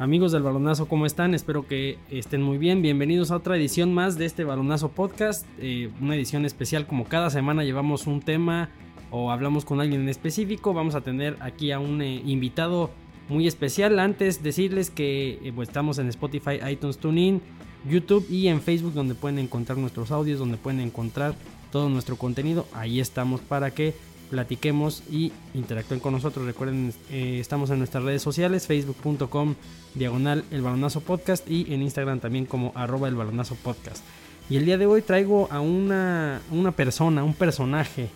Amigos 0.00 0.32
del 0.32 0.42
balonazo, 0.42 0.88
¿cómo 0.88 1.04
están? 1.04 1.34
Espero 1.34 1.66
que 1.66 1.98
estén 2.10 2.40
muy 2.40 2.56
bien. 2.56 2.80
Bienvenidos 2.80 3.30
a 3.30 3.36
otra 3.36 3.58
edición 3.58 3.92
más 3.92 4.16
de 4.16 4.24
este 4.24 4.44
balonazo 4.44 4.88
podcast. 4.88 5.44
Eh, 5.58 5.90
una 6.00 6.16
edición 6.16 6.46
especial 6.46 6.86
como 6.86 7.04
cada 7.04 7.28
semana 7.28 7.64
llevamos 7.64 8.06
un 8.06 8.22
tema 8.22 8.70
o 9.10 9.30
hablamos 9.30 9.66
con 9.66 9.78
alguien 9.78 10.00
en 10.00 10.08
específico. 10.08 10.72
Vamos 10.72 10.94
a 10.94 11.02
tener 11.02 11.36
aquí 11.40 11.70
a 11.70 11.80
un 11.80 12.00
eh, 12.00 12.22
invitado 12.24 12.88
muy 13.28 13.46
especial. 13.46 13.98
Antes 13.98 14.42
decirles 14.42 14.88
que 14.88 15.38
eh, 15.42 15.52
pues, 15.54 15.68
estamos 15.68 15.98
en 15.98 16.08
Spotify, 16.08 16.60
iTunes, 16.66 16.96
TuneIn, 16.96 17.42
YouTube 17.86 18.26
y 18.30 18.48
en 18.48 18.62
Facebook 18.62 18.94
donde 18.94 19.14
pueden 19.14 19.38
encontrar 19.38 19.76
nuestros 19.76 20.10
audios, 20.12 20.38
donde 20.38 20.56
pueden 20.56 20.80
encontrar 20.80 21.34
todo 21.70 21.90
nuestro 21.90 22.16
contenido. 22.16 22.66
Ahí 22.72 23.00
estamos 23.00 23.42
para 23.42 23.70
que 23.72 23.92
platiquemos 24.30 25.02
y 25.10 25.32
interactúen 25.54 26.00
con 26.00 26.12
nosotros. 26.12 26.46
Recuerden, 26.46 26.94
eh, 27.10 27.38
estamos 27.40 27.70
en 27.70 27.78
nuestras 27.78 28.04
redes 28.04 28.22
sociales, 28.22 28.66
facebook.com 28.66 29.54
diagonal 29.94 30.44
el 30.50 30.62
balonazo 30.62 31.00
podcast 31.00 31.48
y 31.50 31.72
en 31.74 31.82
Instagram 31.82 32.20
también 32.20 32.46
como 32.46 32.72
arroba 32.74 33.08
el 33.08 33.16
balonazo 33.16 33.56
podcast. 33.56 34.04
Y 34.48 34.56
el 34.56 34.64
día 34.64 34.78
de 34.78 34.86
hoy 34.86 35.02
traigo 35.02 35.48
a 35.50 35.60
una, 35.60 36.40
una 36.50 36.72
persona, 36.72 37.22
un 37.24 37.34
personaje 37.34 38.08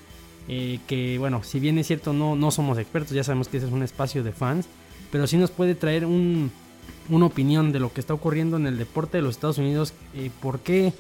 eh, 0.49 0.79
que, 0.87 1.19
bueno, 1.19 1.43
si 1.43 1.61
bien 1.61 1.79
es 1.79 1.87
cierto, 1.87 2.13
no, 2.13 2.37
no 2.37 2.51
somos 2.51 2.79
expertos, 2.79 3.13
ya 3.13 3.25
sabemos 3.25 3.49
que 3.49 3.59
ese 3.59 3.67
es 3.67 3.73
un 3.73 3.83
espacio 3.83 4.23
de 4.23 4.33
fans, 4.33 4.67
pero 5.11 5.27
sí 5.27 5.37
nos 5.37 5.51
puede 5.51 5.75
traer 5.75 6.05
un, 6.07 6.51
una 7.09 7.27
opinión 7.27 7.73
de 7.73 7.81
lo 7.81 7.93
que 7.93 8.01
está 8.01 8.15
ocurriendo 8.15 8.57
en 8.57 8.67
el 8.67 8.79
deporte 8.79 9.19
de 9.19 9.23
los 9.23 9.37
Estados 9.37 9.59
Unidos, 9.59 9.93
eh, 10.15 10.31
por 10.43 10.61
qué 10.61 10.93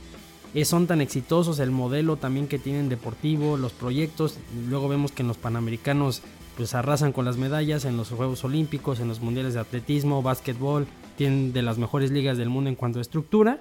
son 0.62 0.86
tan 0.86 1.00
exitosos, 1.00 1.58
el 1.58 1.72
modelo 1.72 2.16
también 2.16 2.46
que 2.46 2.60
tienen 2.60 2.88
deportivo, 2.88 3.56
los 3.56 3.72
proyectos. 3.72 4.38
Luego 4.68 4.88
vemos 4.88 5.10
que 5.10 5.22
en 5.22 5.28
los 5.28 5.36
Panamericanos 5.36 6.22
pues 6.56 6.74
arrasan 6.74 7.12
con 7.12 7.24
las 7.24 7.36
medallas, 7.36 7.84
en 7.84 7.96
los 7.96 8.10
Juegos 8.10 8.44
Olímpicos, 8.44 9.00
en 9.00 9.08
los 9.08 9.20
Mundiales 9.20 9.54
de 9.54 9.60
Atletismo, 9.60 10.22
Básquetbol, 10.22 10.86
tienen 11.16 11.52
de 11.52 11.62
las 11.62 11.78
mejores 11.78 12.12
ligas 12.12 12.38
del 12.38 12.48
mundo 12.48 12.70
en 12.70 12.76
cuanto 12.76 13.00
a 13.00 13.02
estructura. 13.02 13.60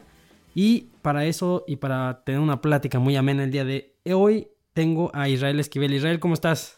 Y 0.56 0.90
para 1.02 1.26
eso 1.26 1.64
y 1.68 1.78
para 1.78 2.24
tener 2.24 2.40
una 2.40 2.62
plática 2.62 3.00
muy 3.00 3.16
amena 3.16 3.44
el 3.44 3.52
día 3.52 3.66
de 3.66 3.96
hoy, 4.14 4.50
tengo 4.74 5.10
a 5.16 5.30
Israel 5.30 5.60
Esquivel. 5.60 5.94
Israel, 5.94 6.20
¿cómo 6.20 6.36
estás? 6.36 6.78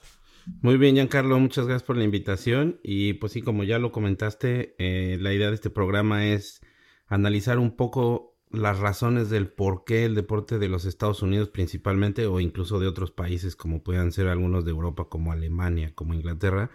Muy 0.62 0.78
bien, 0.78 0.96
Giancarlo, 0.96 1.40
muchas 1.40 1.66
gracias 1.66 1.84
por 1.86 1.98
la 1.98 2.04
invitación. 2.04 2.80
Y 2.84 3.14
pues 3.14 3.34
sí, 3.34 3.42
como 3.42 3.64
ya 3.64 3.80
lo 3.80 3.92
comentaste, 3.92 4.76
eh, 4.78 5.18
la 5.20 5.34
idea 5.34 5.50
de 5.50 5.56
este 5.56 5.70
programa 5.70 6.26
es 6.26 6.62
analizar 7.08 7.60
un 7.60 7.76
poco 7.76 8.35
las 8.52 8.80
razones 8.80 9.30
del 9.30 9.48
por 9.48 9.84
qué 9.86 10.06
el 10.06 10.16
deporte 10.16 10.60
de 10.60 10.70
los 10.70 10.86
Estados 10.86 11.22
Unidos 11.22 11.50
principalmente 11.50 12.26
o 12.26 12.40
incluso 12.40 12.80
de 12.80 12.88
otros 12.88 13.12
países 13.12 13.56
como 13.56 13.84
puedan 13.84 14.12
ser 14.12 14.28
algunos 14.28 14.66
de 14.66 14.72
Europa 14.72 15.06
como 15.10 15.32
Alemania, 15.32 15.94
como 15.96 16.14
Inglaterra, 16.14 16.70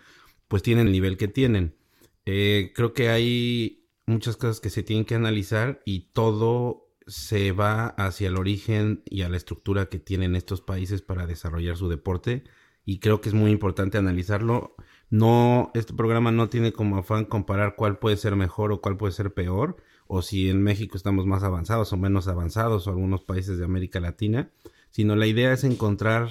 pues 0.48 0.62
tienen 0.62 0.86
el 0.86 0.92
nivel 0.92 1.16
que 1.16 1.28
tienen. 1.28 1.74
Eh, 2.26 2.72
creo 2.74 2.92
que 2.92 3.08
hay 3.08 3.88
muchas 4.06 4.36
cosas 4.36 4.60
que 4.60 4.70
se 4.70 4.82
tienen 4.82 5.04
que 5.04 5.14
analizar 5.14 5.80
y 5.84 6.10
todo 6.12 6.88
se 7.06 7.52
va 7.52 7.86
hacia 7.86 8.28
el 8.28 8.36
origen 8.36 9.02
y 9.06 9.22
a 9.22 9.28
la 9.28 9.36
estructura 9.36 9.86
que 9.86 9.98
tienen 9.98 10.36
estos 10.36 10.60
países 10.60 11.02
para 11.02 11.26
desarrollar 11.26 11.76
su 11.76 11.88
deporte 11.88 12.44
y 12.84 12.98
creo 12.98 13.20
que 13.20 13.28
es 13.28 13.34
muy 13.34 13.50
importante 13.50 13.98
analizarlo. 13.98 14.74
No, 15.10 15.70
este 15.74 15.94
programa 15.94 16.30
no 16.30 16.48
tiene 16.48 16.72
como 16.72 16.98
afán 16.98 17.24
comparar 17.24 17.74
cuál 17.76 17.98
puede 17.98 18.16
ser 18.16 18.36
mejor 18.36 18.72
o 18.72 18.80
cuál 18.80 18.96
puede 18.96 19.12
ser 19.12 19.34
peor, 19.34 19.76
o 20.12 20.22
si 20.22 20.50
en 20.50 20.60
México 20.60 20.96
estamos 20.96 21.24
más 21.24 21.44
avanzados 21.44 21.92
o 21.92 21.96
menos 21.96 22.26
avanzados 22.26 22.84
o 22.84 22.90
algunos 22.90 23.22
países 23.22 23.58
de 23.58 23.64
América 23.64 24.00
Latina, 24.00 24.50
sino 24.90 25.14
la 25.14 25.28
idea 25.28 25.52
es 25.52 25.62
encontrar 25.62 26.30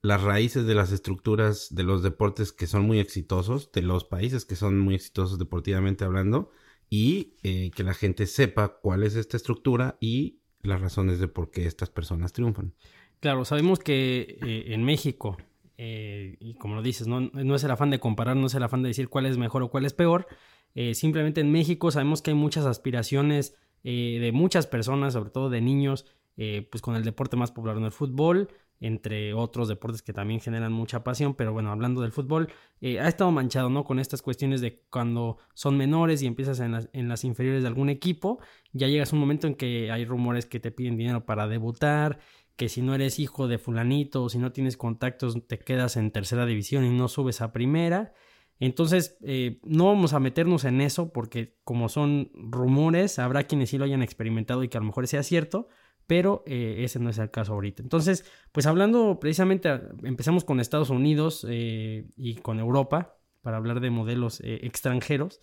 las 0.00 0.22
raíces 0.22 0.64
de 0.64 0.76
las 0.76 0.92
estructuras 0.92 1.74
de 1.74 1.82
los 1.82 2.04
deportes 2.04 2.52
que 2.52 2.68
son 2.68 2.86
muy 2.86 3.00
exitosos, 3.00 3.72
de 3.72 3.82
los 3.82 4.04
países 4.04 4.44
que 4.44 4.54
son 4.54 4.78
muy 4.78 4.94
exitosos 4.94 5.40
deportivamente 5.40 6.04
hablando, 6.04 6.52
y 6.88 7.34
eh, 7.42 7.72
que 7.74 7.82
la 7.82 7.94
gente 7.94 8.26
sepa 8.26 8.78
cuál 8.80 9.02
es 9.02 9.16
esta 9.16 9.36
estructura 9.36 9.96
y 9.98 10.38
las 10.62 10.80
razones 10.80 11.18
de 11.18 11.26
por 11.26 11.50
qué 11.50 11.66
estas 11.66 11.90
personas 11.90 12.32
triunfan. 12.32 12.74
Claro, 13.18 13.44
sabemos 13.44 13.80
que 13.80 14.38
eh, 14.40 14.72
en 14.72 14.84
México, 14.84 15.36
eh, 15.78 16.36
y 16.38 16.54
como 16.54 16.76
lo 16.76 16.82
dices, 16.82 17.08
no, 17.08 17.22
no 17.22 17.54
es 17.56 17.64
el 17.64 17.72
afán 17.72 17.90
de 17.90 17.98
comparar, 17.98 18.36
no 18.36 18.46
es 18.46 18.54
el 18.54 18.62
afán 18.62 18.84
de 18.84 18.88
decir 18.90 19.08
cuál 19.08 19.26
es 19.26 19.36
mejor 19.36 19.64
o 19.64 19.68
cuál 19.68 19.84
es 19.84 19.94
peor, 19.94 20.28
eh, 20.76 20.94
simplemente 20.94 21.40
en 21.40 21.50
México 21.50 21.90
sabemos 21.90 22.20
que 22.20 22.30
hay 22.30 22.36
muchas 22.36 22.66
aspiraciones 22.66 23.56
eh, 23.82 24.18
de 24.20 24.30
muchas 24.30 24.66
personas, 24.66 25.14
sobre 25.14 25.30
todo 25.30 25.48
de 25.48 25.62
niños, 25.62 26.04
eh, 26.36 26.68
pues 26.70 26.82
con 26.82 26.94
el 26.96 27.02
deporte 27.02 27.34
más 27.34 27.50
popular, 27.50 27.78
en 27.78 27.84
el 27.84 27.92
fútbol, 27.92 28.50
entre 28.78 29.32
otros 29.32 29.68
deportes 29.68 30.02
que 30.02 30.12
también 30.12 30.38
generan 30.38 30.72
mucha 30.72 31.02
pasión, 31.02 31.34
pero 31.34 31.54
bueno, 31.54 31.72
hablando 31.72 32.02
del 32.02 32.12
fútbol, 32.12 32.52
ha 32.82 33.08
estado 33.08 33.32
manchado, 33.32 33.70
¿no? 33.70 33.84
Con 33.84 33.98
estas 33.98 34.20
cuestiones 34.20 34.60
de 34.60 34.82
cuando 34.90 35.38
son 35.54 35.78
menores 35.78 36.20
y 36.20 36.26
empiezas 36.26 36.60
en 36.60 36.72
las, 36.72 36.90
en 36.92 37.08
las 37.08 37.24
inferiores 37.24 37.62
de 37.62 37.68
algún 37.68 37.88
equipo, 37.88 38.38
ya 38.74 38.86
llegas 38.86 39.14
un 39.14 39.18
momento 39.18 39.46
en 39.46 39.54
que 39.54 39.90
hay 39.90 40.04
rumores 40.04 40.44
que 40.44 40.60
te 40.60 40.72
piden 40.72 40.98
dinero 40.98 41.24
para 41.24 41.48
debutar, 41.48 42.18
que 42.56 42.68
si 42.68 42.82
no 42.82 42.94
eres 42.94 43.18
hijo 43.18 43.48
de 43.48 43.56
fulanito 43.56 44.24
o 44.24 44.28
si 44.28 44.36
no 44.38 44.52
tienes 44.52 44.76
contactos 44.76 45.46
te 45.46 45.58
quedas 45.58 45.96
en 45.96 46.10
tercera 46.10 46.44
división 46.44 46.84
y 46.84 46.90
no 46.90 47.08
subes 47.08 47.40
a 47.40 47.52
primera. 47.52 48.12
Entonces, 48.58 49.18
eh, 49.22 49.60
no 49.64 49.86
vamos 49.86 50.14
a 50.14 50.20
meternos 50.20 50.64
en 50.64 50.80
eso 50.80 51.12
porque 51.12 51.56
como 51.64 51.88
son 51.88 52.30
rumores, 52.34 53.18
habrá 53.18 53.44
quienes 53.44 53.70
sí 53.70 53.78
lo 53.78 53.84
hayan 53.84 54.02
experimentado 54.02 54.64
y 54.64 54.68
que 54.68 54.78
a 54.78 54.80
lo 54.80 54.86
mejor 54.86 55.06
sea 55.06 55.22
cierto, 55.22 55.68
pero 56.06 56.42
eh, 56.46 56.76
ese 56.78 56.98
no 56.98 57.10
es 57.10 57.18
el 57.18 57.30
caso 57.30 57.52
ahorita. 57.52 57.82
Entonces, 57.82 58.24
pues 58.52 58.66
hablando 58.66 59.18
precisamente, 59.20 59.68
empezamos 60.04 60.44
con 60.44 60.60
Estados 60.60 60.90
Unidos 60.90 61.46
eh, 61.48 62.06
y 62.16 62.36
con 62.36 62.58
Europa 62.58 63.18
para 63.42 63.58
hablar 63.58 63.80
de 63.80 63.90
modelos 63.90 64.40
extranjeros. 64.42 65.40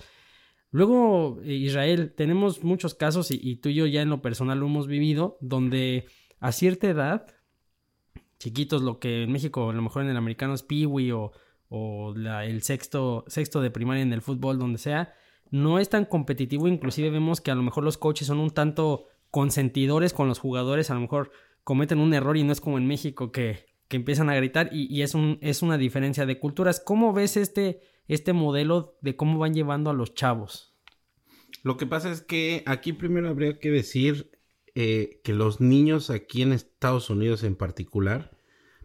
Luego, 0.72 1.40
Israel, 1.44 2.13
tenemos 2.18 2.63
muchos 2.63 2.96
casos 2.96 3.29
y, 3.31 3.40
y 3.41 3.57
tú 3.57 3.69
y 3.69 3.75
yo 3.75 3.85
ya 3.85 4.02
en 4.02 4.09
lo 4.09 4.22
personal 4.22 4.59
lo 4.59 4.66
hemos 4.66 4.88
vivido, 4.88 5.38
donde 5.40 6.06
a 6.40 6.52
cierta 6.52 6.90
edad, 6.90 7.28
chiquitos, 8.40 8.81
lo 8.81 9.00
que 9.00 9.23
en 9.23 9.31
México 9.31 9.69
a 9.69 9.73
lo 9.73 9.81
mejor 9.81 10.03
en 10.03 10.09
el 10.09 10.18
americano 10.18 10.53
es 10.53 10.63
piwi 10.63 11.12
o 11.12 11.31
o 11.75 12.13
el 12.13 12.61
sexto, 12.61 13.25
sexto 13.25 13.59
de 13.59 13.72
primaria 13.72 14.03
en 14.03 14.13
el 14.13 14.22
fútbol, 14.22 14.59
donde 14.59 14.78
sea, 14.78 15.16
no 15.50 15.79
es 15.79 15.89
tan 15.89 16.06
competitivo. 16.06 16.67
Inclusive 16.67 17.09
vemos 17.09 17.41
que 17.41 17.50
a 17.50 17.56
lo 17.56 17.63
mejor 17.63 17.84
los 17.84 17.97
coaches 17.97 18.28
son 18.28 18.38
un 18.38 18.51
tanto 18.51 19.07
consentidores 19.31 20.13
con 20.13 20.28
los 20.28 20.38
jugadores, 20.38 20.91
a 20.91 20.94
lo 20.94 21.00
mejor 21.00 21.31
cometen 21.63 21.97
un 21.97 22.13
error 22.13 22.38
y 22.38 22.44
no 22.44 22.53
es 22.53 22.61
como 22.61 22.78
en 22.78 22.85
México 22.85 23.31
que, 23.31 23.66
que 23.88 23.97
empiezan 23.97 24.29
a 24.29 24.35
gritar 24.35 24.69
y, 24.72 25.01
es, 25.01 25.16
un, 25.16 25.39
es 25.41 25.63
una 25.63 25.79
diferencia 25.79 26.28
de 26.28 26.38
culturas. 26.38 26.79
¿Cómo 26.79 27.11
ves 27.11 27.38
este, 27.38 27.81
este 28.07 28.34
modelo 28.34 28.95
de 29.01 29.16
cómo 29.16 29.40
van 29.40 29.55
llevando 29.55 29.90
a 29.90 29.94
los 29.94 30.13
chavos? 30.13 30.75
Lo 31.63 31.78
que 31.78 31.88
pasa 31.88 32.11
es 32.11 32.22
que 32.22 32.61
aquí 32.67 32.94
primero 32.94 33.29
habría 33.29 33.57
que 33.57 33.72
decir 33.72 34.29
eh, 34.75 35.22
que 35.23 35.34
los 35.34 35.59
niños 35.59 36.11
aquí 36.11 36.44
en 36.44 36.53
Estados 36.53 37.09
Unidos 37.09 37.44
en 37.44 37.55
particular, 37.55 38.29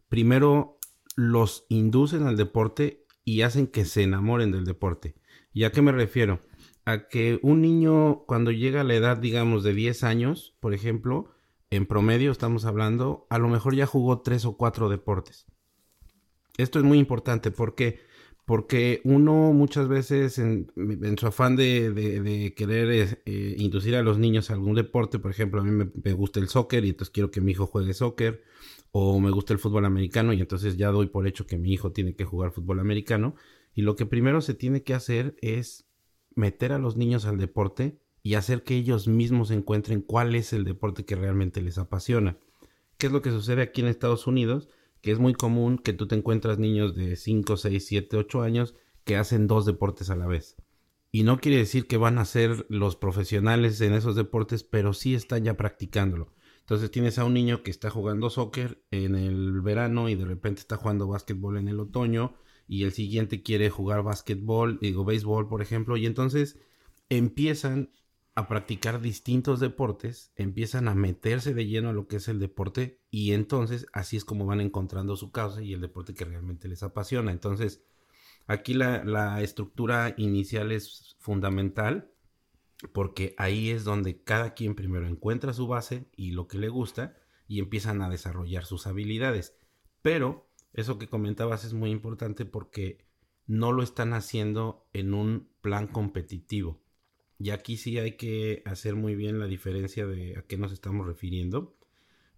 primero 0.09 0.78
los 1.19 1.67
inducen 1.69 2.29
al 2.29 2.37
deporte 2.37 3.05
y 3.25 3.43
hacen 3.43 3.67
que 3.67 3.85
se 3.85 4.05
enamoren 4.05 4.53
del 4.53 4.65
deporte. 4.65 5.17
¿Y 5.53 5.65
a 5.65 5.73
qué 5.73 5.83
me 5.83 5.91
refiero? 5.91 6.43
A 6.85 7.09
que 7.09 7.41
un 7.43 7.61
niño 7.61 8.23
cuando 8.25 8.53
llega 8.53 8.83
a 8.83 8.85
la 8.85 8.95
edad, 8.95 9.17
digamos, 9.17 9.65
de 9.65 9.75
10 9.75 10.05
años, 10.05 10.57
por 10.61 10.75
ejemplo, 10.75 11.29
en 11.71 11.87
promedio 11.87 12.31
estamos 12.31 12.67
hablando, 12.67 13.27
a 13.31 13.39
lo 13.39 13.49
mejor 13.49 13.75
ya 13.75 13.85
jugó 13.85 14.21
tres 14.21 14.45
o 14.45 14.57
cuatro 14.57 14.89
deportes. 14.89 15.47
Esto 16.57 16.79
es 16.79 16.85
muy 16.85 16.99
importante 16.99 17.51
porque 17.51 17.99
porque 18.45 19.03
uno 19.05 19.53
muchas 19.53 19.89
veces 19.89 20.39
en, 20.39 20.73
su 21.19 21.27
afán 21.27 21.57
de, 21.57 22.55
querer 22.57 23.21
eh, 23.27 23.57
inducir 23.59 23.95
a 23.97 24.03
los 24.03 24.19
niños 24.19 24.51
a 24.51 24.55
algún 24.55 24.77
deporte, 24.77 25.19
por 25.19 25.33
ejemplo, 25.33 25.61
a 25.61 25.65
mí 25.65 25.71
me, 25.73 25.91
me, 26.03 26.13
gusta 26.13 26.41
el 26.41 26.49
soccer 26.49 26.85
y 26.87 26.91
entonces 26.91 27.13
quiero 27.13 27.31
que 27.31 27.43
mi 27.43 27.53
hijo 27.53 27.67
juegue 27.67 27.93
soccer, 27.93 28.43
o 28.91 29.21
me 29.21 29.31
gusta 29.31 29.53
el 29.53 29.59
fútbol 29.59 29.85
americano 29.85 30.33
y 30.33 30.41
entonces 30.41 30.77
ya 30.77 30.89
doy 30.89 31.07
por 31.07 31.27
hecho 31.27 31.47
que 31.47 31.59
mi 31.59 31.73
hijo 31.73 31.93
tiene 31.93 32.15
que 32.15 32.25
jugar 32.25 32.53
fútbol 32.53 32.81
americano. 32.81 33.35
Y 33.75 33.83
lo 33.83 33.97
que 33.97 34.07
primero 34.07 34.41
se 34.41 34.55
tiene 34.55 34.83
que 34.83 34.95
hacer 34.95 35.37
es 35.41 35.89
meter 36.35 36.73
a 36.73 36.79
los 36.79 36.97
niños 36.97 37.27
al 37.27 37.39
deporte 37.39 38.01
y 38.23 38.35
hacer 38.35 38.63
que 38.63 38.77
ellos 38.77 39.09
mismos 39.09 39.51
encuentren 39.51 40.03
cuál 40.03 40.35
es 40.35 40.53
el 40.53 40.65
deporte 40.65 41.05
que 41.05 41.17
realmente 41.17 41.61
les 41.61 41.79
apasiona. 41.79 42.39
¿Qué 42.97 43.07
es 43.07 43.13
lo 43.13 43.23
que 43.23 43.31
sucede 43.31 43.63
aquí 43.63 43.81
en 43.81 43.87
Estados 43.87 44.27
Unidos? 44.27 44.69
Que 45.01 45.13
es 45.13 45.19
muy 45.19 45.33
común 45.33 45.79
que 45.79 45.93
tú 45.93 46.09
te 46.09 46.17
encuentras 46.17 46.59
niños 46.59 46.95
de 46.95 47.17
5, 47.17 47.57
6, 47.57 47.87
7, 47.87 48.17
8 48.17 48.43
años 48.43 48.75
que 49.05 49.17
hacen 49.17 49.47
dos 49.47 49.65
deportes 49.65 50.11
a 50.11 50.17
la 50.17 50.27
vez. 50.27 50.57
Y 51.11 51.23
no 51.23 51.39
quiere 51.39 51.59
decir 51.59 51.87
que 51.87 51.97
van 51.97 52.19
a 52.19 52.25
ser 52.25 52.67
los 52.69 52.97
profesionales 52.97 53.81
en 53.81 53.95
esos 53.95 54.17
deportes, 54.17 54.65
pero 54.65 54.93
sí 54.93 55.15
están 55.15 55.45
ya 55.45 55.57
practicándolo. 55.57 56.33
Entonces 56.69 56.91
tienes 56.91 57.19
a 57.19 57.25
un 57.25 57.33
niño 57.33 57.63
que 57.63 57.71
está 57.71 57.89
jugando 57.89 58.29
soccer 58.29 58.85
en 58.91 59.15
el 59.15 59.63
verano 59.63 60.11
y 60.11 60.17
de 60.17 60.27
repente 60.27 60.61
está 60.61 60.77
jugando 60.77 61.09
básquetbol 61.09 61.57
en 61.57 61.67
el 61.67 61.81
otoño 61.81 62.35
y 62.67 62.83
el 62.83 62.93
siguiente 62.93 63.43
quiere 63.43 63.71
jugar 63.71 64.03
básquetbol, 64.03 64.79
digo 64.79 65.03
béisbol 65.03 65.49
por 65.49 65.63
ejemplo, 65.63 65.97
y 65.97 66.05
entonces 66.05 66.59
empiezan 67.09 67.91
a 68.35 68.49
practicar 68.49 69.01
distintos 69.01 69.61
deportes, 69.61 70.31
empiezan 70.37 70.89
a 70.89 70.95
meterse 70.95 71.55
de 71.55 71.67
lleno 71.67 71.89
a 71.89 71.95
lo 71.95 72.07
que 72.07 72.17
es 72.17 72.29
el 72.29 72.39
deporte 72.39 73.01
y 73.11 73.33
entonces 73.33 73.87
así 73.95 74.19
es 74.19 74.27
como 74.27 74.45
van 74.45 74.61
encontrando 74.61 75.17
su 75.17 75.33
causa 75.33 75.63
y 75.63 75.73
el 75.73 75.81
deporte 75.81 76.13
que 76.13 76.27
realmente 76.27 76.69
les 76.69 76.83
apasiona. 76.83 77.33
Entonces 77.33 77.83
aquí 78.47 78.75
la, 78.75 79.05
la 79.05 79.41
estructura 79.41 80.13
inicial 80.19 80.71
es 80.71 81.17
fundamental 81.19 82.13
porque 82.93 83.35
ahí 83.39 83.71
es 83.71 83.85
donde 83.85 84.23
cada 84.23 84.55
quien 84.55 84.75
primero 84.75 85.07
encuentra 85.07 85.53
su 85.53 85.67
base 85.67 86.09
y 86.17 86.33
lo 86.33 86.47
que 86.47 86.59
le 86.59 86.69
gusta 86.69 87.17
y 87.47 87.59
empiezan 87.59 88.03
a 88.03 88.11
desarrollar 88.11 88.65
sus 88.65 88.87
habilidades. 88.87 89.59
Pero 90.03 90.49
eso 90.73 90.99
que 90.99 91.09
comentabas 91.09 91.65
es 91.65 91.73
muy 91.73 91.91
importante 91.91 92.45
porque 92.45 93.07
no 93.47 93.73
lo 93.73 93.83
están 93.83 94.13
haciendo 94.13 94.87
en 94.93 95.15
un 95.15 95.49
plan 95.61 95.89
competitivo. 95.89 96.81
Y 97.39 97.51
aquí 97.51 97.77
sí 97.77 97.99
hay 97.99 98.17
que 98.17 98.63
hacer 98.67 98.95
muy 98.95 99.15
bien 99.15 99.39
la 99.39 99.47
diferencia 99.47 100.07
de 100.07 100.37
a 100.37 100.43
qué 100.43 100.57
nos 100.59 100.73
estamos 100.73 101.07
refiriendo. 101.07 101.77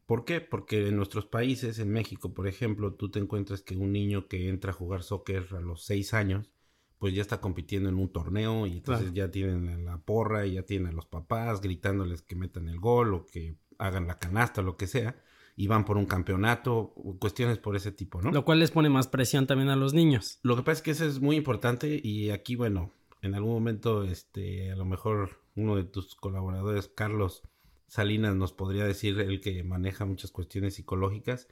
¿Por 0.07 0.25
qué? 0.25 0.41
Porque 0.41 0.89
en 0.89 0.97
nuestros 0.97 1.27
países, 1.27 1.79
en 1.79 1.91
México, 1.91 2.35
por 2.35 2.47
ejemplo, 2.47 2.95
tú 2.95 3.11
te 3.11 3.19
encuentras 3.19 3.63
que 3.63 3.77
un 3.77 3.93
niño 3.93 4.29
que 4.29 4.49
entra 4.49 4.73
a 4.73 4.75
jugar 4.75 5.03
soccer 5.03 5.47
a 5.53 5.61
los 5.61 5.85
6 5.85 6.15
años, 6.15 6.51
pues 7.01 7.15
ya 7.15 7.23
está 7.23 7.41
compitiendo 7.41 7.89
en 7.89 7.97
un 7.97 8.13
torneo 8.13 8.67
y 8.67 8.73
entonces 8.73 9.15
ya 9.15 9.31
tienen 9.31 9.87
la 9.87 9.97
porra 9.97 10.47
y 10.47 10.53
ya 10.53 10.63
tienen 10.65 10.89
a 10.89 10.93
los 10.93 11.07
papás 11.07 11.63
gritándoles 11.63 12.21
que 12.21 12.37
metan 12.37 12.69
el 12.69 12.79
gol 12.79 13.15
o 13.15 13.27
que 13.27 13.57
hagan 13.79 14.07
la 14.07 14.19
canasta 14.19 14.61
o 14.61 14.65
lo 14.65 14.77
que 14.77 14.87
sea 14.87 15.17
y 15.57 15.67
van 15.67 15.87
por 15.87 15.97
un 15.97 16.05
campeonato, 16.05 16.93
cuestiones 17.19 17.57
por 17.57 17.75
ese 17.75 17.91
tipo, 17.91 18.21
¿no? 18.21 18.31
Lo 18.33 18.45
cual 18.45 18.61
les 18.61 18.71
pone 18.71 18.91
más 18.91 19.09
presión 19.09 19.47
también 19.47 19.71
a 19.71 19.77
los 19.77 19.95
niños. 19.95 20.41
Lo 20.43 20.57
que 20.57 20.63
pasa 20.63 20.73
es 20.73 20.83
que 20.83 20.91
eso 20.91 21.07
es 21.07 21.21
muy 21.21 21.37
importante 21.37 21.99
y 22.03 22.31
aquí, 22.31 22.55
bueno, 22.55 22.93
en 23.23 23.35
algún 23.35 23.55
momento, 23.55 24.05
este, 24.05 24.71
a 24.71 24.77
lo 24.77 24.85
mejor 24.85 25.41
uno 25.57 25.77
de 25.77 25.85
tus 25.85 26.15
colaboradores, 26.15 26.89
Carlos 26.89 27.43
Salinas, 27.87 28.37
nos 28.37 28.53
podría 28.53 28.85
decir 28.85 29.19
el 29.21 29.41
que 29.41 29.65
maneja 29.65 30.05
muchas 30.05 30.31
cuestiones 30.31 30.75
psicológicas, 30.75 31.49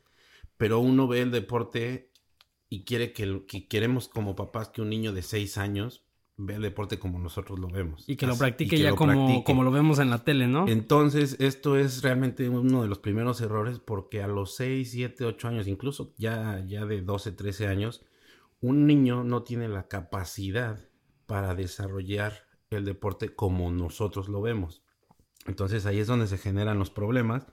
pero 0.59 0.79
uno 0.79 1.09
ve 1.09 1.23
el 1.23 1.31
deporte 1.31 2.11
y 2.69 2.85
quiere 2.85 3.13
que, 3.13 3.45
que 3.47 3.67
queremos 3.67 4.09
como 4.09 4.37
papás 4.37 4.69
que 4.69 4.83
un 4.83 4.91
niño 4.91 5.13
de 5.13 5.23
seis 5.23 5.59
años 5.59 6.05
vea 6.37 6.57
el 6.57 6.63
deporte 6.63 6.99
como 6.99 7.19
nosotros 7.19 7.59
lo 7.59 7.69
vemos. 7.69 8.05
Y 8.07 8.17
que 8.17 8.27
lo 8.27 8.39
practique 8.39 8.79
ya 8.79 8.95
como, 8.95 9.43
como 9.45 9.65
lo 9.65 9.71
vemos 9.71 9.99
en 9.99 10.09
la 10.09 10.23
tele, 10.25 10.47
¿no? 10.47 10.69
Entonces, 10.69 11.37
esto 11.41 11.77
es 11.77 12.03
realmente 12.03 12.49
uno 12.49 12.83
de 12.83 12.89
los 12.89 13.01
primeros 13.01 13.41
errores 13.41 13.81
porque 13.81 14.23
a 14.23 14.29
los 14.29 14.55
6, 14.55 14.91
7, 14.91 15.25
8 15.25 15.49
años, 15.49 15.67
incluso 15.67 16.15
ya, 16.17 16.65
ya 16.67 16.87
de 16.87 17.03
12, 17.03 17.33
13 17.33 17.67
años, 17.67 18.07
un 18.61 18.87
niño 18.87 19.25
no 19.25 19.43
tiene 19.43 19.69
la 19.69 19.89
capacidad 19.89 20.89
para 21.27 21.55
desarrollar 21.55 22.47
el 22.71 22.85
deporte 22.85 23.35
como 23.35 23.71
nosotros 23.73 24.29
lo 24.29 24.41
vemos. 24.41 24.83
Entonces 25.47 25.87
ahí 25.87 25.99
es 25.99 26.07
donde 26.07 26.27
se 26.27 26.39
generan 26.39 26.79
los 26.79 26.91
problemas 26.91 27.47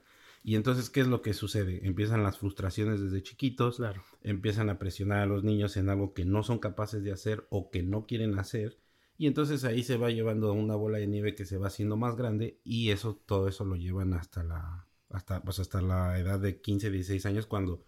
y 0.48 0.56
entonces, 0.56 0.92
¿qué 0.92 1.02
es 1.02 1.08
lo 1.08 1.24
que 1.24 1.34
sucede? 1.34 1.88
Empiezan 1.88 2.22
las 2.22 2.38
frustraciones 2.38 3.02
desde 3.02 3.24
chiquitos, 3.24 3.78
claro. 3.78 4.04
empiezan 4.22 4.70
a 4.70 4.78
presionar 4.78 5.22
a 5.22 5.26
los 5.26 5.44
niños 5.44 5.76
en 5.76 5.90
algo 5.90 6.14
que 6.14 6.24
no 6.24 6.44
son 6.44 6.60
capaces 6.60 7.04
de 7.04 7.12
hacer 7.12 7.48
o 7.50 7.72
que 7.72 7.82
no 7.82 8.06
quieren 8.06 8.38
hacer. 8.38 8.78
Y 9.18 9.26
entonces 9.26 9.64
ahí 9.64 9.82
se 9.82 9.98
va 9.98 10.12
llevando 10.12 10.54
una 10.54 10.76
bola 10.76 11.00
de 11.00 11.08
nieve 11.08 11.34
que 11.34 11.46
se 11.46 11.58
va 11.58 11.66
haciendo 11.66 11.98
más 11.98 12.16
grande 12.16 12.60
y 12.64 12.92
eso, 12.92 13.20
todo 13.26 13.48
eso 13.48 13.66
lo 13.66 13.76
llevan 13.76 14.14
hasta 14.14 14.44
la, 14.44 14.86
hasta, 15.10 15.42
pues 15.42 15.58
hasta 15.58 15.82
la 15.82 16.20
edad 16.20 16.40
de 16.40 16.62
15, 16.62 16.92
16 16.92 17.26
años 17.26 17.48
cuando 17.48 17.84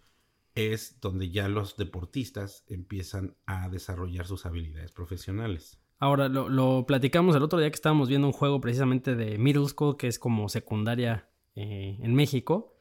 es 0.56 1.00
donde 1.00 1.30
ya 1.30 1.48
los 1.48 1.76
deportistas 1.76 2.64
empiezan 2.66 3.36
a 3.46 3.68
desarrollar 3.68 4.26
sus 4.26 4.46
habilidades 4.46 4.90
profesionales. 4.90 5.78
Ahora, 6.00 6.28
lo, 6.28 6.48
lo 6.48 6.86
platicamos 6.88 7.36
el 7.36 7.42
otro 7.44 7.60
día 7.60 7.70
que 7.70 7.76
estábamos 7.76 8.08
viendo 8.08 8.26
un 8.26 8.32
juego 8.32 8.60
precisamente 8.60 9.14
de 9.14 9.38
middle 9.38 9.68
school, 9.68 9.96
que 9.96 10.08
es 10.08 10.18
como 10.18 10.48
secundaria 10.48 11.28
eh, 11.60 11.98
en 12.00 12.14
México, 12.14 12.76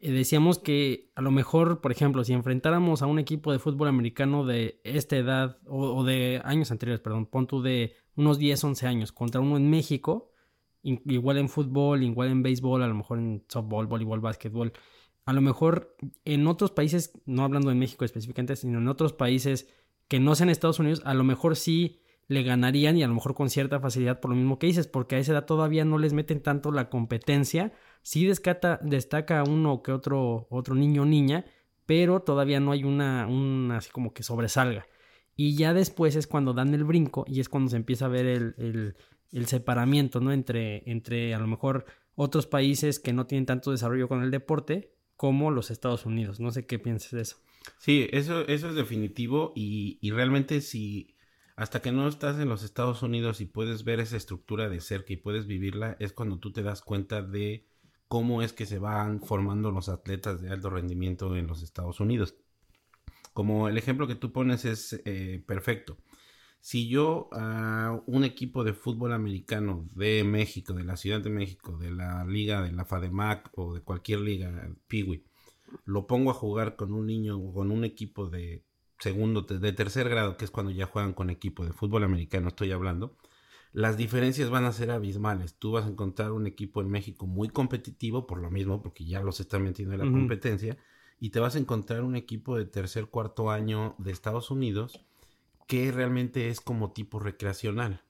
eh, 0.00 0.10
decíamos 0.12 0.58
que 0.58 1.10
a 1.14 1.20
lo 1.20 1.30
mejor, 1.30 1.82
por 1.82 1.92
ejemplo, 1.92 2.24
si 2.24 2.32
enfrentáramos 2.32 3.02
a 3.02 3.06
un 3.06 3.18
equipo 3.18 3.52
de 3.52 3.58
fútbol 3.58 3.88
americano 3.88 4.46
de 4.46 4.80
esta 4.82 5.18
edad 5.18 5.58
o, 5.66 6.02
de 6.04 6.40
años 6.42 6.70
anteriores, 6.70 7.00
perdón, 7.00 7.26
pon 7.26 7.46
tú 7.46 7.60
de 7.60 7.96
unos 8.16 8.38
10, 8.38 8.64
11 8.64 8.86
años 8.86 9.12
contra 9.12 9.42
uno 9.42 9.58
en 9.58 9.68
México, 9.68 10.32
igual 10.82 11.36
en 11.36 11.50
fútbol, 11.50 12.02
igual 12.02 12.30
en 12.30 12.42
béisbol, 12.42 12.82
a 12.82 12.88
lo 12.88 12.94
mejor 12.94 13.18
en 13.18 13.44
softball, 13.46 13.86
voleibol, 13.86 14.20
básquetbol, 14.20 14.72
a 15.26 15.34
lo 15.34 15.42
mejor 15.42 15.94
en 16.24 16.46
otros 16.46 16.70
países, 16.70 17.12
no 17.26 17.44
hablando 17.44 17.68
de 17.68 17.74
México 17.74 18.06
específicamente, 18.06 18.56
sino 18.56 18.78
en 18.78 18.88
otros 18.88 19.12
países 19.12 19.68
que 20.08 20.18
no 20.18 20.34
sean 20.34 20.48
Estados 20.48 20.78
Unidos, 20.78 21.02
a 21.04 21.12
lo 21.12 21.24
mejor 21.24 21.56
sí 21.56 22.00
le 22.28 22.42
ganarían 22.42 22.96
y 22.96 23.02
a 23.02 23.08
lo 23.08 23.14
mejor 23.14 23.34
con 23.34 23.50
cierta 23.50 23.80
facilidad 23.80 24.20
por 24.20 24.30
lo 24.30 24.36
mismo 24.36 24.58
que 24.58 24.68
dices, 24.68 24.86
porque 24.86 25.16
a 25.16 25.18
esa 25.18 25.32
edad 25.32 25.46
todavía 25.46 25.84
no 25.84 25.98
les 25.98 26.12
meten 26.12 26.42
tanto 26.42 26.70
la 26.70 26.88
competencia 26.88 27.72
Sí 28.08 28.24
descata, 28.24 28.80
destaca 28.82 29.44
uno 29.44 29.82
que 29.82 29.92
otro, 29.92 30.46
otro 30.48 30.74
niño 30.74 31.02
o 31.02 31.04
niña, 31.04 31.44
pero 31.84 32.20
todavía 32.20 32.58
no 32.58 32.72
hay 32.72 32.84
una, 32.84 33.26
una 33.26 33.76
así 33.76 33.90
como 33.90 34.14
que 34.14 34.22
sobresalga. 34.22 34.86
Y 35.36 35.56
ya 35.56 35.74
después 35.74 36.16
es 36.16 36.26
cuando 36.26 36.54
dan 36.54 36.72
el 36.72 36.84
brinco 36.84 37.26
y 37.28 37.40
es 37.40 37.50
cuando 37.50 37.68
se 37.70 37.76
empieza 37.76 38.06
a 38.06 38.08
ver 38.08 38.24
el, 38.24 38.96
el, 39.30 39.46
separamiento, 39.46 40.20
¿no? 40.20 40.32
Entre, 40.32 40.90
entre 40.90 41.34
a 41.34 41.38
lo 41.38 41.46
mejor 41.46 41.84
otros 42.14 42.46
países 42.46 42.98
que 42.98 43.12
no 43.12 43.26
tienen 43.26 43.44
tanto 43.44 43.70
desarrollo 43.70 44.08
con 44.08 44.22
el 44.22 44.30
deporte 44.30 44.94
como 45.16 45.50
los 45.50 45.70
Estados 45.70 46.06
Unidos. 46.06 46.40
No 46.40 46.50
sé 46.50 46.64
qué 46.66 46.78
piensas 46.78 47.10
de 47.10 47.20
eso. 47.20 47.36
Sí, 47.78 48.08
eso, 48.10 48.40
eso 48.48 48.70
es 48.70 48.74
definitivo 48.74 49.52
y, 49.54 49.98
y 50.00 50.12
realmente 50.12 50.62
si 50.62 51.14
hasta 51.58 51.82
que 51.82 51.90
no 51.90 52.06
estás 52.06 52.38
en 52.38 52.48
los 52.48 52.62
Estados 52.62 53.02
Unidos 53.02 53.40
y 53.40 53.44
puedes 53.44 53.82
ver 53.82 53.98
esa 53.98 54.16
estructura 54.16 54.68
de 54.68 54.80
cerca 54.80 55.12
y 55.12 55.16
puedes 55.16 55.48
vivirla, 55.48 55.96
es 55.98 56.12
cuando 56.12 56.38
tú 56.38 56.52
te 56.52 56.62
das 56.62 56.82
cuenta 56.82 57.20
de 57.20 57.66
cómo 58.06 58.42
es 58.42 58.52
que 58.52 58.64
se 58.64 58.78
van 58.78 59.20
formando 59.20 59.72
los 59.72 59.88
atletas 59.88 60.40
de 60.40 60.50
alto 60.50 60.70
rendimiento 60.70 61.34
en 61.34 61.48
los 61.48 61.64
Estados 61.64 61.98
Unidos. 61.98 62.36
Como 63.32 63.68
el 63.68 63.76
ejemplo 63.76 64.06
que 64.06 64.14
tú 64.14 64.30
pones 64.30 64.64
es 64.64 65.02
eh, 65.04 65.42
perfecto. 65.48 65.98
Si 66.60 66.88
yo 66.88 67.28
a 67.32 68.00
un 68.06 68.22
equipo 68.22 68.62
de 68.62 68.72
fútbol 68.72 69.12
americano 69.12 69.88
de 69.96 70.22
México, 70.22 70.74
de 70.74 70.84
la 70.84 70.96
Ciudad 70.96 71.20
de 71.20 71.30
México, 71.30 71.76
de 71.76 71.90
la 71.90 72.24
liga, 72.24 72.62
de 72.62 72.70
la 72.70 72.84
FADEMAC 72.84 73.50
o 73.58 73.74
de 73.74 73.80
cualquier 73.80 74.20
liga, 74.20 74.70
Piwi, 74.86 75.24
lo 75.86 76.06
pongo 76.06 76.30
a 76.30 76.34
jugar 76.34 76.76
con 76.76 76.92
un 76.92 77.06
niño 77.06 77.36
o 77.36 77.52
con 77.52 77.72
un 77.72 77.84
equipo 77.84 78.30
de 78.30 78.67
segundo, 78.98 79.42
de 79.42 79.72
tercer 79.72 80.08
grado, 80.08 80.36
que 80.36 80.44
es 80.44 80.50
cuando 80.50 80.72
ya 80.72 80.86
juegan 80.86 81.12
con 81.12 81.30
equipo 81.30 81.64
de 81.64 81.72
fútbol 81.72 82.04
americano, 82.04 82.48
estoy 82.48 82.72
hablando, 82.72 83.16
las 83.72 83.96
diferencias 83.96 84.50
van 84.50 84.64
a 84.64 84.72
ser 84.72 84.90
abismales. 84.90 85.54
Tú 85.54 85.72
vas 85.72 85.84
a 85.84 85.88
encontrar 85.88 86.32
un 86.32 86.46
equipo 86.46 86.80
en 86.80 86.90
México 86.90 87.26
muy 87.26 87.48
competitivo, 87.48 88.26
por 88.26 88.40
lo 88.40 88.50
mismo, 88.50 88.82
porque 88.82 89.04
ya 89.04 89.20
los 89.20 89.40
están 89.40 89.62
metiendo 89.62 89.94
en 89.94 90.00
la 90.00 90.10
competencia, 90.10 90.76
y 91.20 91.30
te 91.30 91.40
vas 91.40 91.54
a 91.56 91.58
encontrar 91.58 92.02
un 92.02 92.16
equipo 92.16 92.56
de 92.56 92.64
tercer, 92.64 93.06
cuarto 93.06 93.50
año 93.50 93.94
de 93.98 94.12
Estados 94.12 94.50
Unidos 94.50 95.04
que 95.68 95.92
realmente 95.92 96.48
es 96.48 96.60
como 96.60 96.92
tipo 96.92 97.20
recreacional. 97.20 98.02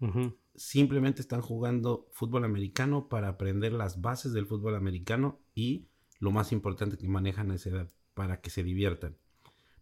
Simplemente 0.55 1.21
están 1.21 1.43
jugando 1.43 2.07
fútbol 2.13 2.45
americano 2.45 3.09
para 3.09 3.29
aprender 3.29 3.73
las 3.73 4.01
bases 4.01 4.33
del 4.33 4.47
fútbol 4.47 4.77
americano 4.77 5.41
y 5.55 5.89
lo 6.21 6.31
más 6.31 6.53
importante 6.53 6.97
que 6.97 7.09
manejan 7.09 7.51
a 7.51 7.57
esa 7.57 7.71
edad, 7.71 7.89
para 8.15 8.41
que 8.41 8.51
se 8.51 8.63
diviertan. 8.63 9.17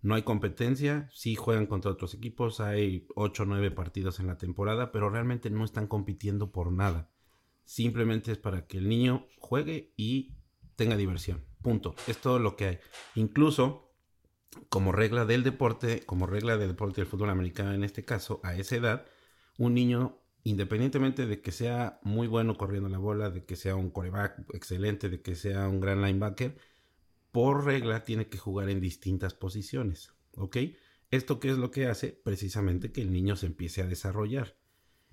No 0.03 0.15
hay 0.15 0.23
competencia, 0.23 1.09
sí 1.13 1.35
juegan 1.35 1.67
contra 1.67 1.91
otros 1.91 2.15
equipos, 2.15 2.61
hay 2.61 3.07
8 3.15 3.43
o 3.43 3.47
9 3.47 3.71
partidos 3.71 4.21
en 4.21 4.27
la 4.27 4.39
temporada, 4.39 4.93
pero 4.93 5.11
realmente 5.11 5.51
no 5.51 5.65
están 5.65 5.87
compitiendo 5.87 6.53
por 6.53 6.73
nada. 6.73 7.11
Simplemente 7.65 8.31
es 8.31 8.39
para 8.39 8.67
que 8.67 8.79
el 8.79 8.89
niño 8.89 9.27
juegue 9.39 9.93
y 9.97 10.37
tenga 10.77 10.97
diversión. 10.97 11.45
Punto. 11.63 11.97
Es 12.07 12.19
todo 12.19 12.39
lo 12.39 12.55
que 12.55 12.65
hay. 12.67 12.79
Incluso, 13.17 13.93
como 14.69 14.93
regla 14.93 15.25
del 15.25 15.43
deporte, 15.43 16.03
como 16.07 16.27
regla 16.27 16.57
del 16.57 16.69
deporte 16.69 17.01
del 17.01 17.11
fútbol 17.11 17.31
americano 17.31 17.73
en 17.73 17.83
este 17.83 18.05
caso, 18.05 18.41
a 18.45 18.55
esa 18.55 18.77
edad, 18.77 19.07
un 19.59 19.75
niño, 19.75 20.21
independientemente 20.45 21.27
de 21.27 21.41
que 21.41 21.51
sea 21.51 21.99
muy 22.03 22.29
bueno 22.29 22.57
corriendo 22.57 22.89
la 22.89 22.99
bola, 22.99 23.31
de 23.31 23.45
que 23.45 23.57
sea 23.57 23.75
un 23.75 23.91
coreback 23.91 24.45
excelente, 24.55 25.09
de 25.09 25.21
que 25.23 25.35
sea 25.35 25.67
un 25.67 25.81
gran 25.81 26.03
linebacker, 26.03 26.57
por 27.37 27.67
regla 27.67 28.03
tiene 28.03 28.29
que 28.29 28.39
jugar 28.39 28.71
en 28.71 28.81
distintas 28.81 29.35
posiciones, 29.35 30.15
¿ok? 30.37 30.57
¿Esto 31.11 31.39
qué 31.39 31.51
es 31.51 31.59
lo 31.59 31.71
que 31.71 31.85
hace? 31.85 32.19
Precisamente 32.25 32.93
que 32.93 33.03
el 33.03 33.13
niño 33.13 33.37
se 33.37 33.45
empiece 33.45 33.83
a 33.83 33.87
desarrollar. 33.87 34.57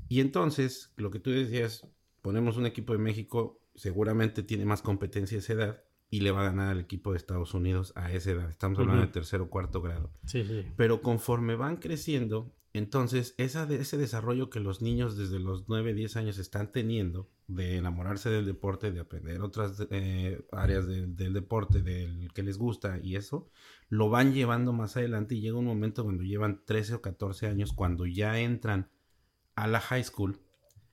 Y 0.07 0.21
entonces, 0.21 0.93
lo 0.95 1.11
que 1.11 1.19
tú 1.19 1.31
decías, 1.31 1.85
ponemos 2.21 2.55
un 2.55 2.65
equipo 2.65 2.93
de 2.93 2.99
México, 2.99 3.59
seguramente 3.75 4.41
tiene 4.41 4.63
más 4.63 4.81
competencia 4.81 5.35
a 5.35 5.39
esa 5.39 5.51
edad 5.51 5.83
y 6.13 6.19
le 6.19 6.29
va 6.29 6.41
a 6.41 6.43
ganar 6.43 6.69
al 6.69 6.79
equipo 6.79 7.09
de 7.09 7.17
Estados 7.17 7.55
Unidos 7.55 7.91
a 7.95 8.11
esa 8.11 8.29
edad. 8.29 8.47
Estamos 8.47 8.77
hablando 8.77 9.01
de 9.01 9.07
tercer 9.07 9.41
o 9.41 9.49
cuarto 9.49 9.81
grado. 9.81 10.11
Sí, 10.27 10.45
sí. 10.45 10.63
Pero 10.75 11.01
conforme 11.01 11.55
van 11.55 11.77
creciendo, 11.77 12.53
entonces 12.71 13.33
esa 13.39 13.63
ese 13.73 13.97
desarrollo 13.97 14.51
que 14.51 14.59
los 14.59 14.83
niños 14.83 15.17
desde 15.17 15.39
los 15.39 15.67
9, 15.69 15.95
10 15.95 16.17
años 16.17 16.37
están 16.37 16.71
teniendo, 16.71 17.31
de 17.47 17.77
enamorarse 17.77 18.29
del 18.29 18.45
deporte, 18.45 18.91
de 18.91 18.99
aprender 18.99 19.41
otras 19.41 19.87
eh, 19.89 20.45
áreas 20.51 20.85
del 20.85 21.33
deporte, 21.33 21.81
del 21.81 22.31
que 22.31 22.43
les 22.43 22.59
gusta 22.59 22.99
y 23.01 23.15
eso, 23.15 23.49
lo 23.89 24.11
van 24.11 24.35
llevando 24.35 24.71
más 24.71 24.95
adelante 24.95 25.33
y 25.33 25.41
llega 25.41 25.57
un 25.57 25.65
momento 25.65 26.03
cuando 26.03 26.21
llevan 26.21 26.61
13 26.63 26.93
o 26.93 27.01
14 27.01 27.47
años, 27.47 27.73
cuando 27.73 28.05
ya 28.05 28.37
entran 28.37 28.91
a 29.55 29.65
la 29.65 29.79
high 29.79 30.03
school 30.03 30.39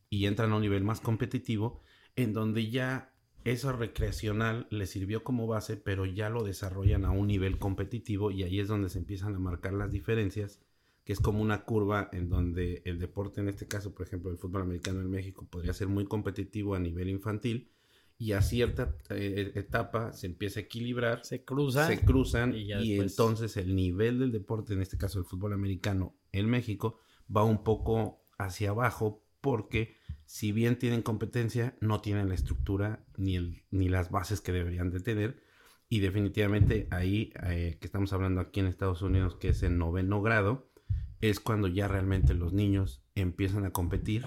y 0.08 0.24
entran 0.24 0.52
a 0.52 0.56
un 0.56 0.62
nivel 0.62 0.82
más 0.82 1.02
competitivo, 1.02 1.82
en 2.16 2.32
donde 2.32 2.70
ya 2.70 3.10
eso 3.44 3.73
recreacional 3.73 4.66
les 4.70 4.90
sirvió 4.90 5.25
como 5.25 5.47
base, 5.47 5.76
pero 5.76 6.04
ya 6.04 6.28
lo 6.28 6.42
desarrollan 6.44 7.04
a 7.04 7.11
un 7.11 7.26
nivel 7.26 7.59
competitivo 7.59 8.30
y 8.30 8.42
ahí 8.42 8.61
es 8.61 8.68
donde 8.68 8.88
se 8.88 8.99
empiezan 8.99 9.35
a 9.35 9.38
marcar 9.38 9.73
las 9.73 9.90
diferencias 9.90 10.61
que 11.04 11.14
es 11.14 11.20
como 11.20 11.40
una 11.40 11.64
curva 11.64 12.09
en 12.12 12.28
donde 12.28 12.82
el 12.85 12.99
deporte, 12.99 13.40
en 13.40 13.49
este 13.49 13.66
caso, 13.66 13.94
por 13.94 14.06
ejemplo, 14.06 14.30
el 14.30 14.38
fútbol 14.38 14.62
americano 14.62 15.00
en 15.00 15.11
México, 15.11 15.47
podría 15.50 15.73
ser 15.73 15.88
muy 15.88 16.04
competitivo 16.04 16.75
a 16.75 16.78
nivel 16.78 17.09
infantil 17.09 17.70
y 18.18 18.32
a 18.32 18.42
cierta 18.42 18.94
eh, 19.09 19.52
etapa 19.54 20.12
se 20.12 20.26
empieza 20.26 20.61
a 20.61 20.64
equilibrar, 20.64 21.25
se 21.25 21.42
cruza, 21.42 21.87
se 21.87 22.00
cruzan 22.00 22.54
y, 22.54 23.00
entonces 23.00 23.56
el 23.56 23.75
nivel 23.75 24.18
del 24.18 24.30
deporte, 24.30 24.75
en 24.75 24.82
este 24.82 24.99
caso 24.99 25.18
el 25.18 25.25
fútbol 25.25 25.54
americano 25.54 26.14
en 26.32 26.47
México, 26.50 26.99
va 27.35 27.44
un 27.44 27.64
poco 27.64 28.23
hacia 28.37 28.70
abajo 28.70 29.25
porque 29.40 29.97
si 30.30 30.52
bien 30.52 30.78
tienen 30.78 31.02
competencia, 31.02 31.75
no 31.80 32.00
tienen 32.00 32.28
la 32.28 32.37
estructura 32.37 33.04
ni, 33.16 33.34
el, 33.34 33.64
ni 33.72 33.88
las 33.88 34.12
bases 34.12 34.40
que 34.40 34.52
deberían 34.52 34.92
de 34.92 35.00
tener. 35.00 35.42
Y 35.88 35.99
definitivamente 35.99 36.87
ahí, 36.92 37.32
eh, 37.49 37.78
que 37.80 37.87
estamos 37.88 38.12
hablando 38.12 38.40
aquí 38.40 38.60
en 38.60 38.66
Estados 38.66 39.02
Unidos, 39.02 39.34
que 39.34 39.49
es 39.49 39.64
el 39.64 39.76
noveno 39.76 40.22
grado, 40.22 40.70
es 41.20 41.40
cuando 41.40 41.66
ya 41.66 41.88
realmente 41.88 42.32
los 42.34 42.52
niños 42.52 43.04
empiezan 43.16 43.64
a 43.64 43.72
competir 43.72 44.25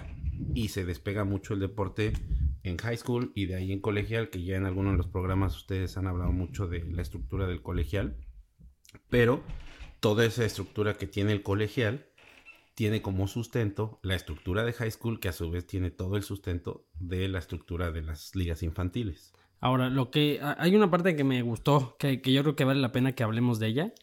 y 0.53 0.67
se 0.67 0.83
despega 0.83 1.23
mucho 1.23 1.53
el 1.53 1.61
deporte 1.61 2.11
en 2.63 2.77
high 2.79 2.97
school 2.97 3.31
y 3.33 3.45
de 3.45 3.55
ahí 3.55 3.71
en 3.71 3.79
colegial, 3.79 4.29
que 4.29 4.43
ya 4.43 4.57
en 4.57 4.65
algunos 4.65 4.91
de 4.91 4.97
los 4.97 5.07
programas 5.07 5.55
ustedes 5.55 5.95
han 5.95 6.07
hablado 6.07 6.33
mucho 6.33 6.67
de 6.67 6.83
la 6.83 7.01
estructura 7.01 7.47
del 7.47 7.61
colegial, 7.61 8.17
pero 9.09 9.41
toda 10.01 10.25
esa 10.25 10.43
estructura 10.43 10.95
que 10.95 11.07
tiene 11.07 11.31
el 11.31 11.43
colegial 11.43 12.09
tiene 12.75 13.01
como 13.01 13.27
sustento 13.27 13.99
la 14.01 14.15
estructura 14.15 14.63
de 14.63 14.73
high 14.73 14.91
school, 14.91 15.19
que 15.19 15.29
a 15.29 15.33
su 15.33 15.49
vez 15.49 15.67
tiene 15.67 15.91
todo 15.91 16.17
el 16.17 16.23
sustento 16.23 16.87
de 16.99 17.27
la 17.27 17.39
estructura 17.39 17.91
de 17.91 18.01
las 18.01 18.35
ligas 18.35 18.63
infantiles. 18.63 19.33
Ahora, 19.59 19.89
lo 19.89 20.11
que 20.11 20.39
hay 20.57 20.75
una 20.75 20.91
parte 20.91 21.15
que 21.15 21.23
me 21.23 21.41
gustó, 21.41 21.95
que, 21.97 22.21
que 22.21 22.33
yo 22.33 22.41
creo 22.41 22.55
que 22.55 22.65
vale 22.65 22.81
la 22.81 22.91
pena 22.91 23.13
que 23.13 23.23
hablemos 23.23 23.59
de 23.59 23.67
ella, 23.67 23.93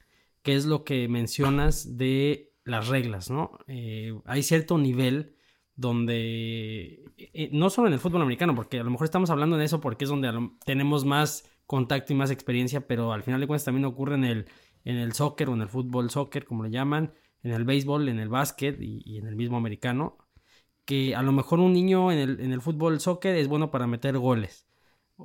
que 0.42 0.54
es 0.54 0.66
lo 0.66 0.84
que 0.84 1.08
mencionas 1.08 1.98
de 1.98 2.54
las 2.64 2.88
reglas, 2.88 3.30
¿no? 3.30 3.58
Eh, 3.66 4.18
hay 4.24 4.42
cierto 4.42 4.78
nivel 4.78 5.36
donde, 5.76 7.04
eh, 7.16 7.50
no 7.52 7.70
solo 7.70 7.88
en 7.88 7.94
el 7.94 8.00
fútbol 8.00 8.22
americano, 8.22 8.54
porque 8.54 8.80
a 8.80 8.84
lo 8.84 8.90
mejor 8.90 9.04
estamos 9.04 9.30
hablando 9.30 9.56
de 9.56 9.64
eso 9.64 9.80
porque 9.80 10.04
es 10.04 10.10
donde 10.10 10.30
tenemos 10.64 11.04
más 11.04 11.50
contacto 11.66 12.12
y 12.12 12.16
más 12.16 12.30
experiencia, 12.30 12.86
pero 12.86 13.12
al 13.12 13.22
final 13.22 13.40
de 13.40 13.46
cuentas 13.46 13.64
también 13.64 13.84
ocurre 13.84 14.14
en 14.14 14.24
el, 14.24 14.46
en 14.84 14.96
el 14.96 15.12
soccer 15.12 15.48
o 15.48 15.54
en 15.54 15.62
el 15.62 15.68
fútbol 15.68 16.10
soccer, 16.10 16.44
como 16.44 16.62
lo 16.62 16.68
llaman, 16.68 17.12
en 17.42 17.52
el 17.52 17.64
béisbol, 17.64 18.08
en 18.08 18.18
el 18.18 18.28
básquet 18.28 18.80
y, 18.80 19.18
en 19.18 19.26
el 19.26 19.36
mismo 19.36 19.56
americano, 19.56 20.18
que 20.84 21.14
a 21.14 21.22
lo 21.22 21.32
mejor 21.32 21.60
un 21.60 21.72
niño 21.72 22.12
en 22.12 22.18
el, 22.18 22.40
en 22.40 22.52
el 22.52 22.60
fútbol 22.60 23.00
soccer 23.00 23.36
es 23.36 23.48
bueno 23.48 23.70
para 23.70 23.86
meter 23.86 24.18
goles. 24.18 24.66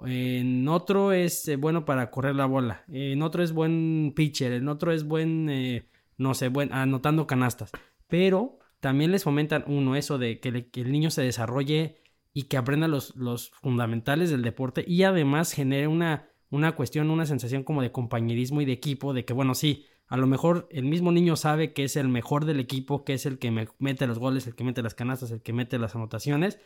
En 0.05 0.67
otro 0.67 1.13
es 1.13 1.47
eh, 1.47 1.55
bueno 1.55 1.85
para 1.85 2.11
correr 2.11 2.35
la 2.35 2.45
bola. 2.45 2.83
En 2.89 3.21
otro 3.21 3.43
es 3.43 3.53
buen 3.53 4.13
pitcher. 4.15 4.51
En 4.51 4.67
otro 4.67 4.91
es 4.91 5.05
buen, 5.05 5.49
eh, 5.49 5.87
no 6.17 6.33
sé, 6.33 6.49
buen, 6.49 6.73
anotando 6.73 7.27
canastas. 7.27 7.71
Pero 8.07 8.59
también 8.79 9.11
les 9.11 9.23
fomentan 9.23 9.63
uno 9.67 9.95
eso 9.95 10.17
de 10.17 10.39
que, 10.39 10.49
el 10.73 10.91
niño 10.91 11.09
se 11.11 11.21
desarrolle 11.21 12.01
y 12.33 12.43
que 12.43 12.57
aprenda 12.57 12.87
los, 12.87 13.15
los, 13.15 13.51
fundamentales 13.61 14.29
del 14.29 14.41
deporte 14.41 14.83
y 14.85 15.03
además 15.03 15.53
genere 15.53 15.87
una, 15.87 16.29
una 16.49 16.75
cuestión, 16.75 17.09
una 17.09 17.25
sensación 17.25 17.63
como 17.63 17.81
de 17.81 17.91
compañerismo 17.91 18.61
y 18.61 18.65
de 18.65 18.73
equipo, 18.73 19.13
de 19.13 19.23
que 19.23 19.33
bueno, 19.33 19.55
sí, 19.55 19.85
a 20.07 20.17
lo 20.17 20.27
mejor 20.27 20.67
el 20.71 20.85
mismo 20.85 21.11
niño 21.11 21.35
sabe 21.35 21.73
que 21.73 21.83
es 21.83 21.95
el 21.95 22.07
mejor 22.07 22.45
del 22.45 22.59
equipo, 22.59 23.03
que 23.03 23.13
es 23.13 23.25
el 23.25 23.39
que 23.39 23.51
mete 23.79 24.07
los 24.07 24.19
goles, 24.19 24.45
el 24.47 24.55
que 24.55 24.63
mete 24.63 24.83
las 24.83 24.93
canastas, 24.93 25.31
el 25.31 25.41
que 25.41 25.53
mete 25.53 25.79
las 25.79 25.95
anotaciones, 25.95 26.59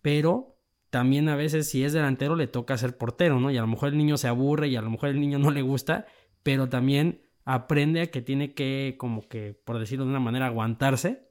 pero 0.00 0.58
también 0.90 1.28
a 1.28 1.36
veces 1.36 1.68
si 1.68 1.84
es 1.84 1.92
delantero 1.92 2.34
le 2.34 2.46
toca 2.46 2.78
ser 2.78 2.96
portero, 2.96 3.40
¿no? 3.40 3.50
Y 3.50 3.58
a 3.58 3.60
lo 3.60 3.66
mejor 3.66 3.90
el 3.90 3.98
niño 3.98 4.16
se 4.16 4.28
aburre 4.28 4.68
y 4.68 4.76
a 4.76 4.82
lo 4.82 4.90
mejor 4.90 5.10
el 5.10 5.20
niño 5.20 5.38
no 5.38 5.50
le 5.50 5.60
gusta, 5.62 6.06
pero 6.42 6.68
también 6.68 7.22
aprende 7.44 8.00
a 8.00 8.10
que 8.10 8.22
tiene 8.22 8.54
que, 8.54 8.96
como 8.98 9.28
que, 9.28 9.52
por 9.64 9.78
decirlo 9.78 10.04
de 10.04 10.10
una 10.10 10.20
manera, 10.20 10.46
aguantarse 10.46 11.28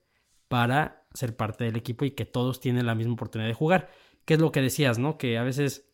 para 0.48 1.08
ser 1.14 1.36
parte 1.36 1.64
del 1.64 1.76
equipo 1.76 2.06
y 2.06 2.12
que 2.12 2.26
todos 2.26 2.60
tienen 2.60 2.86
la 2.86 2.96
misma 2.96 3.14
oportunidad 3.14 3.48
de 3.48 3.56
jugar. 3.56 3.90
¿Qué 4.26 4.36
es 4.36 4.40
lo 4.40 4.52
que 4.52 4.62
decías, 4.62 5.00
no? 5.00 5.18
Que 5.18 5.38
a 5.38 5.44
veces 5.44 5.90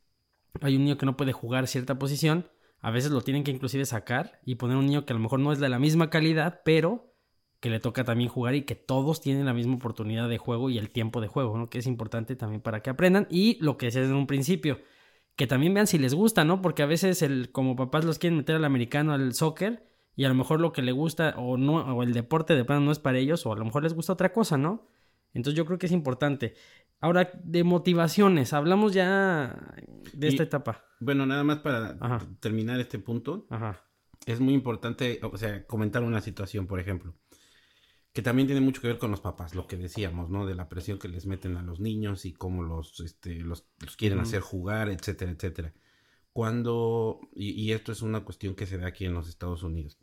hay 0.62 0.76
un 0.76 0.84
niño 0.84 0.98
que 0.98 1.06
no 1.06 1.18
puede 1.18 1.32
jugar 1.32 1.68
cierta 1.68 1.98
posición 1.98 2.50
a 2.84 2.92
veces 2.92 3.12
lo 3.12 3.22
tienen 3.22 3.46
que 3.46 3.52
inclusive 3.52 3.86
sacar 3.86 4.42
y 4.46 4.56
poner 4.56 4.76
un 4.76 4.86
niño 4.86 5.06
que 5.06 5.14
a 5.14 5.16
lo 5.16 5.22
mejor 5.22 5.40
no 5.40 5.54
es 5.54 5.60
de 5.60 5.70
la 5.70 5.80
misma 5.80 6.10
calidad, 6.10 6.62
pero 6.66 7.16
que 7.62 7.70
le 7.70 7.80
toca 7.80 8.04
también 8.04 8.30
jugar 8.30 8.56
y 8.56 8.64
que 8.64 8.76
todos 8.76 9.22
tienen 9.22 9.46
la 9.46 9.54
misma 9.54 9.76
oportunidad 9.76 10.28
de 10.28 10.38
juego 10.38 10.70
y 10.70 10.78
el 10.78 10.90
tiempo 10.90 11.22
de 11.22 11.30
juego, 11.30 11.58
¿no? 11.58 11.70
Que 11.70 11.80
es 11.80 11.88
importante 11.88 12.36
también 12.36 12.62
para 12.62 12.82
que 12.82 12.90
aprendan. 12.90 13.26
Y 13.30 13.58
lo 13.62 13.78
que 13.78 13.86
decía 13.86 14.04
en 14.04 14.14
un 14.14 14.28
principio, 14.28 14.82
que 15.38 15.48
también 15.48 15.74
vean 15.74 15.88
si 15.88 15.98
les 15.98 16.14
gusta, 16.14 16.44
¿no? 16.44 16.62
Porque 16.62 16.84
a 16.84 16.86
veces 16.86 17.22
el, 17.22 17.54
como 17.54 17.78
papás 17.78 18.04
los 18.04 18.20
quieren 18.20 18.36
meter 18.36 18.58
al 18.58 18.66
americano, 18.66 19.14
al 19.14 19.34
soccer, 19.34 19.88
y 20.18 20.26
a 20.26 20.28
lo 20.28 20.36
mejor 20.36 20.60
lo 20.60 20.74
que 20.74 20.82
le 20.82 20.92
gusta 20.92 21.36
o 21.38 21.56
no, 21.56 21.78
o 21.78 22.04
el 22.04 22.12
deporte 22.12 22.54
de 22.54 22.66
plano 22.66 22.82
no 22.82 22.92
es 22.92 23.00
para 23.00 23.18
ellos, 23.18 23.46
o 23.46 23.54
a 23.54 23.56
lo 23.56 23.64
mejor 23.64 23.84
les 23.84 23.94
gusta 23.94 24.12
otra 24.12 24.34
cosa, 24.34 24.58
¿no? 24.58 24.90
Entonces 25.34 25.58
yo 25.58 25.66
creo 25.66 25.80
que 25.80 25.86
es 25.86 25.94
importante. 25.94 26.56
Ahora, 27.04 27.30
de 27.44 27.66
motivaciones, 27.66 28.54
hablamos 28.54 28.94
ya 28.94 29.76
de 30.14 30.30
esta 30.30 30.44
etapa. 30.44 30.86
Bueno, 31.02 31.26
nada 31.26 31.44
más 31.44 31.60
para 31.60 31.98
terminar 32.40 32.80
este 32.80 32.98
punto. 32.98 33.46
Es 34.26 34.40
muy 34.40 34.54
importante, 34.54 35.20
o 35.22 35.38
sea, 35.38 35.68
comentar 35.68 36.02
una 36.02 36.22
situación, 36.22 36.66
por 36.66 36.80
ejemplo, 36.80 37.14
que 38.14 38.22
también 38.22 38.48
tiene 38.48 38.62
mucho 38.62 38.80
que 38.80 38.88
ver 38.88 39.00
con 39.00 39.12
los 39.12 39.20
papás, 39.20 39.54
lo 39.54 39.68
que 39.68 39.76
decíamos, 39.76 40.30
¿no? 40.30 40.46
De 40.46 40.56
la 40.56 40.70
presión 40.70 40.98
que 40.98 41.10
les 41.10 41.26
meten 41.26 41.58
a 41.58 41.62
los 41.62 41.82
niños 41.82 42.24
y 42.24 42.32
cómo 42.32 42.64
los, 42.64 43.02
este, 43.02 43.36
los, 43.42 43.68
quieren 43.98 44.20
hacer 44.20 44.40
jugar, 44.40 44.88
etcétera, 44.88 45.34
etcétera. 45.34 45.74
Cuando, 46.32 47.20
y, 47.36 47.50
y 47.50 47.74
esto 47.74 47.92
es 47.92 48.02
una 48.02 48.24
cuestión 48.24 48.56
que 48.56 48.66
se 48.66 48.78
da 48.78 48.88
aquí 48.88 49.04
en 49.04 49.14
los 49.14 49.28
Estados 49.28 49.64
Unidos. 49.64 49.98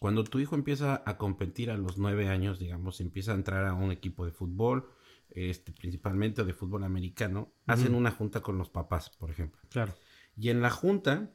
Cuando 0.00 0.24
tu 0.24 0.38
hijo 0.38 0.54
empieza 0.54 1.02
a 1.04 1.18
competir 1.18 1.70
a 1.70 1.76
los 1.76 1.98
nueve 1.98 2.30
años, 2.30 2.58
digamos, 2.58 3.02
empieza 3.02 3.32
a 3.32 3.34
entrar 3.34 3.66
a 3.66 3.74
un 3.74 3.92
equipo 3.92 4.24
de 4.24 4.32
fútbol, 4.32 4.88
este, 5.36 5.72
principalmente 5.72 6.44
de 6.44 6.54
fútbol 6.54 6.82
americano, 6.84 7.52
hacen 7.66 7.94
una 7.94 8.10
junta 8.10 8.40
con 8.40 8.56
los 8.56 8.70
papás, 8.70 9.10
por 9.10 9.30
ejemplo. 9.30 9.60
Claro. 9.68 9.94
Y 10.34 10.48
en 10.48 10.62
la 10.62 10.70
junta, 10.70 11.30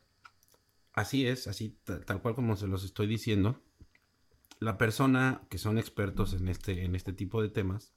así 0.93 1.27
es, 1.27 1.47
así 1.47 1.79
tal 1.83 2.21
cual 2.21 2.33
como 2.33 2.55
se 2.55 2.67
los 2.67 2.83
estoy 2.83 3.05
diciendo, 3.05 3.61
la 4.59 4.77
persona 4.77 5.45
que 5.49 5.57
son 5.57 5.77
expertos 5.77 6.33
en 6.33 6.47
este, 6.47 6.83
en 6.83 6.95
este 6.95 7.13
tipo 7.13 7.41
de 7.41 7.49
temas, 7.49 7.93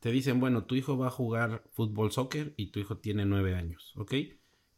te 0.00 0.10
dicen, 0.10 0.40
bueno, 0.40 0.64
tu 0.64 0.74
hijo 0.74 0.98
va 0.98 1.08
a 1.08 1.10
jugar 1.10 1.64
fútbol 1.72 2.12
soccer 2.12 2.54
y 2.56 2.70
tu 2.70 2.80
hijo 2.80 2.98
tiene 2.98 3.24
nueve 3.24 3.54
años, 3.54 3.92
¿ok? 3.96 4.14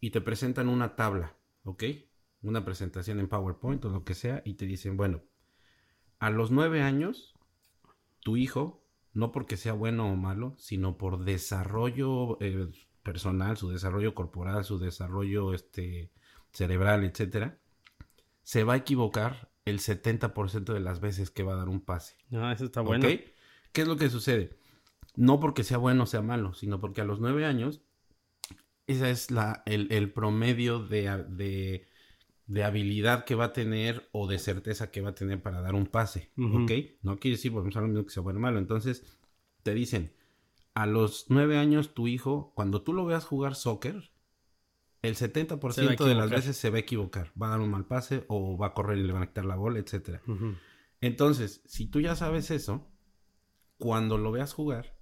Y 0.00 0.10
te 0.10 0.20
presentan 0.20 0.68
una 0.68 0.96
tabla, 0.96 1.36
¿ok? 1.64 1.84
Una 2.42 2.64
presentación 2.64 3.20
en 3.20 3.28
PowerPoint 3.28 3.84
o 3.84 3.90
lo 3.90 4.04
que 4.04 4.14
sea, 4.14 4.42
y 4.44 4.54
te 4.54 4.66
dicen, 4.66 4.96
bueno, 4.96 5.22
a 6.18 6.30
los 6.30 6.50
nueve 6.50 6.82
años, 6.82 7.34
tu 8.20 8.36
hijo 8.36 8.84
no 9.12 9.32
porque 9.32 9.56
sea 9.56 9.72
bueno 9.72 10.10
o 10.10 10.16
malo, 10.16 10.54
sino 10.58 10.96
por 10.98 11.24
desarrollo 11.24 12.40
eh, 12.40 12.68
personal, 13.02 13.56
su 13.56 13.70
desarrollo 13.70 14.14
corporal, 14.14 14.64
su 14.64 14.78
desarrollo 14.78 15.54
este, 15.54 16.12
cerebral, 16.52 17.04
etcétera, 17.04 17.58
se 18.42 18.64
va 18.64 18.74
a 18.74 18.76
equivocar 18.78 19.50
el 19.64 19.80
70% 19.80 20.72
de 20.72 20.80
las 20.80 21.00
veces 21.00 21.30
que 21.30 21.42
va 21.42 21.54
a 21.54 21.56
dar 21.56 21.68
un 21.68 21.80
pase. 21.80 22.16
No, 22.30 22.50
eso 22.50 22.64
está 22.64 22.80
bueno. 22.80 23.06
¿Qué 23.72 23.82
es 23.82 23.88
lo 23.88 23.96
que 23.96 24.10
sucede? 24.10 24.58
No 25.14 25.40
porque 25.40 25.64
sea 25.64 25.78
bueno 25.78 26.04
o 26.04 26.06
sea 26.06 26.22
malo, 26.22 26.54
sino 26.54 26.80
porque 26.80 27.00
a 27.00 27.04
los 27.04 27.20
nueve 27.20 27.44
años, 27.44 27.82
ese 28.86 29.10
es 29.10 29.30
la, 29.30 29.62
el, 29.66 30.12
promedio 30.12 30.80
de, 30.80 31.24
de, 31.28 31.86
habilidad 32.56 33.24
que 33.24 33.34
va 33.34 33.46
a 33.46 33.52
tener 33.52 34.08
o 34.12 34.26
de 34.26 34.38
certeza 34.38 34.90
que 34.90 35.00
va 35.00 35.10
a 35.10 35.14
tener 35.14 35.42
para 35.42 35.60
dar 35.60 35.74
un 35.74 35.86
pase. 35.86 36.32
¿Ok? 36.36 36.72
No 37.02 37.18
quiere 37.18 37.36
decir, 37.36 37.52
por 37.52 37.66
ejemplo, 37.66 38.04
que 38.04 38.10
sea 38.10 38.22
bueno 38.22 38.38
o 38.38 38.42
malo. 38.42 38.58
Entonces, 38.58 39.04
te 39.62 39.74
dicen, 39.74 40.14
a 40.74 40.86
los 40.86 41.26
nueve 41.28 41.58
años 41.58 41.94
tu 41.94 42.08
hijo, 42.08 42.52
cuando 42.54 42.82
tú 42.82 42.92
lo 42.92 43.04
veas 43.04 43.24
jugar 43.24 43.54
soccer, 43.54 44.12
el 45.02 45.14
70% 45.14 46.04
de 46.04 46.14
las 46.14 46.30
veces 46.30 46.56
se 46.56 46.70
va 46.70 46.76
a 46.76 46.80
equivocar. 46.80 47.32
Va 47.40 47.48
a 47.48 47.50
dar 47.50 47.60
un 47.60 47.70
mal 47.70 47.86
pase 47.86 48.24
o 48.28 48.56
va 48.56 48.68
a 48.68 48.74
correr 48.74 48.98
y 48.98 49.04
le 49.04 49.12
van 49.12 49.22
a 49.22 49.28
quitar 49.28 49.44
la 49.44 49.56
bola, 49.56 49.78
etc. 49.78 50.20
Entonces, 51.00 51.62
si 51.66 51.86
tú 51.86 52.00
ya 52.00 52.16
sabes 52.16 52.50
eso, 52.50 52.90
cuando 53.76 54.18
lo 54.18 54.32
veas 54.32 54.52
jugar, 54.52 54.97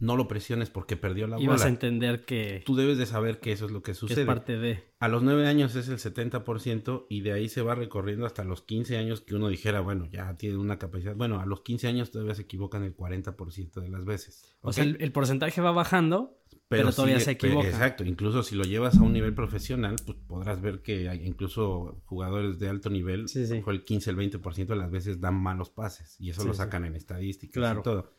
no 0.00 0.16
lo 0.16 0.28
presiones 0.28 0.70
porque 0.70 0.96
perdió 0.96 1.26
la 1.26 1.36
bola. 1.36 1.44
Y 1.44 1.48
vas 1.48 1.64
a 1.64 1.68
entender 1.68 2.24
que... 2.24 2.62
Tú 2.64 2.76
debes 2.76 2.98
de 2.98 3.06
saber 3.06 3.40
que 3.40 3.52
eso 3.52 3.66
es 3.66 3.72
lo 3.72 3.82
que 3.82 3.94
sucede. 3.94 4.22
es 4.22 4.26
parte 4.26 4.56
de... 4.56 4.84
A 5.00 5.08
los 5.08 5.22
nueve 5.22 5.46
años 5.46 5.74
es 5.74 5.88
el 5.88 5.98
70% 5.98 7.06
y 7.08 7.22
de 7.22 7.32
ahí 7.32 7.48
se 7.48 7.62
va 7.62 7.74
recorriendo 7.74 8.26
hasta 8.26 8.44
los 8.44 8.62
15 8.62 8.96
años 8.96 9.20
que 9.20 9.34
uno 9.34 9.48
dijera, 9.48 9.80
bueno, 9.80 10.06
ya 10.10 10.36
tiene 10.36 10.56
una 10.56 10.78
capacidad. 10.78 11.16
Bueno, 11.16 11.40
a 11.40 11.46
los 11.46 11.62
15 11.62 11.88
años 11.88 12.10
todavía 12.10 12.34
se 12.34 12.42
equivocan 12.42 12.84
el 12.84 12.96
40% 12.96 13.80
de 13.80 13.88
las 13.88 14.04
veces. 14.04 14.56
O 14.60 14.72
sea, 14.72 14.84
el, 14.84 15.12
porcentaje 15.12 15.60
va 15.60 15.72
bajando, 15.72 16.38
pero, 16.68 16.92
todavía 16.92 17.20
se 17.20 17.32
equivoca. 17.32 17.68
Exacto, 17.68 18.04
incluso 18.04 18.42
si 18.42 18.54
lo 18.54 18.64
llevas 18.64 18.98
a 18.98 19.02
un 19.02 19.12
nivel 19.12 19.34
profesional, 19.34 19.96
pues 20.04 20.18
podrás 20.26 20.60
ver 20.60 20.82
que 20.82 21.08
hay 21.08 21.26
incluso 21.26 22.02
jugadores 22.04 22.58
de 22.58 22.68
alto 22.68 22.90
nivel, 22.90 23.28
sí, 23.28 23.46
sí. 23.46 23.62
el 23.66 23.84
15, 23.84 24.10
el 24.10 24.16
20% 24.16 24.66
de 24.66 24.76
las 24.76 24.90
veces 24.90 25.20
dan 25.20 25.34
malos 25.34 25.70
pases 25.70 26.16
y 26.20 26.30
eso 26.30 26.44
lo 26.44 26.54
sacan 26.54 26.84
en 26.84 26.94
estadísticas 26.94 27.78
y 27.78 27.82
todo. 27.82 28.12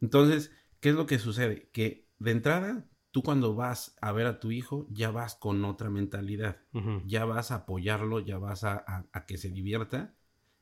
Entonces 0.00 0.50
¿Qué 0.84 0.90
es 0.90 0.96
lo 0.96 1.06
que 1.06 1.18
sucede? 1.18 1.70
Que 1.72 2.10
de 2.18 2.30
entrada, 2.30 2.86
tú 3.10 3.22
cuando 3.22 3.54
vas 3.54 3.96
a 4.02 4.12
ver 4.12 4.26
a 4.26 4.38
tu 4.38 4.50
hijo, 4.50 4.86
ya 4.90 5.10
vas 5.10 5.34
con 5.34 5.64
otra 5.64 5.88
mentalidad. 5.88 6.60
Ya 7.06 7.24
vas 7.24 7.52
a 7.52 7.54
apoyarlo, 7.54 8.20
ya 8.20 8.36
vas 8.36 8.64
a, 8.64 9.08
que 9.26 9.38
se 9.38 9.48
divierta. 9.48 10.14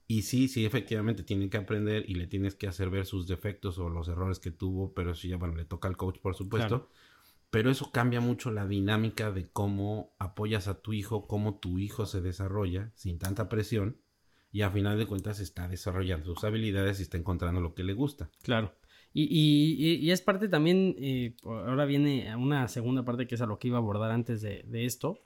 Y 0.06 0.22
sí, 0.22 0.46
sí, 0.46 0.64
efectivamente 0.64 1.24
tiene 1.24 1.50
que 1.50 1.56
aprender 1.56 2.08
y 2.08 2.14
le 2.14 2.28
tienes 2.28 2.54
que 2.54 2.68
hacer 2.68 2.88
ver 2.88 3.04
sus 3.04 3.26
defectos 3.26 3.80
o 3.80 3.88
los 3.88 4.06
errores 4.06 4.38
que 4.38 4.52
tuvo, 4.52 4.94
pero 4.94 5.10
eso 5.10 5.26
ya, 5.26 5.38
bueno, 5.38 5.56
le 5.56 5.64
toca 5.64 5.88
al 5.88 5.96
coach, 5.96 6.20
por 6.20 6.36
supuesto. 6.36 6.88
Pero 7.50 7.72
eso 7.72 7.90
cambia 7.90 8.20
mucho 8.20 8.52
la 8.52 8.68
dinámica 8.68 9.32
de 9.32 9.50
cómo 9.50 10.14
apoyas 10.20 10.68
a 10.68 10.82
tu 10.82 10.92
hijo, 10.92 11.26
cómo 11.26 11.58
tu 11.58 11.80
hijo 11.80 12.06
se 12.06 12.20
desarrolla 12.20 12.92
sin 12.94 13.18
tanta 13.18 13.48
presión 13.48 14.00
y 14.52 14.62
a 14.62 14.70
final 14.70 14.98
de 14.98 15.06
cuentas 15.06 15.40
está 15.40 15.66
desarrollando 15.66 16.26
sus 16.26 16.44
habilidades 16.44 17.00
y 17.00 17.02
está 17.02 17.16
encontrando 17.16 17.60
lo 17.60 17.74
que 17.74 17.82
le 17.82 17.94
gusta. 17.94 18.30
Claro. 18.42 18.72
Y, 19.14 19.98
y, 20.00 20.10
es 20.10 20.22
parte 20.22 20.48
también, 20.48 20.96
eh, 20.98 21.34
ahora 21.44 21.84
viene 21.84 22.34
una 22.34 22.66
segunda 22.68 23.04
parte 23.04 23.26
que 23.26 23.34
es 23.34 23.42
a 23.42 23.46
lo 23.46 23.58
que 23.58 23.68
iba 23.68 23.76
a 23.76 23.80
abordar 23.80 24.10
antes 24.10 24.40
de, 24.40 24.64
esto, 24.72 25.18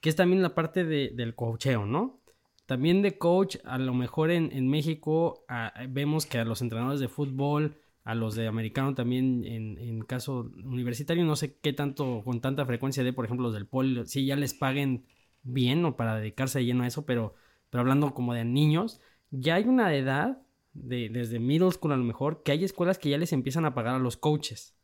que 0.00 0.08
es 0.08 0.16
también 0.16 0.42
la 0.42 0.54
parte 0.54 0.84
de, 0.84 1.10
del 1.14 1.34
coacheo, 1.36 1.86
¿no? 1.86 2.20
También 2.66 3.02
de 3.02 3.18
coach, 3.18 3.56
a 3.64 3.78
lo 3.78 3.94
mejor 3.94 4.30
en, 4.30 4.50
en 4.52 4.68
México 4.68 5.44
vemos 5.88 6.26
que 6.26 6.38
a 6.38 6.44
los 6.44 6.60
entrenadores 6.60 7.00
de 7.00 7.08
fútbol, 7.08 7.76
a 8.04 8.14
los 8.14 8.34
de 8.34 8.46
americano 8.46 8.94
también 8.94 9.44
en, 9.44 9.78
en, 9.78 10.02
caso 10.02 10.50
universitario, 10.64 11.24
no 11.24 11.36
sé 11.36 11.58
qué 11.60 11.72
tanto, 11.72 12.22
con 12.24 12.40
tanta 12.40 12.64
frecuencia 12.66 13.04
de, 13.04 13.12
por 13.12 13.24
ejemplo, 13.24 13.44
los 13.44 13.54
del 13.54 13.66
pol, 13.66 14.06
si 14.06 14.26
ya 14.26 14.36
les 14.36 14.54
paguen 14.54 15.04
bien 15.42 15.84
o 15.84 15.96
para 15.96 16.16
dedicarse 16.16 16.64
lleno 16.64 16.84
a 16.84 16.86
eso, 16.86 17.04
pero, 17.04 17.34
pero 17.70 17.82
hablando 17.82 18.12
como 18.14 18.34
de 18.34 18.44
niños, 18.44 19.00
ya 19.30 19.56
hay 19.56 19.64
una 19.64 19.94
edad, 19.94 20.42
de, 20.72 21.08
desde 21.08 21.38
middle 21.38 21.70
school 21.72 21.92
a 21.92 21.96
lo 21.96 22.04
mejor, 22.04 22.42
que 22.42 22.52
hay 22.52 22.64
escuelas 22.64 22.98
que 22.98 23.10
ya 23.10 23.18
les 23.18 23.32
empiezan 23.32 23.64
a 23.64 23.74
pagar 23.74 23.96
a 23.96 23.98
los 23.98 24.16
coaches. 24.16 24.76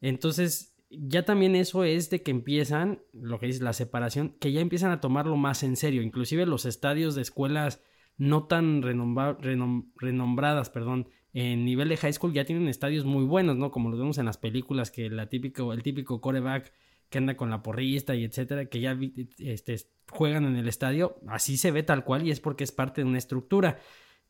Entonces, 0.00 0.76
ya 0.90 1.24
también 1.24 1.54
eso 1.54 1.84
es 1.84 2.10
de 2.10 2.22
que 2.22 2.30
empiezan, 2.30 3.02
lo 3.12 3.38
que 3.38 3.48
es 3.48 3.60
la 3.60 3.72
separación, 3.72 4.36
que 4.40 4.52
ya 4.52 4.60
empiezan 4.60 4.90
a 4.90 5.00
tomarlo 5.00 5.36
más 5.36 5.62
en 5.62 5.76
serio. 5.76 6.02
Inclusive 6.02 6.46
los 6.46 6.64
estadios 6.64 7.14
de 7.14 7.22
escuelas 7.22 7.82
no 8.16 8.44
tan 8.46 8.82
renombradas, 8.82 10.70
perdón, 10.70 11.08
en 11.32 11.64
nivel 11.64 11.88
de 11.88 11.96
high 11.96 12.12
school 12.12 12.32
ya 12.32 12.44
tienen 12.44 12.68
estadios 12.68 13.04
muy 13.04 13.24
buenos, 13.24 13.56
¿no? 13.56 13.70
Como 13.70 13.88
los 13.88 13.98
vemos 14.00 14.18
en 14.18 14.26
las 14.26 14.36
películas, 14.36 14.90
que 14.90 15.08
la 15.08 15.28
típico, 15.28 15.72
el 15.72 15.82
típico 15.82 16.20
coreback 16.20 16.72
que 17.08 17.18
anda 17.18 17.36
con 17.36 17.50
la 17.50 17.62
porrista 17.62 18.14
y 18.14 18.24
etcétera, 18.24 18.66
que 18.66 18.80
ya 18.80 18.98
este, 19.38 19.76
juegan 20.08 20.44
en 20.44 20.56
el 20.56 20.68
estadio, 20.68 21.16
así 21.28 21.56
se 21.56 21.70
ve 21.70 21.82
tal 21.82 22.04
cual 22.04 22.26
y 22.26 22.30
es 22.30 22.40
porque 22.40 22.64
es 22.64 22.72
parte 22.72 23.00
de 23.00 23.08
una 23.08 23.18
estructura. 23.18 23.78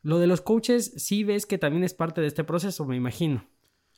Lo 0.03 0.19
de 0.19 0.27
los 0.27 0.41
coaches, 0.41 0.93
sí 0.97 1.25
ves 1.25 1.47
que 1.47 1.59
también 1.59 1.85
es 1.85 1.95
parte 1.95 2.21
de 2.21 2.27
este 2.27 2.45
proceso, 2.45 2.87
me 2.87 2.97
imagino. 2.97 3.47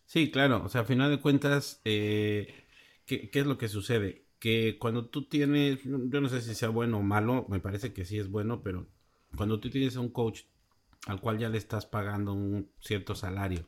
Sí, 0.06 0.30
claro, 0.30 0.62
o 0.64 0.68
sea, 0.68 0.82
a 0.82 0.84
final 0.84 1.10
de 1.10 1.20
cuentas, 1.20 1.80
eh, 1.84 2.66
¿qué, 3.06 3.30
¿qué, 3.30 3.40
es 3.40 3.46
lo 3.46 3.56
que 3.56 3.68
sucede? 3.68 4.26
Que 4.38 4.78
cuando 4.78 5.06
tú 5.06 5.28
tienes, 5.28 5.80
yo 5.84 6.20
no 6.20 6.28
sé 6.28 6.42
si 6.42 6.54
sea 6.54 6.68
bueno 6.68 6.98
o 6.98 7.02
malo, 7.02 7.46
me 7.48 7.60
parece 7.60 7.92
que 7.92 8.04
sí 8.04 8.18
es 8.18 8.28
bueno, 8.28 8.62
pero 8.62 8.88
cuando 9.36 9.60
tú 9.60 9.70
tienes 9.70 9.96
a 9.96 10.00
un 10.00 10.10
coach 10.10 10.42
al 11.06 11.20
cual 11.20 11.38
ya 11.38 11.48
le 11.48 11.58
estás 11.58 11.86
pagando 11.86 12.32
un 12.32 12.70
cierto 12.80 13.14
salario, 13.14 13.66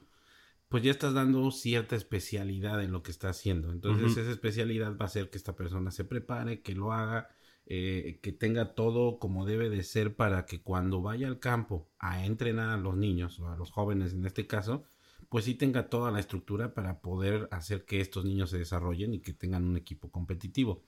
pues 0.68 0.82
ya 0.82 0.90
estás 0.90 1.14
dando 1.14 1.50
cierta 1.50 1.96
especialidad 1.96 2.82
en 2.82 2.92
lo 2.92 3.02
que 3.02 3.10
está 3.10 3.28
haciendo. 3.28 3.70
Entonces 3.70 4.16
esa 4.16 4.30
especialidad 4.30 4.96
va 4.96 5.04
a 5.04 5.08
hacer 5.08 5.30
que 5.30 5.38
esta 5.38 5.54
persona 5.54 5.90
se 5.90 6.04
prepare, 6.04 6.62
que 6.62 6.74
lo 6.74 6.92
haga, 6.92 7.28
eh, 7.66 8.18
que 8.22 8.32
tenga 8.32 8.74
todo 8.74 9.18
como 9.18 9.46
debe 9.46 9.70
de 9.70 9.82
ser 9.82 10.16
para 10.16 10.46
que 10.46 10.62
cuando 10.62 11.00
vaya 11.02 11.26
al 11.28 11.38
campo 11.38 11.88
a 11.98 12.24
entrenar 12.26 12.70
a 12.70 12.76
los 12.76 12.96
niños 12.96 13.40
o 13.40 13.48
a 13.48 13.56
los 13.56 13.70
jóvenes 13.70 14.12
en 14.12 14.26
este 14.26 14.46
caso, 14.46 14.84
pues 15.28 15.46
sí 15.46 15.54
tenga 15.54 15.88
toda 15.88 16.10
la 16.10 16.20
estructura 16.20 16.74
para 16.74 17.00
poder 17.00 17.48
hacer 17.50 17.84
que 17.84 18.00
estos 18.00 18.24
niños 18.24 18.50
se 18.50 18.58
desarrollen 18.58 19.14
y 19.14 19.20
que 19.20 19.32
tengan 19.32 19.64
un 19.64 19.76
equipo 19.76 20.10
competitivo. 20.10 20.82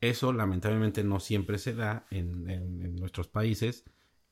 Eso 0.00 0.32
lamentablemente 0.32 1.04
no 1.04 1.20
siempre 1.20 1.58
se 1.58 1.74
da 1.74 2.06
en 2.10 2.96
nuestros 2.96 3.28
países 3.28 3.84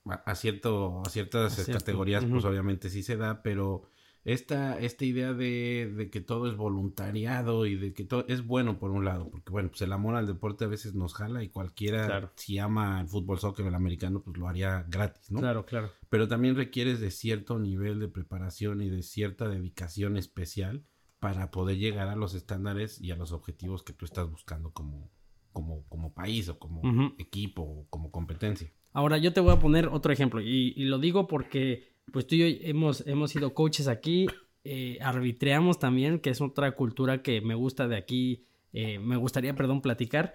a, 0.05 0.35
cierto, 0.35 1.03
a 1.05 1.09
ciertas 1.09 1.67
categorías, 1.67 2.25
pues 2.25 2.45
obviamente 2.45 2.91
sí 2.91 3.03
se 3.03 3.17
da, 3.17 3.43
pero 3.43 3.83
esta, 4.25 4.79
esta 4.79 5.05
idea 5.05 5.33
de, 5.33 6.09
que 6.13 6.21
todo 6.21 6.49
es 6.49 6.57
voluntariado 6.57 7.67
y 7.67 7.75
de 7.75 7.93
que 7.93 8.05
todo 8.05 8.25
es 8.29 8.47
bueno 8.47 8.79
por 8.79 8.91
un 8.91 9.05
lado, 9.05 9.31
porque 9.31 9.51
bueno, 9.51 9.71
pues 9.71 9.83
el 9.83 9.93
amor 9.93 10.15
al 10.15 10.27
deporte 10.27 10.65
a 10.65 10.69
veces 10.69 10.95
nos 10.95 11.15
jala 11.15 11.43
y 11.43 11.49
cualquiera, 11.49 12.33
si 12.37 12.59
ama 12.59 13.01
el 13.01 13.09
fútbol, 13.09 13.39
soccer, 13.39 13.67
el 13.67 13.75
americano, 13.75 14.23
pues 14.23 14.37
lo 14.39 14.49
haría 14.49 14.85
gratis, 14.89 15.31
¿no? 15.31 15.41
Claro, 15.41 15.67
claro. 15.67 15.91
Pero 16.09 16.29
también 16.29 16.57
requieres 16.57 17.01
de 17.01 17.11
cierto 17.11 17.59
nivel 17.59 17.99
de 17.99 18.09
preparación 18.09 18.81
y 18.83 18.91
de 18.91 19.03
cierta 19.03 19.49
dedicación 19.49 20.17
especial 20.17 20.85
para 21.19 21.51
poder 21.51 21.79
llegar 21.79 22.09
a 22.09 22.17
los 22.17 22.35
estándares 22.35 23.01
y 23.01 23.13
a 23.13 23.17
los 23.17 23.33
objetivos 23.33 23.83
que 23.83 23.93
tú 23.93 24.05
estás 24.05 24.29
buscando 24.29 24.73
como, 24.73 25.11
como, 25.53 25.85
como 25.89 26.13
país 26.13 26.49
o 26.49 26.59
como 26.59 26.83
equipo 27.19 27.63
o 27.63 27.87
como 27.89 28.11
competencia. 28.11 28.73
Ahora 28.93 29.19
yo 29.19 29.33
te 29.33 29.41
voy 29.41 29.53
a 29.53 29.59
poner 29.59 29.89
otro 29.89 30.13
ejemplo 30.13 30.41
y, 30.41 30.75
lo 30.85 30.99
digo 30.99 31.27
porque 31.27 31.92
pues 32.11 32.27
tú 32.27 32.35
y 32.35 32.39
yo 32.39 32.69
hemos, 32.69 33.07
hemos 33.07 33.31
sido 33.31 33.55
coaches 33.55 33.89
aquí, 33.89 34.27
eh, 34.65 34.99
arbitreamos 35.01 35.79
también, 35.79 36.19
que 36.19 36.31
es 36.31 36.41
otra 36.41 36.73
cultura 36.73 37.23
que 37.23 37.41
me 37.41 37.55
gusta 37.55 37.89
de 37.89 37.97
aquí, 37.97 38.45
eh, 38.73 38.99
me 38.99 39.17
gustaría, 39.17 39.55
perdón, 39.55 39.83
platicar 39.83 40.35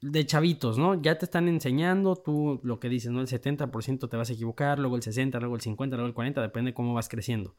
de 0.00 0.26
chavitos, 0.26 0.76
¿no? 0.76 1.00
Ya 1.00 1.16
te 1.16 1.24
están 1.24 1.48
enseñando, 1.48 2.14
tú 2.16 2.60
lo 2.62 2.78
que 2.78 2.90
dices, 2.90 3.10
¿no? 3.10 3.20
El 3.20 3.26
70% 3.26 4.08
te 4.08 4.16
vas 4.16 4.28
a 4.28 4.32
equivocar, 4.34 4.78
luego 4.78 4.96
el 4.96 5.02
60, 5.02 5.38
luego 5.40 5.54
el 5.54 5.62
50, 5.62 5.96
luego 5.96 6.08
el 6.08 6.14
40, 6.14 6.42
depende 6.42 6.70
de 6.70 6.74
cómo 6.74 6.92
vas 6.92 7.08
creciendo. 7.08 7.56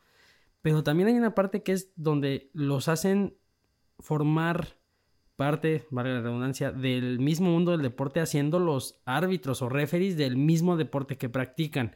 Pero 0.62 0.84
también 0.84 1.10
hay 1.10 1.15
una 1.15 1.34
parte 1.34 1.63
que 1.63 1.71
es 1.71 1.91
donde 1.95 2.52
los 2.54 2.88
hacen 2.88 3.36
formar 4.00 4.78
parte, 5.36 5.86
vale 5.89 6.13
la 6.13 6.21
redundancia, 6.21 6.71
del 6.71 7.19
mismo 7.19 7.50
mundo 7.50 7.71
del 7.71 7.82
deporte 7.82 8.19
haciendo 8.19 8.60
los 8.60 9.02
árbitros 9.06 9.62
o 9.62 9.69
referees 9.69 10.15
del 10.17 10.38
mismo 10.38 10.78
deporte 10.78 11.17
que 11.17 11.30
practican. 11.30 11.95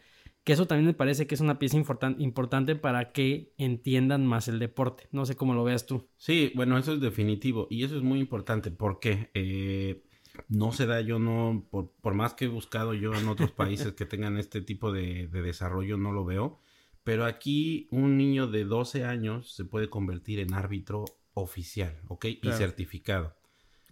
Que 0.49 0.53
eso 0.53 0.65
también 0.65 0.87
me 0.87 0.95
parece 0.95 1.27
que 1.27 1.35
es 1.35 1.41
una 1.41 1.59
pieza 1.59 1.77
importante 1.77 2.75
para 2.75 3.11
que 3.11 3.53
entiendan 3.59 4.25
más 4.25 4.47
el 4.47 4.57
deporte. 4.57 5.07
No 5.11 5.27
sé 5.27 5.35
cómo 5.35 5.53
lo 5.53 5.63
veas 5.63 5.85
tú. 5.85 6.09
Sí, 6.17 6.51
bueno, 6.55 6.75
eso 6.79 6.93
es 6.93 6.99
definitivo 6.99 7.67
y 7.69 7.83
eso 7.83 7.95
es 7.95 8.01
muy 8.01 8.19
importante 8.19 8.71
porque 8.71 9.29
eh, 9.35 10.01
no 10.47 10.71
se 10.71 10.87
da, 10.87 11.01
yo 11.01 11.19
no, 11.19 11.67
por, 11.69 12.15
más 12.15 12.33
que 12.33 12.45
he 12.45 12.47
buscado 12.47 12.95
yo 12.95 13.13
en 13.13 13.27
otros 13.27 13.51
países 13.51 13.93
que 13.93 14.07
tengan 14.07 14.39
este 14.39 14.61
tipo 14.61 14.91
de, 14.91 15.27
desarrollo, 15.27 15.97
no 15.97 16.11
lo 16.11 16.25
veo. 16.25 16.57
Pero 17.03 17.25
aquí 17.25 17.87
un 17.91 18.17
niño 18.17 18.47
de 18.47 18.65
12 18.65 19.05
años 19.05 19.53
se 19.53 19.65
puede 19.65 19.91
convertir 19.91 20.39
en 20.39 20.55
árbitro 20.55 21.05
oficial, 21.35 22.01
¿ok? 22.07 22.25
Y 22.25 22.51
certificado. 22.53 23.35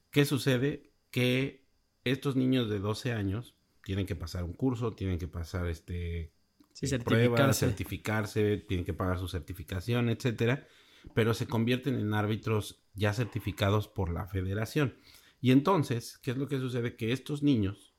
¿Qué 0.10 0.26
sucede? 0.26 0.90
Que 1.12 1.68
estos 2.04 2.36
niños 2.36 2.68
de 2.68 2.80
12 2.80 3.12
años 3.12 3.54
tienen 3.84 4.08
que 4.08 4.16
pasar 4.16 4.44
un 4.44 4.54
curso, 4.54 4.94
tienen 4.94 5.20
que 5.20 5.28
pasar 5.28 5.68
este 5.68 6.36
eh, 6.82 7.00
pruebas, 7.00 7.58
certificarse, 7.58 8.58
tienen 8.58 8.86
que 8.86 8.94
pagar 8.94 9.20
su 9.20 9.28
certificación, 9.28 10.10
etcétera, 10.10 10.68
pero 11.14 11.34
se 11.34 11.48
convierten 11.48 11.96
en 11.96 12.14
árbitros 12.14 12.84
ya 12.94 13.14
certificados 13.14 13.88
por 13.88 14.12
la 14.12 14.28
federación. 14.28 14.96
Y 15.40 15.52
entonces, 15.52 16.18
¿qué 16.20 16.32
es 16.32 16.38
lo 16.38 16.48
que 16.48 16.60
sucede? 16.60 16.96
Que 16.96 17.12
estos 17.12 17.44
niños 17.44 17.94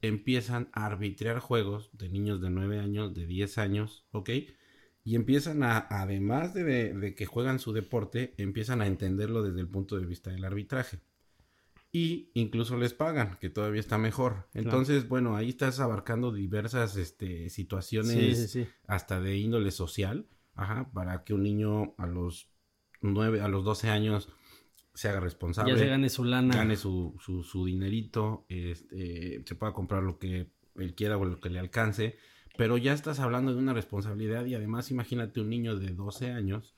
empiezan 0.00 0.68
a 0.72 0.86
arbitrar 0.86 1.40
juegos 1.40 1.90
de 1.92 2.08
niños 2.08 2.40
de 2.40 2.50
9 2.50 2.78
años, 2.78 3.14
de 3.14 3.26
10 3.26 3.58
años, 3.58 4.06
¿ok? 4.12 4.30
y 5.04 5.16
empiezan 5.16 5.62
a, 5.62 5.86
además 5.90 6.54
de, 6.54 7.14
que 7.14 7.26
juegan 7.26 7.58
su 7.58 7.72
deporte, 7.74 8.34
empiezan 8.38 8.80
a 8.80 8.86
entenderlo 8.86 9.42
desde 9.42 9.60
el 9.60 9.68
punto 9.68 9.98
de 9.98 10.06
vista 10.06 10.30
del 10.30 10.44
arbitraje. 10.44 10.98
Y 11.96 12.32
incluso 12.34 12.76
les 12.76 12.92
pagan, 12.92 13.38
que 13.40 13.50
todavía 13.50 13.80
está 13.80 13.98
mejor. 13.98 14.48
Entonces, 14.52 15.08
bueno, 15.08 15.36
ahí 15.36 15.50
estás 15.50 15.78
abarcando 15.78 16.32
diversas 16.32 16.96
este, 16.96 17.48
situaciones, 17.50 18.58
hasta 18.86 19.20
de 19.20 19.36
índole 19.36 19.70
social, 19.70 20.26
ajá, 20.54 20.90
para 20.92 21.22
que 21.22 21.34
un 21.34 21.44
niño 21.44 21.94
a 21.96 22.06
los 22.06 22.50
9, 23.00 23.40
a 23.40 23.48
los 23.48 23.64
12 23.64 23.90
años 23.90 24.28
se 24.92 25.08
haga 25.08 25.20
responsable. 25.20 25.72
Ya 25.72 25.78
se 25.78 25.86
gane 25.86 26.08
su 26.08 26.24
lana. 26.24 26.56
Gane 26.56 26.76
su, 26.76 27.16
su, 27.20 27.44
su 27.44 27.64
dinerito, 27.64 28.44
este, 28.48 29.44
se 29.46 29.54
pueda 29.54 29.72
comprar 29.72 30.02
lo 30.02 30.18
que 30.18 30.50
él 30.74 30.94
quiera 30.96 31.16
o 31.16 31.24
lo 31.24 31.40
que 31.40 31.48
le 31.48 31.60
alcance 31.60 32.16
pero 32.56 32.76
ya 32.76 32.92
estás 32.92 33.20
hablando 33.20 33.52
de 33.52 33.58
una 33.58 33.72
responsabilidad 33.72 34.44
y 34.46 34.54
además 34.54 34.90
imagínate 34.90 35.40
un 35.40 35.50
niño 35.50 35.76
de 35.76 35.92
12 35.92 36.30
años 36.30 36.74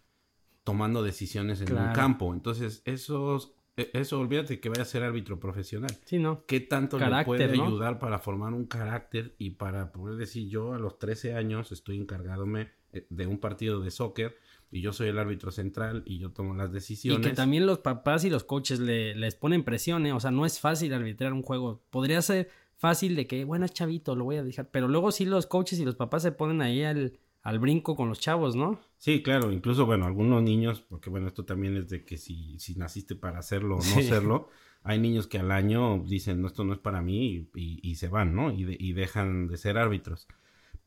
tomando 0.64 1.02
decisiones 1.02 1.60
en 1.60 1.76
un 1.76 1.92
campo. 1.92 2.32
Entonces, 2.32 2.82
eso, 2.86 3.36
e, 3.36 3.40
eso 3.76 4.18
olvídate 4.18 4.58
que 4.60 4.68
vaya 4.68 4.82
a 4.82 4.86
ser 4.86 5.02
árbitro 5.02 5.38
profesional. 5.38 5.90
Sí, 6.04 6.18
¿no? 6.18 6.44
¿Qué 6.46 6.60
tanto 6.60 6.98
le 6.98 7.24
puede 7.24 7.44
ayudar 7.44 7.98
para 7.98 8.18
formar 8.18 8.54
un 8.54 8.66
carácter 8.66 9.34
y 9.38 9.50
para 9.50 9.92
poder 9.92 10.16
decir 10.16 10.48
yo 10.48 10.72
a 10.72 10.78
los 10.78 10.98
13 10.98 11.34
años 11.34 11.72
estoy 11.72 11.98
encargadome 11.98 12.70
eh, 12.92 13.06
de 13.10 13.26
un 13.26 13.38
partido 13.38 13.80
de 13.80 13.90
soccer 13.90 14.36
y 14.70 14.80
yo 14.80 14.92
soy 14.92 15.08
el 15.08 15.18
árbitro 15.18 15.50
central 15.50 16.02
y 16.06 16.18
yo 16.18 16.30
tomo 16.30 16.54
las 16.54 16.72
decisiones. 16.72 17.24
Y 17.24 17.28
que 17.30 17.34
también 17.34 17.66
los 17.66 17.78
papás 17.78 18.24
y 18.24 18.30
los 18.30 18.44
coaches 18.44 18.80
le, 18.80 19.14
les 19.14 19.34
ponen 19.34 19.62
presión, 19.62 20.06
¿eh? 20.06 20.12
O 20.12 20.20
sea, 20.20 20.30
no 20.30 20.46
es 20.46 20.58
fácil 20.58 20.92
arbitrar 20.92 21.32
un 21.32 21.42
juego. 21.42 21.82
Podría 21.90 22.20
ser 22.22 22.48
fácil 22.76 23.14
de 23.14 23.26
que, 23.26 23.44
bueno, 23.44 23.64
es 23.64 23.72
chavito, 23.72 24.16
lo 24.16 24.24
voy 24.24 24.36
a 24.36 24.42
dejar. 24.44 24.70
Pero 24.70 24.88
luego 24.88 25.12
sí 25.12 25.24
los 25.24 25.46
coaches 25.46 25.78
y 25.78 25.84
los 25.84 25.96
papás 25.96 26.22
se 26.22 26.32
ponen 26.32 26.62
ahí 26.62 26.82
al, 26.82 27.18
al 27.46 27.60
brinco 27.60 27.94
con 27.94 28.08
los 28.08 28.18
chavos, 28.18 28.56
¿no? 28.56 28.80
Sí, 28.98 29.22
claro, 29.22 29.52
incluso, 29.52 29.86
bueno, 29.86 30.04
algunos 30.04 30.42
niños, 30.42 30.80
porque 30.80 31.10
bueno, 31.10 31.28
esto 31.28 31.44
también 31.44 31.76
es 31.76 31.88
de 31.88 32.04
que 32.04 32.16
si, 32.16 32.58
si 32.58 32.74
naciste 32.74 33.14
para 33.14 33.38
hacerlo 33.38 33.76
o 33.76 33.84
no 33.84 33.98
hacerlo, 34.00 34.48
hay 34.82 34.98
niños 34.98 35.28
que 35.28 35.38
al 35.38 35.52
año 35.52 36.00
dicen, 36.00 36.42
no, 36.42 36.48
esto 36.48 36.64
no 36.64 36.72
es 36.72 36.80
para 36.80 37.02
mí 37.02 37.48
y, 37.54 37.88
y, 37.88 37.94
se 37.94 38.08
van, 38.08 38.34
¿no? 38.34 38.50
Y, 38.50 38.76
y 38.80 38.94
dejan 38.94 39.46
de 39.46 39.58
ser 39.58 39.78
árbitros. 39.78 40.26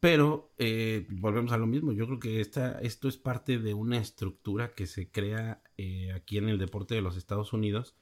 Pero 0.02 0.52
eh, 0.58 1.08
volvemos 1.10 1.54
a 1.54 1.58
lo 1.58 1.66
mismo. 1.66 1.94
Yo 1.94 2.08
creo 2.08 2.20
que 2.20 2.42
esta, 2.42 2.78
esto 2.82 3.08
es 3.08 3.16
parte 3.16 3.58
de 3.58 3.74
una 3.74 3.98
estructura 3.98 4.74
que 4.74 4.86
se 4.86 5.10
crea 5.10 5.64
eh, 5.78 6.12
aquí 6.14 6.40
en 6.40 6.50
el 6.50 6.60
deporte 6.60 6.94
de 6.94 7.02
los 7.02 7.16
Estados 7.16 7.54
Unidos 7.54 7.96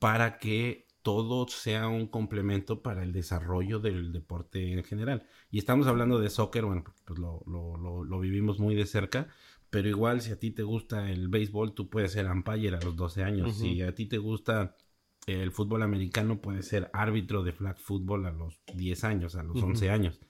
para 0.00 0.38
que 0.38 0.88
todo 1.02 1.48
sea 1.48 1.88
un 1.88 2.06
complemento 2.06 2.82
para 2.82 3.02
el 3.02 3.12
desarrollo 3.12 3.80
del 3.80 4.12
deporte 4.12 4.72
en 4.72 4.84
general. 4.84 5.26
Y 5.50 5.58
estamos 5.58 5.86
hablando 5.86 6.18
de 6.20 6.30
soccer, 6.30 6.64
bueno, 6.64 6.84
pues 7.04 7.18
lo, 7.18 7.42
lo, 7.46 8.04
lo, 8.04 8.20
vivimos 8.20 8.60
muy 8.60 8.74
de 8.74 8.86
cerca, 8.86 9.28
pero 9.70 9.88
igual 9.88 10.20
si 10.20 10.30
a 10.32 10.38
ti 10.38 10.50
te 10.52 10.62
gusta 10.62 11.10
el 11.10 11.28
béisbol, 11.28 11.74
tú 11.74 11.90
puedes 11.90 12.12
ser 12.12 12.30
umpire 12.30 12.76
a 12.76 12.80
los 12.80 12.96
12 12.96 13.24
años. 13.24 13.56
Si 13.56 13.82
a 13.82 13.94
ti 13.94 14.06
te 14.06 14.18
gusta 14.18 14.76
el 15.26 15.50
fútbol 15.50 15.82
americano, 15.82 16.40
puedes 16.40 16.68
ser 16.68 16.90
árbitro 16.92 17.42
de 17.42 17.52
flag 17.52 17.78
football 17.78 18.26
a 18.26 18.32
los 18.32 18.60
10 18.74 19.04
años, 19.04 19.34
a 19.34 19.42
los 19.42 19.60
11 19.60 19.90
años. 19.90 20.20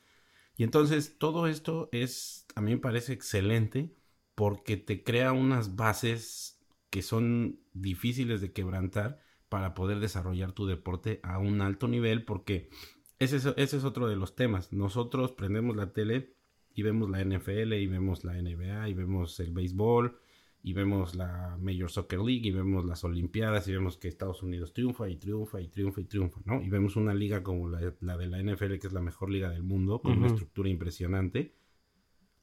Y 0.56 0.64
entonces 0.64 1.18
todo 1.18 1.46
esto 1.46 1.88
es, 1.92 2.46
a 2.54 2.60
mí 2.60 2.72
me 2.72 2.78
parece 2.78 3.12
excelente 3.12 3.94
porque 4.34 4.76
te 4.76 5.02
crea 5.02 5.32
unas 5.32 5.76
bases 5.76 6.60
que 6.90 7.02
son 7.02 7.60
difíciles 7.72 8.40
de 8.40 8.52
quebrantar 8.52 9.20
para 9.52 9.74
poder 9.74 10.00
desarrollar 10.00 10.52
tu 10.52 10.64
deporte 10.64 11.20
a 11.22 11.38
un 11.38 11.60
alto 11.60 11.86
nivel 11.86 12.24
porque 12.24 12.70
ese 13.18 13.36
es, 13.36 13.44
ese 13.58 13.76
es 13.76 13.84
otro 13.84 14.08
de 14.08 14.16
los 14.16 14.34
temas. 14.34 14.72
Nosotros 14.72 15.32
prendemos 15.32 15.76
la 15.76 15.92
tele 15.92 16.32
y 16.74 16.82
vemos 16.82 17.10
la 17.10 17.22
NFL 17.22 17.74
y 17.74 17.86
vemos 17.86 18.24
la 18.24 18.32
NBA 18.32 18.88
y 18.88 18.94
vemos 18.94 19.38
el 19.40 19.52
béisbol 19.52 20.18
y 20.62 20.72
vemos 20.72 21.14
la 21.14 21.58
Major 21.60 21.90
Soccer 21.90 22.20
League 22.20 22.48
y 22.48 22.50
vemos 22.50 22.86
las 22.86 23.04
Olimpiadas 23.04 23.68
y 23.68 23.72
vemos 23.72 23.98
que 23.98 24.08
Estados 24.08 24.42
Unidos 24.42 24.72
triunfa 24.72 25.06
y 25.10 25.16
triunfa 25.16 25.60
y 25.60 25.68
triunfa 25.68 26.00
y 26.00 26.04
triunfa, 26.04 26.40
¿no? 26.46 26.62
Y 26.62 26.70
vemos 26.70 26.96
una 26.96 27.12
liga 27.12 27.42
como 27.42 27.68
la, 27.68 27.78
de 27.80 28.26
la 28.26 28.42
NFL, 28.42 28.78
que 28.78 28.86
es 28.86 28.94
la 28.94 29.02
mejor 29.02 29.28
liga 29.28 29.50
del 29.50 29.64
mundo, 29.64 30.00
con 30.00 30.16
una 30.16 30.28
estructura 30.28 30.70
impresionante. 30.70 31.54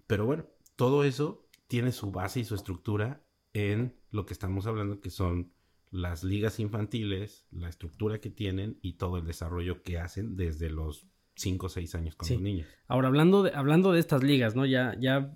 Pero 0.06 0.28
bueno, 0.28 0.46
todo 0.76 1.04
eso 1.04 1.44
tiene 1.68 1.92
su 1.92 2.12
base 2.12 2.42
y 2.42 2.44
su 2.44 2.54
estructura 2.54 3.24
en 3.54 3.96
lo 4.12 4.28
que 4.28 4.34
estamos 4.34 4.68
hablando, 4.68 5.02
que 5.02 5.10
son 5.10 5.52
las 5.92 6.24
ligas 6.24 6.60
infantiles, 6.60 7.46
la 7.52 7.70
estructura 7.70 8.20
que 8.20 8.30
tienen 8.30 8.78
y 8.82 8.94
todo 8.94 9.18
el 9.18 9.26
desarrollo 9.26 9.82
que 9.82 10.00
hacen 10.00 10.36
desde 10.36 10.70
los 10.70 11.08
5 11.36 11.66
o 11.66 11.70
6 11.70 11.96
años 11.96 12.16
con 12.16 12.30
los 12.30 12.42
niños. 12.42 12.68
Ahora, 12.88 13.08
hablando 13.08 13.44
de, 13.44 13.52
hablando 13.54 13.92
de 13.92 14.00
estas 14.00 14.24
ligas, 14.24 14.56
¿no? 14.56 14.66
Ya, 14.66 14.96
ya 15.00 15.34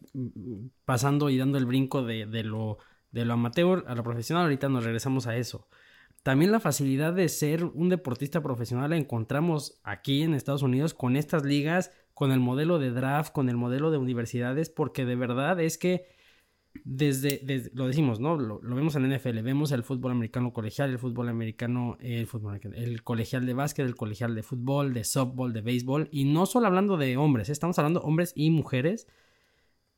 pasando 0.85 1.29
y 1.29 1.37
dando 1.37 1.57
el 1.57 1.65
brinco 1.65 2.03
de, 2.03 2.25
de, 2.25 2.43
lo, 2.43 2.77
de 3.11 3.25
lo 3.25 3.33
amateur 3.33 3.85
a 3.87 3.95
lo 3.95 4.03
profesional, 4.03 4.43
ahorita 4.43 4.69
nos 4.69 4.83
regresamos 4.83 5.27
a 5.27 5.37
eso. 5.37 5.67
También 6.23 6.51
la 6.51 6.59
facilidad 6.59 7.13
de 7.13 7.27
ser 7.27 7.65
un 7.65 7.89
deportista 7.89 8.41
profesional 8.41 8.91
la 8.91 8.97
encontramos 8.97 9.79
aquí 9.83 10.21
en 10.23 10.33
Estados 10.33 10.61
Unidos 10.61 10.93
con 10.93 11.17
estas 11.17 11.43
ligas, 11.43 11.91
con 12.13 12.31
el 12.31 12.39
modelo 12.39 12.79
de 12.79 12.91
draft, 12.91 13.33
con 13.33 13.49
el 13.49 13.57
modelo 13.57 13.91
de 13.91 13.97
universidades, 13.97 14.69
porque 14.69 15.05
de 15.05 15.15
verdad 15.15 15.59
es 15.59 15.77
que 15.77 16.05
desde, 16.83 17.69
lo 17.73 17.87
decimos, 17.87 18.19
¿no? 18.19 18.35
Lo, 18.35 18.59
vemos 18.61 18.95
en 18.95 19.09
NFL, 19.09 19.41
vemos 19.41 19.71
el 19.71 19.83
fútbol 19.83 20.11
americano 20.11 20.51
colegial, 20.53 20.89
el 20.89 20.99
fútbol 20.99 21.29
americano, 21.29 21.97
el 21.99 22.27
fútbol 22.27 22.59
el 22.75 23.03
colegial 23.03 23.45
de 23.45 23.53
básquet, 23.53 23.85
el 23.85 23.95
colegial 23.95 24.35
de 24.35 24.43
fútbol, 24.43 24.93
de 24.93 25.03
softball, 25.03 25.53
de 25.53 25.61
béisbol, 25.61 26.09
y 26.11 26.25
no 26.25 26.45
solo 26.45 26.67
hablando 26.67 26.97
de 26.97 27.15
hombres, 27.17 27.49
¿eh? 27.49 27.51
estamos 27.51 27.77
hablando 27.77 28.01
hombres 28.01 28.33
y 28.35 28.49
mujeres, 28.49 29.07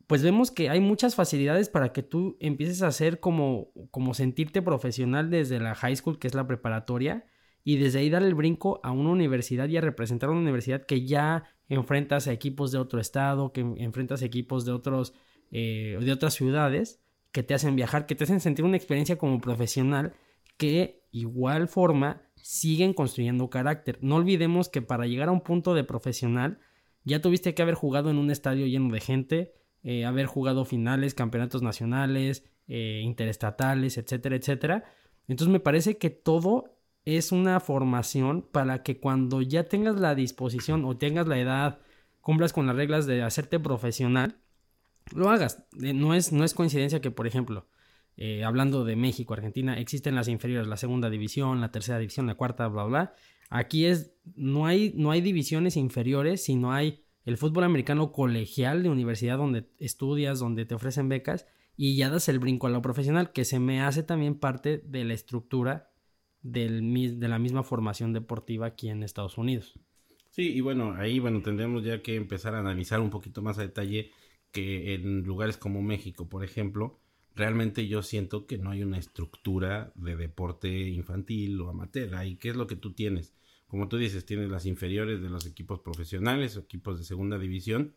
pues 0.05 0.21
vemos 0.21 0.51
que 0.51 0.69
hay 0.69 0.79
muchas 0.81 1.15
facilidades 1.15 1.69
para 1.69 1.91
que 1.91 2.03
tú 2.03 2.37
empieces 2.39 2.83
a 2.83 2.87
hacer 2.87 3.19
como, 3.19 3.71
como 3.89 4.13
sentirte 4.13 4.61
profesional 4.61 5.29
desde 5.29 5.59
la 5.59 5.75
high 5.75 5.95
school, 5.95 6.19
que 6.19 6.27
es 6.27 6.35
la 6.35 6.45
preparatoria, 6.45 7.25
y 7.63 7.77
desde 7.77 7.99
ahí 7.99 8.11
dar 8.11 8.21
el 8.21 8.35
brinco 8.35 8.79
a 8.83 8.91
una 8.91 9.09
universidad 9.09 9.67
y 9.69 9.77
a 9.77 9.81
representar 9.81 10.29
a 10.29 10.33
una 10.33 10.41
universidad 10.41 10.85
que 10.85 11.05
ya 11.05 11.45
enfrentas 11.67 12.27
a 12.27 12.33
equipos 12.33 12.71
de 12.71 12.77
otro 12.77 12.99
estado, 12.99 13.51
que 13.53 13.61
enfrentas 13.61 14.21
a 14.21 14.25
equipos 14.25 14.65
de 14.65 14.71
otros 14.71 15.13
eh, 15.57 15.97
de 16.01 16.11
otras 16.11 16.33
ciudades 16.33 16.99
que 17.31 17.41
te 17.41 17.53
hacen 17.53 17.77
viajar, 17.77 18.07
que 18.07 18.15
te 18.15 18.25
hacen 18.25 18.41
sentir 18.41 18.65
una 18.65 18.75
experiencia 18.75 19.17
como 19.17 19.39
profesional 19.39 20.13
que 20.57 21.07
igual 21.11 21.69
forma 21.69 22.23
siguen 22.35 22.93
construyendo 22.93 23.49
carácter. 23.49 23.97
No 24.01 24.15
olvidemos 24.15 24.67
que 24.67 24.81
para 24.81 25.07
llegar 25.07 25.29
a 25.29 25.31
un 25.31 25.39
punto 25.39 25.73
de 25.73 25.85
profesional 25.85 26.59
ya 27.05 27.21
tuviste 27.21 27.53
que 27.53 27.61
haber 27.61 27.75
jugado 27.75 28.09
en 28.09 28.17
un 28.17 28.31
estadio 28.31 28.65
lleno 28.65 28.93
de 28.93 28.99
gente, 28.99 29.53
eh, 29.83 30.03
haber 30.03 30.25
jugado 30.25 30.65
finales, 30.65 31.13
campeonatos 31.13 31.61
nacionales, 31.61 32.43
eh, 32.67 32.99
interestatales, 33.01 33.97
etcétera, 33.97 34.35
etcétera. 34.35 34.83
Entonces 35.29 35.53
me 35.53 35.61
parece 35.61 35.97
que 35.97 36.09
todo 36.09 36.75
es 37.05 37.31
una 37.31 37.61
formación 37.61 38.41
para 38.41 38.83
que 38.83 38.99
cuando 38.99 39.41
ya 39.41 39.69
tengas 39.69 40.01
la 40.01 40.15
disposición 40.15 40.83
o 40.83 40.97
tengas 40.97 41.27
la 41.29 41.39
edad, 41.39 41.79
cumplas 42.19 42.51
con 42.51 42.67
las 42.67 42.75
reglas 42.75 43.05
de 43.05 43.23
hacerte 43.23 43.57
profesional, 43.57 44.41
lo 45.13 45.29
hagas. 45.29 45.65
Eh, 45.81 45.93
no 45.93 46.13
es, 46.13 46.31
no 46.31 46.43
es 46.43 46.53
coincidencia 46.53 47.01
que, 47.01 47.11
por 47.11 47.27
ejemplo, 47.27 47.67
eh, 48.17 48.43
hablando 48.43 48.85
de 48.85 48.95
México, 48.95 49.33
Argentina, 49.33 49.79
existen 49.79 50.15
las 50.15 50.27
inferiores, 50.27 50.67
la 50.67 50.77
segunda 50.77 51.09
división, 51.09 51.61
la 51.61 51.71
tercera 51.71 51.99
división, 51.99 52.27
la 52.27 52.35
cuarta, 52.35 52.67
bla, 52.67 52.85
bla. 52.85 53.13
Aquí 53.49 53.85
es, 53.85 54.13
no 54.35 54.65
hay, 54.65 54.93
no 54.95 55.11
hay 55.11 55.21
divisiones 55.21 55.77
inferiores, 55.77 56.43
sino 56.43 56.71
hay 56.71 57.03
el 57.25 57.37
fútbol 57.37 57.63
americano 57.63 58.11
colegial 58.11 58.83
de 58.83 58.89
universidad 58.89 59.37
donde 59.37 59.69
estudias, 59.79 60.39
donde 60.39 60.65
te 60.65 60.75
ofrecen 60.75 61.09
becas 61.09 61.45
y 61.75 61.95
ya 61.95 62.09
das 62.09 62.29
el 62.29 62.39
brinco 62.39 62.67
a 62.67 62.69
lo 62.69 62.81
profesional, 62.81 63.31
que 63.31 63.45
se 63.45 63.59
me 63.59 63.81
hace 63.81 64.03
también 64.03 64.35
parte 64.35 64.77
de 64.77 65.03
la 65.03 65.13
estructura 65.13 65.91
del, 66.41 67.19
de 67.19 67.27
la 67.27 67.39
misma 67.39 67.63
formación 67.63 68.13
deportiva 68.13 68.67
aquí 68.67 68.89
en 68.89 69.03
Estados 69.03 69.37
Unidos. 69.37 69.77
Sí, 70.29 70.53
y 70.53 70.61
bueno, 70.61 70.93
ahí 70.97 71.19
bueno, 71.19 71.41
tendremos 71.41 71.83
ya 71.83 72.01
que 72.01 72.15
empezar 72.15 72.55
a 72.55 72.59
analizar 72.59 72.99
un 72.99 73.09
poquito 73.09 73.41
más 73.41 73.57
a 73.57 73.61
detalle 73.61 74.11
que 74.55 74.93
en 74.93 75.23
lugares 75.23 75.57
como 75.57 75.81
México, 75.81 76.29
por 76.29 76.45
ejemplo, 76.45 76.97
realmente 77.35 77.89
yo 77.89 78.01
siento 78.01 78.47
que 78.47 78.57
no 78.57 78.71
hay 78.71 78.83
una 78.83 78.97
estructura 78.97 79.91
de 79.95 80.15
deporte 80.15 80.69
infantil 80.69 81.59
o 81.59 81.69
amateur. 81.69 82.15
Ahí, 82.15 82.37
¿qué 82.37 82.51
es 82.51 82.55
lo 82.55 82.65
que 82.65 82.77
tú 82.77 82.93
tienes? 82.93 83.33
Como 83.67 83.89
tú 83.89 83.97
dices, 83.97 84.25
tienes 84.25 84.49
las 84.49 84.65
inferiores 84.65 85.21
de 85.21 85.29
los 85.29 85.45
equipos 85.45 85.81
profesionales 85.81 86.55
o 86.55 86.61
equipos 86.61 86.97
de 86.97 87.03
segunda 87.03 87.37
división, 87.37 87.95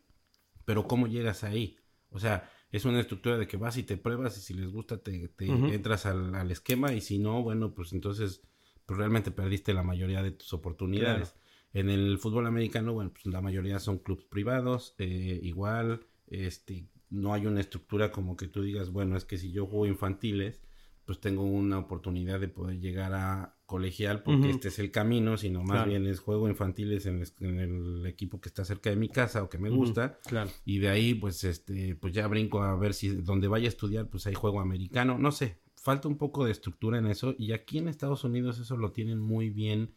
pero 0.65 0.89
¿cómo 0.89 1.07
llegas 1.07 1.45
ahí? 1.45 1.77
O 2.11 2.19
sea, 2.19 2.51
es 2.73 2.85
una 2.85 2.99
estructura 2.99 3.39
de 3.39 3.47
que 3.47 3.57
vas 3.57 3.77
y 3.77 3.85
te 3.85 3.97
pruebas 3.97 4.37
y 4.37 4.41
si 4.41 4.53
les 4.53 4.69
gusta 4.69 4.99
te, 4.99 5.31
entras 5.39 6.07
al, 6.07 6.51
esquema 6.51 6.93
y 6.93 7.01
si 7.01 7.21
no, 7.21 7.41
bueno, 7.45 7.73
pues 7.73 7.93
entonces 7.93 8.43
pues 8.85 8.99
realmente 8.99 9.31
perdiste 9.31 9.73
la 9.75 9.85
mayoría 9.85 10.25
de 10.25 10.33
tus 10.33 10.53
oportunidades. 10.53 11.37
En 11.73 11.89
el 11.89 12.19
fútbol 12.19 12.49
americano, 12.49 12.95
bueno, 12.95 13.13
pues 13.13 13.27
la 13.27 13.41
mayoría 13.41 13.79
son 13.79 13.99
clubes 13.99 14.25
privados, 14.25 14.97
eh, 14.99 15.39
igual 15.41 16.01
este, 16.31 16.89
no 17.11 17.33
hay 17.35 17.47
una 17.47 17.61
estructura 17.61 18.13
como 18.13 18.37
que 18.37 18.49
tú 18.49 18.63
digas, 18.63 18.91
bueno, 18.91 19.17
es 19.17 19.25
que 19.25 19.39
si 19.39 19.51
yo 19.51 19.67
juego 19.67 19.87
infantiles, 19.87 20.61
pues 21.09 21.21
tengo 21.21 21.43
una 21.43 21.79
oportunidad 21.79 22.39
de 22.39 22.49
poder 22.49 22.81
llegar 22.81 23.15
a 23.15 23.57
colegial 23.65 24.23
porque 24.23 24.51
este 24.51 24.69
es 24.69 24.79
el 24.79 24.91
camino, 24.91 25.39
sino 25.39 25.63
más 25.63 25.87
bien 25.87 26.07
es 26.07 26.21
juego 26.21 26.51
infantiles 26.51 27.07
en 27.07 27.23
el, 27.41 28.07
equipo 28.07 28.41
que 28.43 28.51
está 28.51 28.63
cerca 28.65 28.91
de 28.91 28.97
mi 28.97 29.09
casa 29.09 29.43
o 29.43 29.49
que 29.49 29.57
me 29.57 29.71
gusta. 29.71 30.19
Y 30.67 30.81
de 30.81 30.91
ahí, 30.91 31.15
pues, 31.15 31.45
este, 31.45 31.95
pues 31.97 32.13
ya 32.13 32.27
brinco 32.27 32.63
a 32.63 32.77
ver 32.77 32.93
si 32.93 33.09
donde 33.09 33.49
vaya 33.49 33.67
a 33.67 33.69
estudiar, 33.69 34.09
pues 34.09 34.27
hay 34.27 34.35
juego 34.35 34.61
americano. 34.61 35.19
No 35.19 35.33
sé, 35.33 35.61
falta 35.77 36.09
un 36.09 36.19
poco 36.19 36.45
de 36.45 36.53
estructura 36.53 36.99
en 36.99 37.07
eso. 37.07 37.35
Y 37.39 37.53
aquí 37.53 37.79
en 37.79 37.89
Estados 37.89 38.25
Unidos 38.25 38.59
eso 38.59 38.77
lo 38.77 38.93
tienen 38.93 39.19
muy 39.19 39.49
bien 39.49 39.95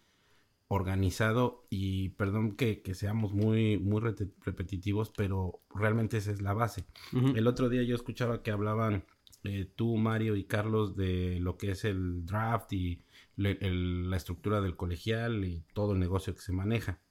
organizado 0.73 1.65
y 1.69 2.09
perdón 2.09 2.55
que, 2.55 2.81
seamos 2.93 3.33
muy, 3.33 3.77
muy 3.77 3.99
repetitivos, 3.99 5.11
pero 5.17 5.59
realmente 5.75 6.15
esa 6.15 6.31
es 6.31 6.41
la 6.41 6.53
base. 6.53 6.85
El 7.11 7.47
otro 7.47 7.67
día 7.67 7.83
yo 7.83 7.93
escuchaba 7.93 8.41
que 8.41 8.51
hablaban 8.51 9.03
eh, 9.43 9.69
tú, 9.75 9.97
Mario 9.97 10.37
y 10.37 10.45
Carlos 10.45 10.95
de 10.95 11.39
lo 11.41 11.57
que 11.57 11.71
es 11.71 11.83
el 11.83 12.25
draft 12.25 12.71
y 12.71 13.03
la 13.35 14.15
estructura 14.15 14.61
del 14.61 14.77
colegial 14.77 15.43
y 15.43 15.65
todo 15.73 15.91
el 15.91 15.99
negocio 15.99 16.33
que 16.33 16.41
se 16.41 16.53
maneja. 16.53 17.01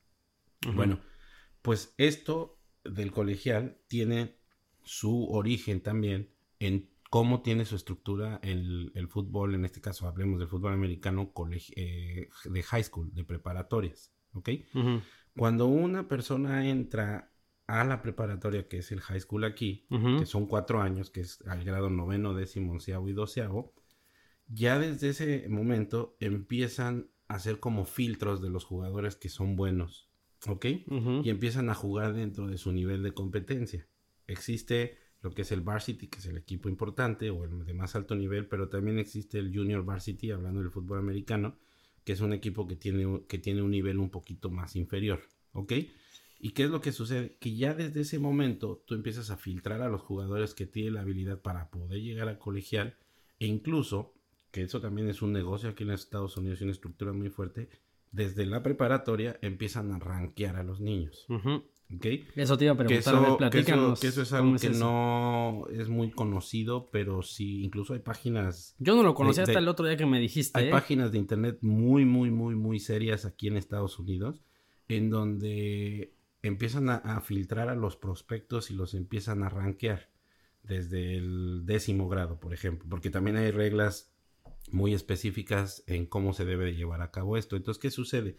Bueno, 0.75 0.99
pues 1.61 1.95
esto 1.99 2.59
del 2.85 3.13
colegial 3.13 3.77
tiene 3.89 4.37
su 4.85 5.27
origen 5.31 5.83
también 5.83 6.31
en 6.61 6.89
cómo 7.11 7.43
tiene 7.43 7.65
su 7.65 7.75
estructura 7.75 8.39
el, 8.43 8.93
el, 8.95 9.09
fútbol, 9.09 9.57
en 9.57 9.65
este 9.65 9.81
caso 9.81 10.07
hablemos 10.07 10.39
del 10.39 10.49
fútbol 10.49 10.73
americano 10.73 11.33
eh, 11.77 12.29
de 12.45 12.63
high 12.63 12.85
school, 12.85 13.13
de 13.13 13.25
preparatorias, 13.25 14.15
¿ok? 14.33 14.51
Cuando 15.37 15.67
una 15.67 16.09
persona 16.09 16.69
entra 16.69 17.33
a 17.67 17.85
la 17.85 18.01
preparatoria, 18.01 18.69
que 18.69 18.79
es 18.79 18.93
el 18.93 19.01
high 19.01 19.21
school 19.21 19.45
aquí, 19.45 19.87
que 20.19 20.27
son 20.27 20.47
cuatro 20.47 20.81
años, 20.81 21.11
que 21.11 21.21
es 21.21 21.43
al 21.47 21.65
grado 21.65 21.91
noveno, 21.91 22.33
décimo, 22.33 22.73
onceavo 22.73 23.09
y 23.09 23.13
doceavo, 23.13 23.75
ya 24.47 24.79
desde 24.79 25.11
ese 25.11 25.49
momento 25.49 26.17
empiezan 26.21 27.11
a 27.27 27.35
hacer 27.35 27.59
como 27.59 27.85
filtros 27.85 28.41
de 28.41 28.51
los 28.51 28.65
jugadores 28.65 29.17
que 29.17 29.29
son 29.29 29.57
buenos, 29.57 30.09
¿ok? 30.47 30.67
Y 31.25 31.31
empiezan 31.31 31.71
a 31.71 31.75
jugar 31.75 32.13
dentro 32.13 32.47
de 32.47 32.57
su 32.57 32.71
nivel 32.71 33.03
de 33.03 33.13
competencia. 33.13 33.89
Existe 34.29 34.99
lo 35.23 35.33
que 35.33 35.43
es 35.43 35.53
el 35.53 35.61
varsity, 35.61 36.09
que 36.09 36.19
es 36.19 36.27
el 36.27 36.39
equipo 36.39 36.69
importante 36.69 37.31
o 37.31 37.45
el 37.45 37.65
de 37.65 37.75
más 37.75 37.95
alto 37.95 38.15
nivel, 38.15 38.47
pero 38.47 38.69
también 38.69 38.99
existe 38.99 39.39
el 39.39 39.55
junior 39.55 39.85
varsity, 39.85 40.31
hablando 40.31 40.61
del 40.61 40.71
fútbol 40.71 40.99
americano, 40.99 41.57
que 42.05 42.13
es 42.13 42.21
un 42.21 42.33
equipo 42.33 42.67
que 42.67 42.77
tiene, 42.77 43.23
que 43.29 43.39
tiene 43.39 43.63
un 43.63 43.71
nivel 43.71 43.99
un 43.99 44.11
poquito 44.11 44.51
más 44.51 44.77
inferior, 44.77 45.21
¿ok? 45.53 45.73
¿Y 46.39 46.51
qué 46.51 46.65
es 46.65 46.71
lo 46.71 46.81
que 46.81 46.93
sucede? 46.93 47.37
Que 47.39 47.55
ya 47.55 47.75
desde 47.75 48.01
ese 48.01 48.19
momento 48.19 48.83
tú 48.87 48.95
empiezas 48.95 49.31
a 49.31 49.37
filtrar 49.37 49.83
a 49.83 49.91
los 49.91 50.01
jugadores 50.01 50.55
que 50.55 50.65
tienen 50.65 50.95
la 50.95 51.03
habilidad 51.03 51.43
para 51.43 51.69
poder 51.71 52.01
llegar 52.01 52.29
a 52.29 52.39
colegial 52.39 52.97
e 53.39 53.47
incluso, 53.47 54.15
que 54.51 54.63
eso 54.63 54.81
también 54.81 55.09
es 55.09 55.21
un 55.21 55.33
negocio 55.33 55.69
aquí 55.69 55.85
en 55.85 55.91
Estados 55.91 56.39
Unidos 56.39 56.61
y 56.61 56.65
una 56.65 56.73
estructura 56.73 57.13
muy 57.13 57.29
fuerte, 57.29 57.69
desde 58.11 58.47
la 58.47 58.63
preparatoria 58.63 59.39
empiezan 59.43 59.93
a 59.93 59.99
rankear 59.99 60.57
a 60.57 60.65
los 60.65 60.81
niños. 60.81 61.27
Eso 62.37 62.57
te 62.57 62.65
iba 62.65 62.75
a 62.75 62.77
preguntar, 62.77 63.51
que 63.51 63.59
eso, 63.59 63.95
que 64.01 64.07
eso, 64.07 64.23
es 64.23 64.33
algo 64.33 64.57
que 64.57 64.71
no 64.71 65.65
es 65.73 65.89
muy 65.89 66.11
conocido, 66.11 66.89
pero 66.93 67.23
sí, 67.23 67.65
incluso 67.65 67.95
hay 67.95 68.01
páginas... 68.01 68.77
Yo 68.79 68.95
no 68.95 69.03
lo 69.03 69.15
conocí 69.15 69.41
hasta 69.41 69.59
el 69.59 69.67
otro 69.67 69.87
día 69.87 69.97
que 69.97 70.07
me 70.07 70.21
dijiste. 70.21 70.59
Hay 70.59 70.69
¿eh? 70.69 70.71
páginas 70.71 71.11
de 71.11 71.19
internet 71.19 71.59
muy, 71.63 72.05
muy, 72.05 72.31
muy, 72.31 72.55
muy 72.55 72.79
serias 72.79 73.25
aquí 73.25 73.49
en 73.49 73.57
Estados 73.57 73.99
Unidos, 73.99 74.41
en 74.89 75.11
donde 75.11 76.15
empiezan 76.43 76.89
a, 76.91 77.21
filtrar 77.21 77.69
a 77.69 77.75
los 77.75 77.97
prospectos 77.97 78.71
y 78.71 78.75
los 78.75 78.95
empiezan 78.95 79.43
a 79.43 79.49
rankear 79.49 80.11
desde 80.63 81.17
el 81.17 81.67
décimo 81.67 82.09
grado, 82.09 82.39
por 82.39 82.55
ejemplo, 82.55 82.87
porque 82.89 83.11
también 83.11 83.37
hay 83.37 83.51
reglas 83.51 84.13
muy 84.71 84.95
específicas 84.95 85.83
en 85.87 86.07
cómo 86.07 86.33
se 86.33 86.45
debe 86.45 86.67
de 86.67 86.77
llevar 86.77 87.03
a 87.03 87.11
cabo 87.11 87.37
esto. 87.37 87.57
Entonces, 87.57 87.81
¿qué 87.81 87.91
sucede? 87.91 88.37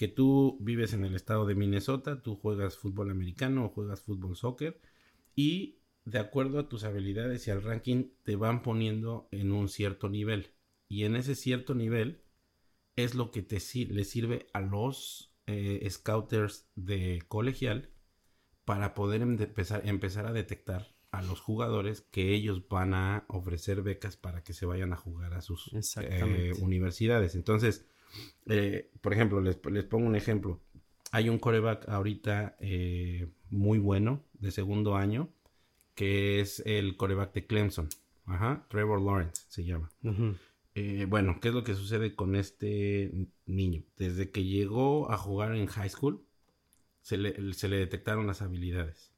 Que 0.00 0.08
tú 0.08 0.56
vives 0.62 0.94
en 0.94 1.04
el 1.04 1.14
estado 1.14 1.44
de 1.44 1.54
Minnesota, 1.54 2.22
tú 2.22 2.34
juegas 2.34 2.78
fútbol 2.78 3.10
americano 3.10 3.66
o 3.66 3.68
juegas 3.68 4.00
fútbol 4.00 4.34
soccer 4.34 4.80
y 5.36 5.82
de 6.06 6.18
acuerdo 6.18 6.58
a 6.58 6.70
tus 6.70 6.84
habilidades 6.84 7.46
y 7.46 7.50
al 7.50 7.62
ranking 7.62 8.06
te 8.22 8.34
van 8.34 8.62
poniendo 8.62 9.28
en 9.30 9.52
un 9.52 9.68
cierto 9.68 10.08
nivel. 10.08 10.54
Y 10.88 11.04
en 11.04 11.16
ese 11.16 11.34
cierto 11.34 11.74
nivel 11.74 12.22
es 12.96 13.14
lo 13.14 13.30
que 13.30 13.42
te 13.42 13.58
le 13.90 14.04
sirve 14.04 14.46
a 14.54 14.62
los 14.62 15.34
eh, 15.46 15.86
scouters 15.90 16.66
de 16.76 17.22
colegial 17.28 17.90
para 18.64 18.94
poder 18.94 19.20
em, 19.20 19.38
empezar, 19.38 19.86
empezar 19.86 20.24
a 20.24 20.32
detectar 20.32 20.94
a 21.10 21.20
los 21.20 21.40
jugadores 21.40 22.00
que 22.00 22.32
ellos 22.32 22.66
van 22.70 22.94
a 22.94 23.26
ofrecer 23.28 23.82
becas 23.82 24.16
para 24.16 24.42
que 24.44 24.54
se 24.54 24.64
vayan 24.64 24.94
a 24.94 24.96
jugar 24.96 25.34
a 25.34 25.42
sus 25.42 25.70
eh, 25.98 26.54
universidades. 26.62 27.34
Entonces, 27.34 27.84
eh, 28.46 28.90
por 29.00 29.12
ejemplo, 29.12 29.40
les, 29.40 29.56
pongo 29.56 30.06
un 30.06 30.16
ejemplo. 30.16 30.60
Hay 31.12 31.28
un 31.28 31.38
coreback 31.38 31.88
ahorita 31.88 32.56
muy 33.50 33.78
bueno 33.78 34.22
de 34.34 34.50
segundo 34.50 34.96
año 34.96 35.28
que 35.94 36.40
es 36.40 36.62
el 36.64 36.96
coreback 36.96 37.34
de 37.34 37.46
Clemson. 37.46 37.88
Ajá, 38.24 38.64
Trevor 38.70 39.02
Lawrence 39.02 39.42
se 39.48 39.64
llama. 39.64 39.90
Eh, 40.74 41.06
bueno, 41.08 41.38
¿qué 41.40 41.48
es 41.48 41.54
lo 41.54 41.64
que 41.64 41.74
sucede 41.74 42.14
con 42.14 42.36
este 42.36 43.28
niño? 43.46 43.82
Desde 43.96 44.30
que 44.30 44.44
llegó 44.44 45.10
a 45.10 45.18
jugar 45.18 45.54
en 45.54 45.66
high 45.66 45.90
school, 45.90 46.24
se 47.02 47.18
le, 47.18 47.32
detectaron 47.76 48.26
las 48.26 48.40
habilidades. 48.40 49.12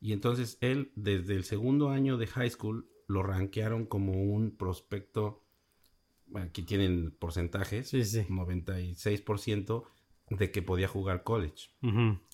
Y 0.00 0.12
entonces 0.12 0.58
él, 0.60 0.92
desde 0.94 1.34
el 1.34 1.44
segundo 1.44 1.90
año 1.90 2.18
de 2.18 2.26
high 2.28 2.50
school, 2.50 2.88
lo 3.08 3.22
rankearon 3.22 3.86
como 3.86 4.12
un 4.12 4.56
prospecto. 4.56 5.44
Aquí 6.34 6.62
tienen 6.62 7.10
porcentajes: 7.18 7.88
sí, 7.88 8.04
sí. 8.04 8.26
96% 8.28 9.84
de 10.30 10.50
que 10.50 10.62
podía 10.62 10.88
jugar 10.88 11.22
college. 11.22 11.70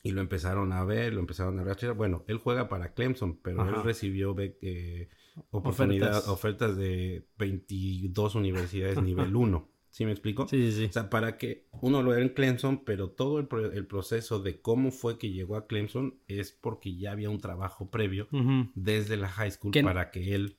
Y 0.02 0.11
lo 0.11 0.20
empezaron 0.20 0.72
a 0.72 0.85
ver, 0.85 1.12
lo 1.12 1.20
empezaron 1.20 1.59
a 1.59 1.62
ver. 1.62 1.76
Bueno, 1.94 2.24
él 2.26 2.38
juega 2.38 2.68
para 2.68 2.94
Clemson, 2.94 3.38
pero 3.40 3.66
él 3.68 3.83
recibió 3.83 4.35
eh, 4.38 5.09
oportunidad, 5.50 6.28
ofertas. 6.28 6.76
de 6.76 7.26
22 7.38 8.35
universidades 8.35 9.00
nivel 9.02 9.37
1. 9.37 9.68
¿Sí 9.90 10.04
me 10.04 10.11
explico? 10.11 10.48
Sí, 10.48 10.72
sí, 10.72 10.78
sí. 10.78 10.85
O 10.87 10.92
sea, 10.92 11.09
para 11.09 11.38
que 11.38 11.68
uno 11.80 12.02
lo 12.02 12.11
vea 12.11 12.18
en 12.18 12.30
Clemson, 12.30 12.83
pero 12.85 13.11
todo 13.11 13.38
el, 13.38 13.87
proceso 13.87 14.40
de 14.40 14.61
cómo 14.61 14.90
fue 14.90 15.18
que 15.18 15.30
llegó 15.30 15.54
a 15.54 15.68
Clemson 15.68 16.18
es 16.26 16.50
porque 16.50 16.96
ya 16.96 17.12
había 17.12 17.30
un 17.30 17.38
trabajo 17.38 17.90
previo 17.90 18.26
desde 18.74 19.16
la 19.16 19.28
high 19.28 19.52
school 19.52 19.70
para 19.85 20.11
que 20.11 20.35
él 20.35 20.57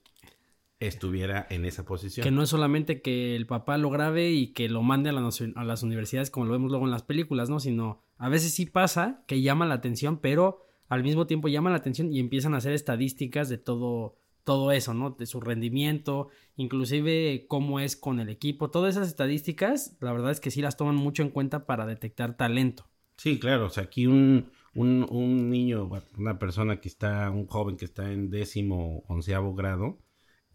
estuviera 0.80 1.46
en 1.50 1.64
esa 1.64 1.84
posición. 1.84 2.24
Que 2.24 2.30
no 2.30 2.42
es 2.42 2.50
solamente 2.50 3.00
que 3.00 3.34
el 3.34 3.46
papá 3.46 3.78
lo 3.78 3.90
grabe 3.90 4.32
y 4.32 4.52
que 4.52 4.68
lo 4.68 4.82
mande 4.82 5.10
a, 5.10 5.12
a, 5.12 5.64
las 5.64 5.82
universidades 5.82 6.30
como 6.30 6.46
lo 6.46 6.52
vemos 6.52 6.70
luego 6.70 6.84
en 6.84 6.90
las 6.90 7.02
películas, 7.02 7.48
¿no? 7.48 7.60
Sino 7.60 8.02
a 8.18 8.28
veces 8.28 8.52
sí 8.52 8.66
pasa 8.66 9.24
que 9.26 9.40
llama 9.40 9.66
la 9.66 9.74
atención, 9.74 10.18
pero 10.18 10.60
al 10.88 11.02
mismo 11.02 11.26
tiempo 11.26 11.48
llama 11.48 11.70
la 11.70 11.76
atención 11.76 12.12
y 12.12 12.20
empiezan 12.20 12.54
a 12.54 12.58
hacer 12.58 12.72
estadísticas 12.72 13.48
de 13.48 13.58
todo, 13.58 14.16
todo 14.44 14.70
eso, 14.70 14.92
¿no? 14.94 15.10
De 15.10 15.26
su 15.26 15.40
rendimiento, 15.40 16.28
inclusive 16.56 17.46
cómo 17.48 17.80
es 17.80 17.96
con 17.96 18.20
el 18.20 18.28
equipo. 18.28 18.70
Todas 18.70 18.96
esas 18.96 19.08
estadísticas, 19.08 19.96
la 20.00 20.12
verdad 20.12 20.30
es 20.30 20.40
que 20.40 20.50
sí 20.50 20.60
las 20.60 20.76
toman 20.76 20.96
mucho 20.96 21.22
en 21.22 21.30
cuenta 21.30 21.66
para 21.66 21.86
detectar 21.86 22.36
talento. 22.36 22.86
Sí, 23.16 23.38
claro, 23.38 23.66
o 23.66 23.70
sea, 23.70 23.84
aquí 23.84 24.06
un, 24.06 24.50
un, 24.74 25.06
un 25.08 25.48
niño, 25.48 25.90
una 26.18 26.38
persona 26.38 26.80
que 26.80 26.88
está, 26.88 27.30
un 27.30 27.46
joven 27.46 27.78
que 27.78 27.86
está 27.86 28.12
en 28.12 28.28
décimo, 28.28 29.04
onceavo 29.08 29.54
grado, 29.54 29.98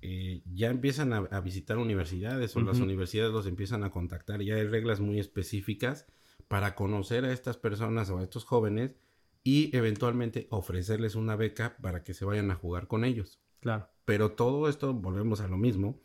eh, 0.01 0.41
ya 0.51 0.69
empiezan 0.69 1.13
a, 1.13 1.39
visitar 1.41 1.77
universidades 1.77 2.55
o 2.55 2.61
las 2.61 2.79
universidades 2.79 3.31
los 3.31 3.45
empiezan 3.45 3.83
a 3.83 3.91
contactar. 3.91 4.41
Ya 4.41 4.55
hay 4.55 4.65
reglas 4.65 4.99
muy 4.99 5.19
específicas 5.19 6.07
para 6.47 6.75
conocer 6.75 7.23
a 7.25 7.31
estas 7.31 7.57
personas 7.57 8.09
o 8.09 8.17
a 8.17 8.23
estos 8.23 8.43
jóvenes 8.43 8.95
y 9.43 9.75
eventualmente 9.75 10.47
ofrecerles 10.49 11.15
una 11.15 11.35
beca 11.35 11.77
para 11.81 12.03
que 12.03 12.13
se 12.13 12.25
vayan 12.25 12.49
a 12.49 12.55
jugar 12.55 12.87
con 12.87 13.05
ellos. 13.05 13.39
Claro. 13.59 13.89
Pero 14.05 14.31
todo 14.31 14.67
esto, 14.67 14.93
volvemos 14.93 15.39
a 15.41 15.47
lo 15.47 15.57
mismo. 15.57 16.01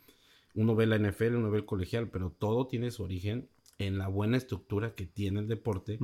Uno 0.54 0.74
ve 0.74 0.86
la 0.86 0.98
NFL, 0.98 1.36
uno 1.36 1.50
ve 1.50 1.58
el 1.58 1.64
colegial, 1.64 2.10
pero 2.10 2.30
todo 2.30 2.66
tiene 2.66 2.90
su 2.90 3.02
origen 3.02 3.48
en 3.78 3.98
la 3.98 4.08
buena 4.08 4.36
estructura 4.36 4.94
que 4.94 5.06
tiene 5.06 5.40
el 5.40 5.48
deporte 5.48 5.98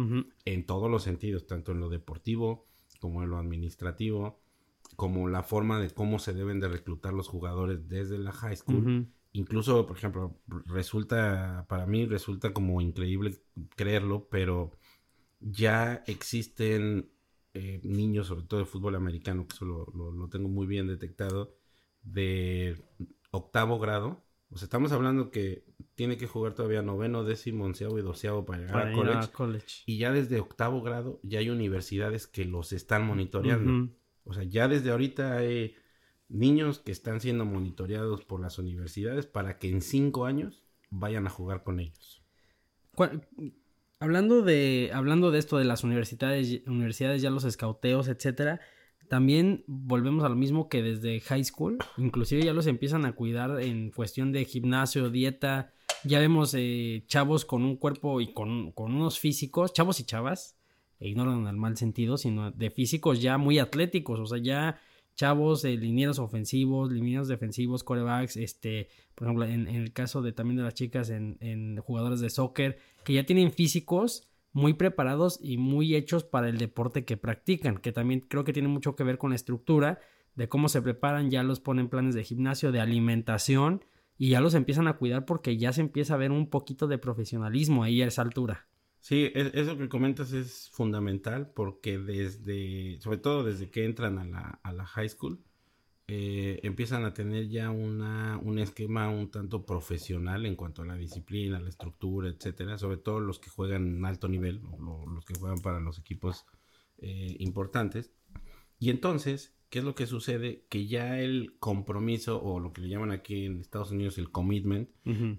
en 0.45 0.67
todos 0.67 0.91
los 0.91 1.03
sentidos, 1.03 1.47
tanto 1.47 1.73
en 1.73 1.81
lo 1.81 1.89
deportivo 1.89 2.67
como 3.01 3.23
en 3.23 3.31
lo 3.31 3.39
administrativo, 3.39 4.41
como 4.97 5.29
la 5.29 5.43
forma 5.43 5.81
de 5.81 5.91
cómo 5.91 6.19
se 6.19 6.33
deben 6.33 6.61
de 6.61 6.69
reclutar 6.69 7.13
los 7.13 7.29
jugadores 7.29 7.89
desde 7.89 8.19
la 8.19 8.33
high 8.33 8.57
school. 8.57 9.09
Incluso, 9.33 9.87
por 9.87 9.97
ejemplo, 9.97 10.39
resulta, 10.67 11.65
para 11.69 11.87
mí 11.87 12.05
resulta 12.05 12.53
como 12.53 12.81
increíble 12.83 13.39
creerlo, 13.77 14.29
pero 14.31 14.73
ya 15.41 16.03
existen 16.07 17.11
eh, 17.55 17.81
niños, 17.83 18.27
sobre 18.27 18.45
todo 18.45 18.61
de 18.61 18.67
fútbol 18.67 18.95
americano, 18.95 19.47
que 19.47 19.55
eso 19.55 19.65
lo, 19.65 20.29
tengo 20.29 20.49
muy 20.49 20.67
bien 20.67 20.87
detectado, 20.87 21.57
de 22.03 22.77
octavo 23.31 23.79
grado. 23.79 24.23
O 24.51 24.59
sea, 24.59 24.67
estamos 24.67 24.93
hablando 24.93 25.31
que 25.31 25.65
tiene 25.95 26.19
que 26.19 26.27
jugar 26.27 26.55
todavía 26.55 26.83
noveno, 26.83 27.25
décimo, 27.25 27.65
onceavo 27.65 27.99
y 27.99 28.03
doceavo 28.03 28.45
para 28.45 28.61
llegar 28.61 28.89
a, 29.17 29.27
college, 29.33 29.83
Y 29.87 29.97
ya 29.97 30.13
desde 30.13 30.41
octavo 30.41 30.83
grado 30.83 31.21
ya 31.23 31.39
hay 31.39 31.49
universidades 31.49 32.27
que 32.27 32.45
los 32.45 32.73
están 32.73 33.07
monitoreando. 33.07 33.91
O 34.25 34.33
sea, 34.33 34.45
ya 34.45 34.69
desde 34.69 34.91
ahorita 34.91 35.37
hay 35.37 35.75
niños 36.29 36.79
que 36.79 36.93
están 36.93 37.21
siendo 37.21 37.45
monitoreados 37.45 38.25
por 38.25 38.41
las 38.41 38.59
universidades 38.59 39.27
para 39.27 39.59
que 39.59 39.69
en 39.69 39.83
cinco 39.83 40.25
años 40.25 40.63
vayan 40.91 41.27
a 41.27 41.31
jugar 41.31 41.63
con 41.63 41.81
ellos. 41.81 42.23
Hablando 43.99 44.43
de, 44.43 44.91
hablando 44.93 45.31
de 45.31 45.39
esto 45.39 45.59
de 45.59 45.65
las 45.65 45.85
universidades, 45.85 46.63
universidades 46.67 47.23
ya 47.23 47.31
los 47.31 47.45
escauteos, 47.45 48.09
etcétera, 48.09 48.61
también 49.09 49.65
volvemos 49.67 50.25
a 50.25 50.29
lo 50.29 50.37
mismo 50.37 50.69
que 50.69 50.83
desde 50.83 51.21
high 51.21 51.45
school, 51.45 51.79
inclusive 51.99 52.43
ya 52.43 52.55
los 52.55 52.67
empiezan 52.67 53.05
a 53.05 53.13
cuidar 53.13 53.61
en 53.61 53.91
cuestión 53.91 54.33
de 54.33 54.45
gimnasio, 54.45 55.11
dieta, 55.11 55.73
ya 56.05 56.19
vemos 56.19 56.55
eh, 56.57 57.05
chavos 57.07 57.45
con 57.45 57.63
un 57.63 57.77
cuerpo 57.77 58.21
y 58.21 58.33
con, 58.33 58.73
con 58.73 58.95
unos 58.95 59.19
físicos, 59.21 59.73
chavos 59.73 60.01
y 60.01 60.05
chavas, 60.05 60.59
e 61.03 61.09
ignoran 61.09 61.47
el 61.47 61.57
mal 61.57 61.77
sentido, 61.77 62.17
sino 62.17 62.51
de 62.51 62.71
físicos 62.71 63.21
ya 63.21 63.39
muy 63.39 63.59
atléticos, 63.59 64.21
o 64.21 64.27
sea, 64.27 64.39
ya 64.39 64.81
chavos, 65.15 65.65
linieros 65.65 66.19
ofensivos, 66.19 66.93
linieros 66.93 67.29
defensivos, 67.29 67.85
corebacks, 67.85 68.37
este, 68.37 68.89
por 69.15 69.27
ejemplo, 69.27 69.45
en, 69.45 69.67
el 69.69 69.93
caso 69.93 70.23
de 70.23 70.33
también 70.33 70.57
de 70.57 70.63
las 70.63 70.75
chicas 70.75 71.11
en, 71.11 71.37
en 71.41 71.77
jugadores 71.79 72.21
de 72.21 72.31
soccer, 72.31 72.79
que 73.05 73.15
ya 73.15 73.27
tienen 73.27 73.53
físicos 73.53 74.29
muy 74.53 74.75
preparados 74.75 75.39
y 75.43 75.57
muy 75.57 75.97
hechos 75.97 76.25
para 76.25 76.49
el 76.49 76.59
deporte 76.59 77.05
que 77.05 77.17
practican, 77.17 77.79
que 77.79 77.93
también 77.93 78.21
creo 78.21 78.45
que 78.45 78.53
tiene 78.53 78.69
mucho 78.69 78.95
que 78.95 79.05
ver 79.05 79.19
con 79.19 79.31
la 79.31 79.37
estructura 79.37 80.01
de 80.35 80.49
cómo 80.49 80.69
se 80.69 80.83
preparan, 80.83 81.31
ya 81.31 81.43
los 81.43 81.61
ponen 81.61 81.89
planes 81.89 82.15
de 82.15 82.25
gimnasio, 82.25 82.73
de 82.73 82.81
alimentación 82.81 83.85
y 84.19 84.31
ya 84.31 84.41
los 84.41 84.55
empiezan 84.55 84.89
a 84.89 84.97
cuidar 84.97 85.25
porque 85.25 85.57
ya 85.57 85.73
se 85.73 85.81
empieza 85.81 86.15
a 86.15 86.19
ver 86.19 86.31
un 86.31 86.49
poquito 86.49 86.87
de 86.87 86.99
profesionalismo 86.99 87.83
ahí 87.83 88.03
a 88.03 88.07
esa 88.07 88.23
altura. 88.23 88.67
Sí, 89.03 89.33
eso 89.35 89.77
que 89.77 89.89
comentas 89.89 90.33
es 90.33 90.71
fundamental 90.71 91.51
porque 91.51 91.99
desde, 91.99 93.01
sobre 93.01 93.19
todo 93.19 93.43
desde 93.43 93.69
que 93.69 93.85
entran 93.85 94.17
a 94.21 94.25
la, 94.25 94.61
a 94.63 94.73
la 94.73 94.87
high 94.87 95.09
school, 95.09 95.43
eh, 96.07 96.61
empiezan 96.63 97.05
a 97.05 97.13
tener 97.13 97.49
ya 97.49 97.73
una, 97.73 98.39
un 98.39 98.61
esquema 98.61 99.11
un 99.11 99.29
tanto 99.29 99.67
profesional 99.67 100.47
en 100.47 100.55
cuanto 100.55 100.83
a 100.83 100.87
la 100.87 100.95
disciplina, 100.95 101.59
la 101.59 101.69
estructura, 101.69 102.29
etcétera, 102.29 102.79
sobre 102.79 102.97
todo 102.97 103.19
los 103.19 103.41
que 103.41 103.51
juegan 103.51 103.89
en 103.89 104.05
alto 104.05 104.29
nivel, 104.29 104.63
o 104.71 105.05
los 105.11 105.25
que 105.25 105.35
juegan 105.35 105.59
para 105.59 105.81
los 105.81 105.99
equipos 105.99 106.47
eh, 106.99 107.35
importantes. 107.41 108.13
Y 108.79 108.91
entonces, 108.91 109.53
¿qué 109.69 109.81
es 109.81 109.85
lo 109.85 109.97
que 109.97 110.07
sucede? 110.07 110.65
Que 110.69 110.87
ya 110.87 111.19
el 111.19 111.57
compromiso, 111.59 112.41
o 112.41 112.61
lo 112.61 112.73
que 112.73 112.83
le 112.83 112.89
llaman 112.89 113.11
aquí 113.11 113.47
en 113.47 113.59
Estados 113.59 113.91
Unidos 113.91 114.17
el 114.19 114.31
commitment, 114.31 114.91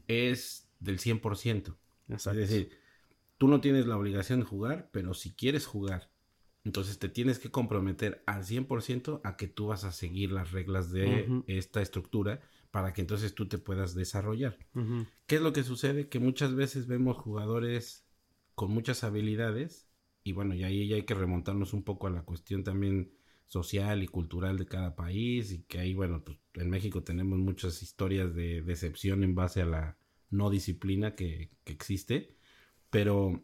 es 0.10 0.70
del 0.82 1.00
100%. 1.00 1.78
Es 2.10 2.26
decir, 2.26 2.83
tú 3.44 3.50
no 3.50 3.60
tienes 3.60 3.88
la 3.88 3.98
obligación 3.98 4.40
de 4.40 4.46
jugar, 4.46 4.90
pero 4.94 5.14
si 5.14 5.34
quieres 5.34 5.66
jugar 5.66 6.10
Entonces 6.64 6.98
te 6.98 7.10
tienes 7.10 7.40
que 7.40 7.52
comprometer 7.52 8.24
al 8.26 8.46
100% 8.46 9.20
a 9.26 9.36
que 9.36 9.50
tú 9.50 9.68
vas 9.68 9.84
a 9.84 9.92
seguir 9.92 10.32
las 10.32 10.54
reglas 10.54 10.94
de 10.94 11.44
esta 11.48 11.82
estructura 11.82 12.40
para 12.72 12.94
que 12.94 13.02
entonces 13.02 13.36
tú 13.36 13.50
te 13.50 13.58
puedas 13.58 13.96
desarrollar. 13.96 14.58
¿Qué 15.28 15.36
es 15.36 15.42
lo 15.42 15.52
que 15.52 15.64
sucede? 15.64 16.08
Que 16.08 16.20
muchas 16.20 16.56
veces 16.56 16.88
vemos 16.88 17.18
jugadores 17.18 18.08
con 18.56 18.72
muchas 18.72 19.04
habilidades 19.04 19.90
y 20.24 20.32
bueno, 20.32 20.56
y 20.56 20.64
ahí 20.64 20.88
ya 20.88 20.96
hay 20.96 21.04
que 21.04 21.14
remontarnos 21.14 21.74
un 21.74 21.84
poco 21.84 22.08
a 22.08 22.12
la 22.12 22.24
cuestión 22.24 22.64
también 22.64 23.12
social 23.46 24.04
y 24.04 24.08
cultural 24.08 24.58
de 24.58 24.68
cada 24.68 24.96
país 24.96 25.52
y 25.52 25.64
que 25.64 25.80
ahí, 25.80 25.94
bueno, 25.94 26.24
pues 26.24 26.38
en 26.54 26.70
México 26.70 27.04
tenemos 27.04 27.40
muchas 27.40 27.84
historias 27.84 28.34
de 28.34 28.62
decepción 28.62 29.22
en 29.22 29.36
base 29.36 29.62
a 29.62 29.66
la 29.66 29.98
no 30.30 30.50
disciplina 30.50 31.14
que, 31.14 31.52
que 31.66 31.74
existe, 31.74 32.38
pero 32.94 33.44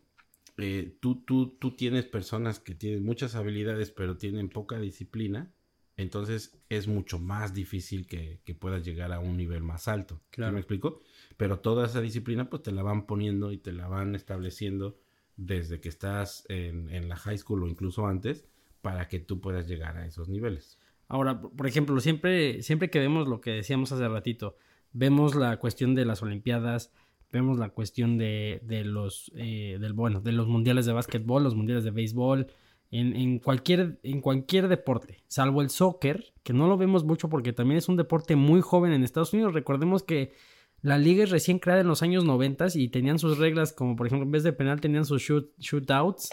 eh, 0.57 0.95
tú, 1.01 1.23
tú, 1.25 1.57
tú 1.59 1.75
tienes 1.75 2.05
personas 2.05 2.59
que 2.59 2.75
tienen 2.75 3.03
muchas 3.03 3.35
habilidades 3.35 3.91
pero 3.91 4.15
tienen 4.17 4.47
poca 4.49 4.79
disciplina, 4.79 5.51
entonces 5.97 6.57
es 6.69 6.87
mucho 6.87 7.19
más 7.19 7.53
difícil 7.53 8.07
que, 8.07 8.39
que 8.45 8.55
puedas 8.55 8.85
llegar 8.85 9.11
a 9.11 9.19
un 9.19 9.35
nivel 9.35 9.61
más 9.61 9.87
alto. 9.89 10.15
¿Sí 10.15 10.35
Claro. 10.35 10.53
me 10.53 10.59
explico? 10.59 11.01
Pero 11.35 11.59
toda 11.59 11.87
esa 11.87 11.99
disciplina 11.99 12.49
pues 12.49 12.63
te 12.63 12.71
la 12.71 12.83
van 12.83 13.05
poniendo 13.05 13.51
y 13.51 13.57
te 13.57 13.73
la 13.73 13.87
van 13.87 14.15
estableciendo 14.15 14.97
desde 15.35 15.81
que 15.81 15.89
estás 15.89 16.45
en, 16.49 16.89
en 16.89 17.09
la 17.09 17.15
high 17.17 17.37
school 17.37 17.63
o 17.63 17.67
incluso 17.67 18.07
antes 18.07 18.45
para 18.81 19.07
que 19.09 19.19
tú 19.19 19.41
puedas 19.41 19.67
llegar 19.67 19.97
a 19.97 20.05
esos 20.05 20.29
niveles. 20.29 20.77
Ahora, 21.09 21.41
por 21.41 21.65
ejemplo, 21.67 21.99
siempre, 22.01 22.61
siempre 22.61 22.89
que 22.89 22.99
vemos 22.99 23.27
lo 23.27 23.41
que 23.41 23.51
decíamos 23.51 23.91
hace 23.91 24.07
ratito, 24.07 24.55
vemos 24.93 25.35
la 25.35 25.57
cuestión 25.57 25.95
de 25.95 26.05
las 26.05 26.21
Olimpiadas, 26.21 26.93
vemos 27.31 27.57
la 27.59 27.69
cuestión 27.69 28.17
de, 28.17 28.59
de 28.63 28.83
los 28.83 29.31
eh, 29.35 29.77
del 29.79 29.93
bueno, 29.93 30.21
de 30.21 30.31
los 30.31 30.47
mundiales 30.47 30.85
de 30.85 30.93
básquetbol, 30.93 31.43
los 31.43 31.55
mundiales 31.55 31.83
de 31.83 31.91
béisbol, 31.91 32.47
en, 32.91 33.15
en 33.15 33.39
cualquier, 33.39 33.99
en 34.03 34.21
cualquier 34.21 34.67
deporte, 34.67 35.23
salvo 35.27 35.61
el 35.61 35.69
soccer, 35.69 36.33
que 36.43 36.53
no 36.53 36.67
lo 36.67 36.77
vemos 36.77 37.03
mucho 37.03 37.29
porque 37.29 37.53
también 37.53 37.77
es 37.77 37.87
un 37.87 37.97
deporte 37.97 38.35
muy 38.35 38.61
joven 38.61 38.93
en 38.93 39.03
Estados 39.03 39.33
Unidos. 39.33 39.53
Recordemos 39.53 40.03
que 40.03 40.33
la 40.81 40.97
liga 40.97 41.23
es 41.23 41.29
recién 41.29 41.59
creada 41.59 41.81
en 41.81 41.87
los 41.87 42.01
años 42.01 42.23
90 42.23 42.67
y 42.75 42.87
tenían 42.87 43.19
sus 43.19 43.37
reglas, 43.37 43.73
como 43.73 43.95
por 43.95 44.07
ejemplo, 44.07 44.25
en 44.25 44.31
vez 44.31 44.43
de 44.43 44.53
penal 44.53 44.81
tenían 44.81 45.05
sus 45.05 45.21
shoot, 45.21 45.51
shootouts. 45.59 46.29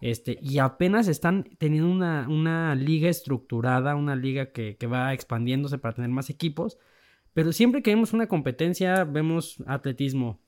Este, 0.00 0.38
y 0.40 0.58
apenas 0.58 1.08
están 1.08 1.44
teniendo 1.58 1.90
una, 1.90 2.26
una 2.28 2.76
liga 2.76 3.08
estructurada, 3.08 3.96
una 3.96 4.14
liga 4.14 4.52
que, 4.52 4.76
que 4.76 4.86
va 4.86 5.12
expandiéndose 5.12 5.78
para 5.78 5.96
tener 5.96 6.10
más 6.10 6.30
equipos. 6.30 6.78
Pero 7.38 7.52
siempre 7.52 7.84
que 7.84 7.94
vemos 7.94 8.12
una 8.14 8.26
competencia, 8.26 9.04
vemos 9.04 9.62
atletismo, 9.68 10.40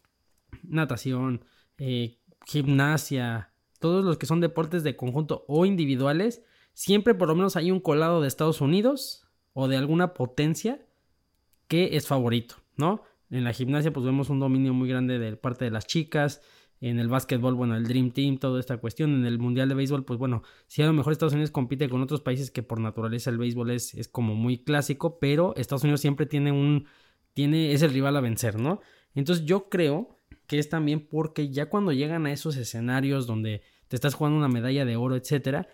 natación, 0.64 1.44
eh, 1.78 2.18
gimnasia, 2.44 3.52
todos 3.78 4.04
los 4.04 4.18
que 4.18 4.26
son 4.26 4.40
deportes 4.40 4.82
de 4.82 4.96
conjunto 4.96 5.44
o 5.46 5.66
individuales, 5.66 6.42
siempre 6.72 7.14
por 7.14 7.28
lo 7.28 7.36
menos 7.36 7.54
hay 7.54 7.70
un 7.70 7.78
colado 7.78 8.20
de 8.20 8.26
Estados 8.26 8.60
Unidos 8.60 9.24
o 9.52 9.68
de 9.68 9.76
alguna 9.76 10.14
potencia 10.14 10.84
que 11.68 11.96
es 11.96 12.08
favorito, 12.08 12.56
¿no? 12.74 13.04
En 13.30 13.44
la 13.44 13.52
gimnasia 13.52 13.92
pues 13.92 14.04
vemos 14.04 14.28
un 14.28 14.40
dominio 14.40 14.74
muy 14.74 14.88
grande 14.88 15.20
de 15.20 15.36
parte 15.36 15.66
de 15.66 15.70
las 15.70 15.86
chicas, 15.86 16.42
en 16.80 16.98
el 16.98 17.08
básquetbol, 17.08 17.54
bueno, 17.54 17.76
el 17.76 17.84
Dream 17.84 18.10
Team, 18.10 18.38
toda 18.38 18.58
esta 18.58 18.78
cuestión, 18.78 19.14
en 19.14 19.26
el 19.26 19.38
Mundial 19.38 19.68
de 19.68 19.74
Béisbol, 19.74 20.04
pues 20.04 20.18
bueno, 20.18 20.42
si 20.66 20.82
a 20.82 20.86
lo 20.86 20.94
mejor 20.94 21.12
Estados 21.12 21.34
Unidos 21.34 21.50
compite 21.50 21.88
con 21.88 22.00
otros 22.00 22.22
países 22.22 22.50
que 22.50 22.62
por 22.62 22.80
naturaleza 22.80 23.28
el 23.28 23.36
béisbol 23.36 23.70
es, 23.70 23.94
es 23.94 24.08
como 24.08 24.34
muy 24.34 24.58
clásico, 24.58 25.18
pero 25.18 25.54
Estados 25.56 25.82
Unidos 25.82 26.00
siempre 26.00 26.24
tiene 26.24 26.52
un, 26.52 26.86
tiene, 27.34 27.72
es 27.72 27.82
el 27.82 27.92
rival 27.92 28.16
a 28.16 28.20
vencer, 28.20 28.58
¿no? 28.58 28.80
Entonces 29.14 29.44
yo 29.44 29.68
creo 29.68 30.18
que 30.46 30.58
es 30.58 30.68
también 30.70 31.06
porque 31.06 31.50
ya 31.50 31.66
cuando 31.66 31.92
llegan 31.92 32.26
a 32.26 32.32
esos 32.32 32.56
escenarios 32.56 33.26
donde 33.26 33.62
te 33.88 33.96
estás 33.96 34.14
jugando 34.14 34.38
una 34.38 34.48
medalla 34.48 34.84
de 34.84 34.96
oro, 34.96 35.16
etcétera, 35.16 35.68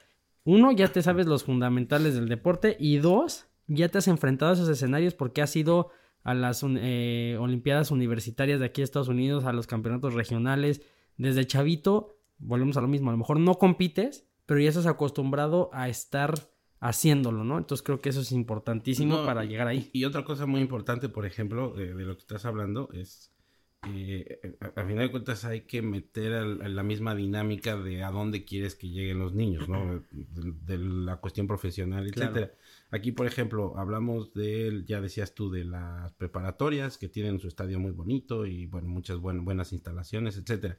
uno, 0.44 0.72
ya 0.72 0.88
te 0.88 1.02
sabes 1.02 1.26
los 1.26 1.44
fundamentales 1.44 2.14
del 2.14 2.28
deporte 2.28 2.76
y 2.78 2.98
dos, 2.98 3.46
ya 3.66 3.88
te 3.88 3.98
has 3.98 4.08
enfrentado 4.08 4.52
a 4.52 4.54
esos 4.54 4.68
escenarios 4.68 5.14
porque 5.14 5.42
has 5.42 5.54
ido 5.56 5.90
a 6.22 6.34
las 6.34 6.64
eh, 6.64 7.36
Olimpiadas 7.38 7.90
Universitarias 7.90 8.58
de 8.58 8.66
aquí 8.66 8.80
de 8.80 8.84
Estados 8.84 9.08
Unidos, 9.08 9.44
a 9.44 9.52
los 9.52 9.66
campeonatos 9.66 10.14
regionales. 10.14 10.82
Desde 11.16 11.46
chavito, 11.46 12.18
volvemos 12.38 12.76
a 12.76 12.80
lo 12.80 12.88
mismo, 12.88 13.10
a 13.10 13.12
lo 13.12 13.18
mejor 13.18 13.40
no 13.40 13.54
compites, 13.56 14.26
pero 14.46 14.60
ya 14.60 14.68
estás 14.68 14.86
acostumbrado 14.86 15.70
a 15.72 15.88
estar 15.88 16.34
haciéndolo, 16.80 17.42
¿no? 17.42 17.58
Entonces 17.58 17.82
creo 17.84 18.00
que 18.00 18.10
eso 18.10 18.20
es 18.20 18.32
importantísimo 18.32 19.16
No, 19.18 19.24
para 19.26 19.44
llegar 19.44 19.66
ahí. 19.66 19.90
Y 19.92 20.04
otra 20.04 20.24
cosa 20.24 20.46
muy 20.46 20.60
importante, 20.60 21.08
por 21.08 21.24
ejemplo, 21.26 21.72
de, 21.72 21.94
de 21.94 22.04
lo 22.04 22.14
que 22.14 22.20
estás 22.20 22.44
hablando, 22.44 22.90
es 22.92 23.32
eh, 23.88 24.40
a, 24.60 24.80
a 24.80 24.84
final 24.84 25.06
de 25.06 25.10
cuentas 25.10 25.44
hay 25.44 25.62
que 25.62 25.80
meter 25.80 26.32
a 26.34 26.44
la 26.44 26.82
misma 26.82 27.14
dinámica 27.14 27.76
de 27.76 28.02
a 28.04 28.10
dónde 28.10 28.44
quieres 28.44 28.74
que 28.74 28.88
lleguen 28.90 29.18
los 29.18 29.34
niños, 29.34 29.68
¿no? 29.68 30.02
De, 30.10 30.52
de 30.76 30.78
la 30.78 31.16
cuestión 31.16 31.46
profesional, 31.46 32.10
Claro. 32.10 32.32
etcétera. 32.32 32.58
Aquí, 32.90 33.10
por 33.12 33.26
ejemplo, 33.26 33.74
hablamos 33.78 34.32
de, 34.34 34.84
ya 34.86 35.00
decías 35.00 35.34
tú, 35.34 35.50
de 35.50 35.64
las 35.64 36.12
preparatorias 36.14 36.98
que 36.98 37.08
tienen 37.08 37.40
su 37.40 37.48
estadio 37.48 37.80
muy 37.80 37.92
bonito 37.92 38.44
y, 38.46 38.66
bueno, 38.66 38.88
muchas 38.88 39.18
buen- 39.18 39.44
buenas 39.44 39.72
instalaciones, 39.72 40.36
etcétera. 40.36 40.78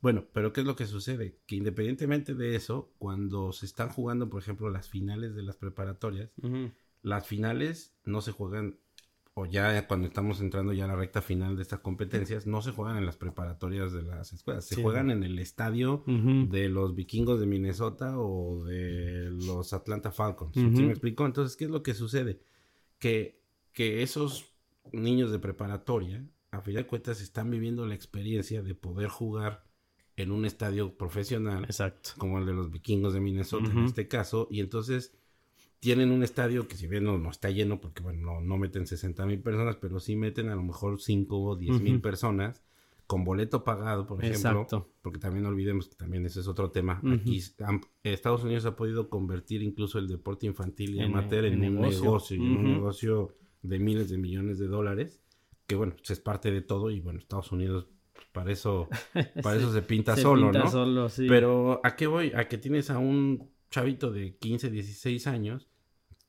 Bueno, 0.00 0.24
pero 0.32 0.52
¿qué 0.52 0.60
es 0.62 0.66
lo 0.66 0.76
que 0.76 0.86
sucede? 0.86 1.36
Que 1.46 1.56
independientemente 1.56 2.34
de 2.34 2.56
eso, 2.56 2.92
cuando 2.98 3.52
se 3.52 3.66
están 3.66 3.90
jugando, 3.90 4.30
por 4.30 4.40
ejemplo, 4.40 4.70
las 4.70 4.88
finales 4.88 5.34
de 5.34 5.42
las 5.42 5.56
preparatorias, 5.56 6.30
las 7.02 7.26
finales 7.26 7.94
no 8.04 8.20
se 8.22 8.32
juegan, 8.32 8.78
o 9.34 9.44
ya 9.46 9.86
cuando 9.86 10.06
estamos 10.08 10.40
entrando 10.40 10.72
ya 10.72 10.84
a 10.84 10.88
la 10.88 10.96
recta 10.96 11.20
final 11.22 11.56
de 11.56 11.62
estas 11.62 11.80
competencias, 11.80 12.46
no 12.46 12.62
se 12.62 12.72
juegan 12.72 12.96
en 12.96 13.04
las 13.06 13.16
preparatorias 13.16 13.92
de 13.92 14.02
las 14.02 14.32
escuelas, 14.32 14.64
se 14.64 14.76
Sí. 14.76 14.82
juegan 14.82 15.10
en 15.10 15.22
el 15.22 15.38
estadio 15.38 16.02
de 16.06 16.68
los 16.70 16.94
vikingos 16.94 17.38
de 17.38 17.46
Minnesota 17.46 18.18
o 18.18 18.64
de 18.64 19.30
los 19.30 19.72
Atlanta 19.74 20.12
Falcons. 20.12 20.54
¿Sí 20.54 20.62
me 20.82 20.90
explicó? 20.90 21.26
Entonces, 21.26 21.56
¿qué 21.56 21.64
es 21.66 21.70
lo 21.70 21.82
que 21.82 21.92
sucede? 21.94 22.40
Que, 22.98 23.40
que 23.72 24.02
esos 24.02 24.52
niños 24.92 25.30
de 25.30 25.38
preparatoria, 25.38 26.24
a 26.50 26.60
fin 26.62 26.74
de 26.74 26.86
cuentas, 26.86 27.20
están 27.20 27.50
viviendo 27.50 27.86
la 27.86 27.94
experiencia 27.94 28.62
de 28.62 28.74
poder 28.74 29.08
jugar 29.08 29.64
en 30.22 30.32
un 30.32 30.44
estadio 30.44 30.96
profesional 30.96 31.64
Exacto. 31.64 32.10
como 32.18 32.38
el 32.38 32.46
de 32.46 32.52
los 32.52 32.70
vikingos 32.70 33.12
de 33.14 33.20
Minnesota 33.20 33.70
en 33.70 33.78
Ujú. 33.78 33.86
este 33.86 34.08
caso, 34.08 34.48
y 34.50 34.60
entonces 34.60 35.14
tienen 35.80 36.10
un 36.10 36.22
estadio 36.22 36.68
que 36.68 36.76
si 36.76 36.86
bien 36.86 37.04
no, 37.04 37.16
no 37.18 37.30
está 37.30 37.50
lleno, 37.50 37.80
porque 37.80 38.02
bueno, 38.02 38.20
no, 38.34 38.40
no 38.40 38.58
meten 38.58 38.86
60 38.86 39.24
mil 39.26 39.40
personas, 39.40 39.76
pero 39.76 39.98
sí 40.00 40.14
meten 40.16 40.48
a 40.50 40.54
lo 40.54 40.62
mejor 40.62 41.00
5 41.00 41.40
o 41.40 41.56
10 41.56 41.80
mil 41.80 41.94
Ujú. 41.94 42.02
personas 42.02 42.62
con 43.06 43.24
boleto 43.24 43.64
pagado, 43.64 44.06
por 44.06 44.22
ejemplo, 44.24 44.50
Exacto. 44.62 44.88
porque 45.02 45.18
también 45.18 45.42
no 45.42 45.48
olvidemos 45.48 45.88
que 45.88 45.96
también 45.96 46.24
ese 46.26 46.40
es 46.40 46.46
otro 46.48 46.70
tema. 46.70 47.00
Ujú. 47.02 47.14
Aquí 47.14 47.42
han- 47.60 47.80
Estados 48.04 48.44
Unidos 48.44 48.66
ha 48.66 48.76
podido 48.76 49.08
convertir 49.08 49.62
incluso 49.62 49.98
el 49.98 50.06
deporte 50.06 50.46
infantil 50.46 50.94
y 50.94 51.00
En- 51.00 51.06
amateur 51.06 51.44
en, 51.46 51.64
en 51.64 51.76
un 51.76 51.82
negocio. 51.88 52.36
y 52.36 52.40
en 52.40 52.56
un 52.56 52.72
negocio 52.72 53.34
de 53.62 53.78
miles 53.80 54.10
de 54.10 54.18
millones 54.18 54.58
de 54.60 54.68
dólares, 54.68 55.20
que 55.66 55.74
bueno, 55.76 55.94
pues 55.96 56.10
es 56.10 56.20
parte 56.20 56.50
de 56.52 56.60
todo 56.62 56.90
y 56.90 57.00
bueno, 57.00 57.18
Estados 57.18 57.50
Unidos 57.52 57.88
para 58.32 58.52
eso, 58.52 58.88
para 59.42 59.56
Sí. 59.58 59.62
eso 59.64 59.72
se 59.72 59.82
pinta 59.82 60.14
Se 60.16 60.22
solo, 60.22 60.46
pinta 60.50 60.64
¿no? 60.64 60.70
solo, 60.70 61.08
sí. 61.08 61.26
Pero 61.28 61.80
¿a 61.84 61.96
qué 61.96 62.06
voy? 62.06 62.32
A 62.34 62.48
que 62.48 62.58
tienes 62.58 62.90
a 62.90 62.98
un 62.98 63.50
chavito 63.70 64.10
de 64.10 64.36
15, 64.36 64.70
16 64.70 65.26
años 65.26 65.68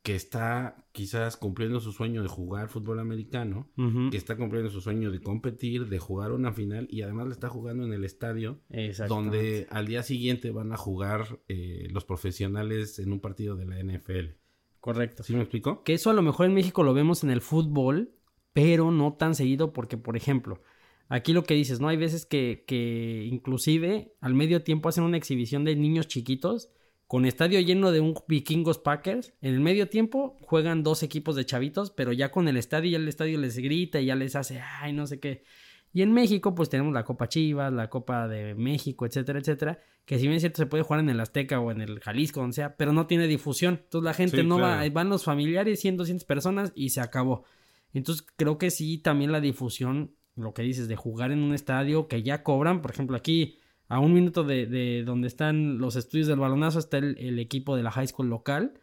que 0.03 0.15
está 0.15 0.83
quizás 0.93 1.37
cumpliendo 1.37 1.79
su 1.79 1.91
sueño 1.91 2.23
de 2.23 2.27
jugar 2.27 2.69
fútbol 2.69 2.99
americano, 2.99 3.69
que 4.09 4.17
está 4.17 4.35
cumpliendo 4.35 4.71
su 4.71 4.81
sueño 4.81 5.11
de 5.11 5.21
competir, 5.21 5.89
de 5.89 5.99
jugar 5.99 6.31
una 6.31 6.51
final 6.53 6.87
y 6.89 7.03
además 7.03 7.27
le 7.27 7.33
está 7.33 7.49
jugando 7.49 7.85
en 7.85 7.93
el 7.93 8.03
estadio 8.03 8.59
donde 9.07 9.67
al 9.69 9.85
día 9.85 10.01
siguiente 10.01 10.49
van 10.49 10.71
a 10.73 10.77
jugar 10.77 11.39
eh, 11.49 11.87
los 11.91 12.03
profesionales 12.03 12.97
en 12.97 13.11
un 13.13 13.19
partido 13.19 13.55
de 13.55 13.65
la 13.65 13.77
NFL. 13.79 14.37
Correcto. 14.79 15.21
¿Sí 15.21 15.35
me 15.35 15.41
explicó? 15.41 15.83
Que 15.83 15.93
eso 15.93 16.09
a 16.09 16.13
lo 16.13 16.23
mejor 16.23 16.47
en 16.47 16.55
México 16.55 16.81
lo 16.81 16.95
vemos 16.95 17.23
en 17.23 17.29
el 17.29 17.41
fútbol, 17.41 18.15
pero 18.53 18.89
no 18.89 19.13
tan 19.13 19.35
seguido 19.35 19.71
porque, 19.71 19.97
por 19.97 20.17
ejemplo, 20.17 20.63
aquí 21.11 21.33
lo 21.33 21.43
que 21.43 21.53
dices, 21.53 21.79
¿no? 21.79 21.89
Hay 21.89 21.97
veces 21.97 22.25
que, 22.25 22.63
que 22.65 23.27
inclusive 23.29 24.13
al 24.21 24.33
medio 24.33 24.63
tiempo 24.63 24.89
hacen 24.89 25.03
una 25.03 25.17
exhibición 25.17 25.65
de 25.65 25.75
niños 25.75 26.07
chiquitos 26.07 26.69
con 27.05 27.25
estadio 27.25 27.59
lleno 27.59 27.91
de 27.91 27.99
un 27.99 28.15
vikingos 28.29 28.79
Packers. 28.79 29.33
En 29.41 29.53
el 29.53 29.59
medio 29.59 29.89
tiempo 29.89 30.37
juegan 30.41 30.83
dos 30.83 31.03
equipos 31.03 31.35
de 31.35 31.45
chavitos, 31.45 31.91
pero 31.91 32.13
ya 32.13 32.31
con 32.31 32.47
el 32.47 32.55
estadio, 32.55 32.91
ya 32.91 32.97
el 32.97 33.09
estadio 33.09 33.37
les 33.37 33.57
grita 33.57 33.99
y 33.99 34.05
ya 34.05 34.15
les 34.15 34.37
hace, 34.37 34.61
ay, 34.61 34.93
no 34.93 35.05
sé 35.05 35.19
qué. 35.19 35.43
Y 35.91 36.01
en 36.01 36.13
México, 36.13 36.55
pues 36.55 36.69
tenemos 36.69 36.93
la 36.93 37.03
Copa 37.03 37.27
Chivas, 37.27 37.73
la 37.73 37.89
Copa 37.89 38.29
de 38.29 38.55
México, 38.55 39.05
etcétera, 39.05 39.39
etcétera, 39.39 39.79
que 40.05 40.15
si 40.15 40.21
bien 40.21 40.35
es 40.35 40.41
cierto 40.41 40.61
se 40.61 40.65
puede 40.65 40.83
jugar 40.83 41.01
en 41.01 41.09
el 41.09 41.19
Azteca 41.19 41.59
o 41.59 41.71
en 41.71 41.81
el 41.81 41.99
Jalisco, 41.99 42.39
donde 42.39 42.55
sea, 42.55 42.77
pero 42.77 42.93
no 42.93 43.07
tiene 43.07 43.27
difusión. 43.27 43.81
Entonces 43.83 44.05
la 44.05 44.13
gente 44.13 44.37
Sí, 44.37 44.43
no 44.47 44.57
va, 44.57 44.87
van 44.89 45.09
los 45.09 45.25
familiares, 45.25 45.81
100, 45.81 45.97
200 45.97 46.23
personas 46.25 46.71
y 46.75 46.91
se 46.91 47.01
acabó. 47.01 47.43
Entonces 47.93 48.25
creo 48.37 48.57
que 48.57 48.71
sí, 48.71 48.99
también 48.99 49.33
la 49.33 49.41
difusión, 49.41 50.15
lo 50.41 50.53
que 50.53 50.61
dices, 50.63 50.87
de 50.87 50.95
jugar 50.95 51.31
en 51.31 51.39
un 51.39 51.53
estadio 51.53 52.07
que 52.07 52.23
ya 52.23 52.43
cobran, 52.43 52.81
por 52.81 52.91
ejemplo, 52.91 53.15
aquí 53.17 53.59
a 53.87 53.99
un 53.99 54.13
minuto 54.13 54.43
de, 54.43 54.65
de 54.65 55.03
donde 55.03 55.27
están 55.27 55.77
los 55.77 55.95
estudios 55.95 56.27
del 56.27 56.39
balonazo 56.39 56.79
está 56.79 56.97
el, 56.97 57.17
el 57.19 57.39
equipo 57.39 57.75
de 57.75 57.83
la 57.83 57.91
high 57.91 58.07
school 58.07 58.29
local. 58.29 58.73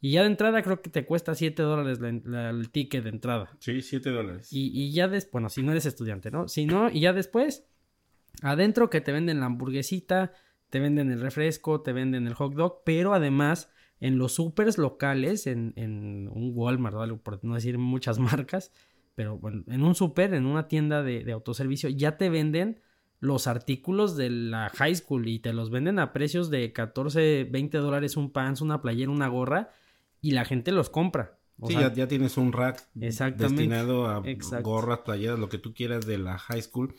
Y 0.00 0.12
ya 0.12 0.20
de 0.22 0.28
entrada 0.28 0.62
creo 0.62 0.80
que 0.80 0.90
te 0.90 1.04
cuesta 1.04 1.34
7 1.34 1.62
dólares 1.62 1.98
la- 2.00 2.20
la- 2.24 2.50
el 2.50 2.70
ticket 2.70 3.02
de 3.02 3.10
entrada. 3.10 3.50
Sí, 3.58 3.80
7 3.82 4.10
dólares. 4.10 4.52
Y, 4.52 4.70
y 4.72 4.92
ya 4.92 5.08
después, 5.08 5.32
bueno, 5.32 5.48
si 5.48 5.62
no 5.62 5.72
eres 5.72 5.86
estudiante, 5.86 6.30
¿no? 6.30 6.46
Si 6.48 6.66
no, 6.66 6.88
y 6.90 7.00
ya 7.00 7.12
después, 7.12 7.64
adentro 8.42 8.90
que 8.90 9.00
te 9.00 9.12
venden 9.12 9.40
la 9.40 9.46
hamburguesita, 9.46 10.32
te 10.70 10.80
venden 10.80 11.10
el 11.10 11.20
refresco, 11.20 11.80
te 11.80 11.92
venden 11.92 12.26
el 12.26 12.34
hot 12.34 12.54
dog, 12.54 12.82
pero 12.84 13.14
además 13.14 13.70
en 14.00 14.18
los 14.18 14.32
supers 14.34 14.78
locales, 14.78 15.46
en, 15.46 15.72
en 15.76 16.28
un 16.28 16.52
Walmart, 16.54 16.96
algo 16.96 17.18
por 17.18 17.42
no 17.44 17.54
decir 17.54 17.78
muchas 17.78 18.18
marcas, 18.18 18.72
pero 19.18 19.36
bueno, 19.36 19.64
en 19.66 19.82
un 19.82 19.96
super, 19.96 20.32
en 20.32 20.46
una 20.46 20.68
tienda 20.68 21.02
de, 21.02 21.24
de 21.24 21.32
autoservicio, 21.32 21.88
ya 21.88 22.16
te 22.16 22.30
venden 22.30 22.80
los 23.18 23.48
artículos 23.48 24.16
de 24.16 24.30
la 24.30 24.70
high 24.76 24.94
school 24.94 25.26
y 25.26 25.40
te 25.40 25.52
los 25.52 25.70
venden 25.70 25.98
a 25.98 26.12
precios 26.12 26.50
de 26.50 26.72
14, 26.72 27.48
20 27.50 27.78
dólares 27.78 28.16
un 28.16 28.30
pants, 28.30 28.60
una 28.60 28.80
playera, 28.80 29.10
una 29.10 29.26
gorra 29.26 29.70
y 30.20 30.30
la 30.30 30.44
gente 30.44 30.70
los 30.70 30.88
compra. 30.88 31.36
sí, 31.66 31.74
ya, 31.74 32.06
tienes 32.06 32.36
un 32.36 32.52
rack 32.52 32.88
destinado 32.94 34.06
a 34.06 34.22
gorras, 34.62 35.00
playeras, 35.00 35.40
lo 35.40 35.48
que 35.48 35.58
tú 35.58 35.74
quieras 35.74 36.06
de 36.06 36.18
la 36.18 36.38
high 36.38 36.62
school 36.62 36.94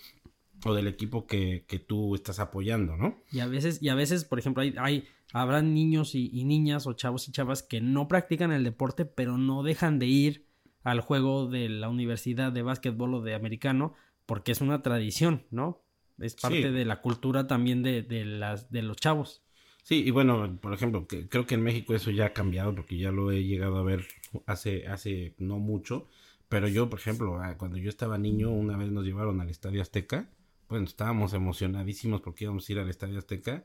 o 0.65 0.74
del 0.74 0.88
equipo 0.88 1.26
que, 1.26 1.63
que, 1.70 1.80
tú 1.80 2.15
estás 2.15 2.39
apoyando, 2.39 2.97
¿no? 2.97 3.24
Y 3.32 3.39
a 3.39 3.47
veces, 3.47 3.82
y 3.82 3.88
a 3.88 3.95
veces, 3.95 4.26
por 4.26 4.39
ejemplo, 4.39 4.61
hay, 4.61 4.76
hay 4.78 5.07
habrán 5.32 5.74
niños 5.74 6.15
y, 6.15 6.30
y, 6.34 6.43
niñas 6.43 6.86
o 6.86 6.91
chavos 6.91 7.30
y 7.30 7.32
chavas 7.32 7.63
que 7.63 7.80
no 7.80 8.09
practican 8.09 8.51
el 8.51 8.65
deporte, 8.65 9.05
pero 9.05 9.38
no 9.38 9.63
dejan 9.63 9.99
de 9.99 10.07
ir 10.07 10.49
al 10.92 11.02
juego 11.02 11.48
de 11.48 11.70
la 11.70 11.90
universidad 11.90 12.52
de 12.52 12.62
básquetbol 12.62 13.16
o 13.16 13.22
de 13.22 13.36
americano, 13.36 13.94
porque 14.26 14.52
es 14.52 14.62
una 14.62 14.82
tradición, 14.82 15.44
¿no? 15.52 15.84
Es 16.20 16.36
parte 16.36 16.72
de 16.72 16.86
la 16.86 17.02
cultura 17.02 17.48
también 17.48 17.82
de, 17.82 18.02
de, 18.02 18.26
las, 18.26 18.72
de 18.72 18.82
los 18.82 18.98
chavos. 18.98 19.42
Sí, 19.84 20.04
y 20.06 20.12
bueno, 20.12 20.60
por 20.62 20.74
ejemplo, 20.74 21.08
que, 21.08 21.28
creo 21.30 21.46
que 21.46 21.56
en 21.56 21.64
México 21.64 21.96
eso 21.96 22.12
ya 22.12 22.28
ha 22.28 22.34
cambiado 22.34 22.76
porque 22.76 22.98
ya 22.98 23.12
lo 23.12 23.32
he 23.32 23.44
llegado 23.44 23.78
a 23.78 23.84
ver 23.84 24.06
hace, 24.46 24.88
hace 24.88 25.34
no 25.38 25.58
mucho. 25.60 26.08
Pero 26.50 26.68
yo, 26.68 26.90
por 26.90 27.00
ejemplo, 27.00 27.40
ah, 27.42 27.58
cuando 27.58 27.78
yo 27.78 27.90
estaba 27.90 28.18
niño, 28.18 28.50
una 28.52 28.76
vez 28.76 28.92
nos 28.92 29.06
llevaron 29.06 29.40
al 29.40 29.50
Estadio 29.50 29.82
Azteca. 29.82 30.30
Bueno, 30.68 30.86
estábamos 30.86 31.34
emocionadísimos 31.34 32.22
porque 32.22 32.46
íbamos 32.46 32.68
a 32.68 32.72
ir 32.72 32.80
al 32.80 32.90
Estadio 32.90 33.18
Azteca. 33.18 33.64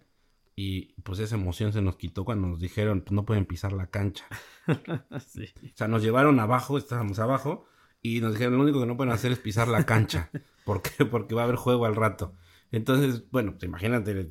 Y 0.56 0.92
pues 1.02 1.18
esa 1.18 1.34
emoción 1.34 1.72
se 1.72 1.82
nos 1.82 1.96
quitó 1.96 2.24
cuando 2.24 2.46
nos 2.48 2.60
dijeron, 2.60 3.00
pues 3.00 3.12
no 3.12 3.24
pueden 3.24 3.44
pisar 3.44 3.72
la 3.72 3.88
cancha. 3.88 4.24
sí. 5.26 5.52
O 5.64 5.76
sea, 5.76 5.88
nos 5.88 6.02
llevaron 6.02 6.38
abajo, 6.38 6.78
estábamos 6.78 7.18
abajo, 7.18 7.66
y 8.00 8.20
nos 8.20 8.32
dijeron, 8.34 8.56
lo 8.56 8.62
único 8.62 8.80
que 8.80 8.86
no 8.86 8.96
pueden 8.96 9.12
hacer 9.12 9.32
es 9.32 9.38
pisar 9.38 9.66
la 9.66 9.84
cancha. 9.84 10.30
¿Por 10.64 10.82
qué? 10.82 11.04
Porque 11.04 11.34
va 11.34 11.42
a 11.42 11.44
haber 11.44 11.56
juego 11.56 11.86
al 11.86 11.96
rato. 11.96 12.34
Entonces, 12.70 13.24
bueno, 13.30 13.52
pues 13.52 13.64
imagínate 13.64 14.30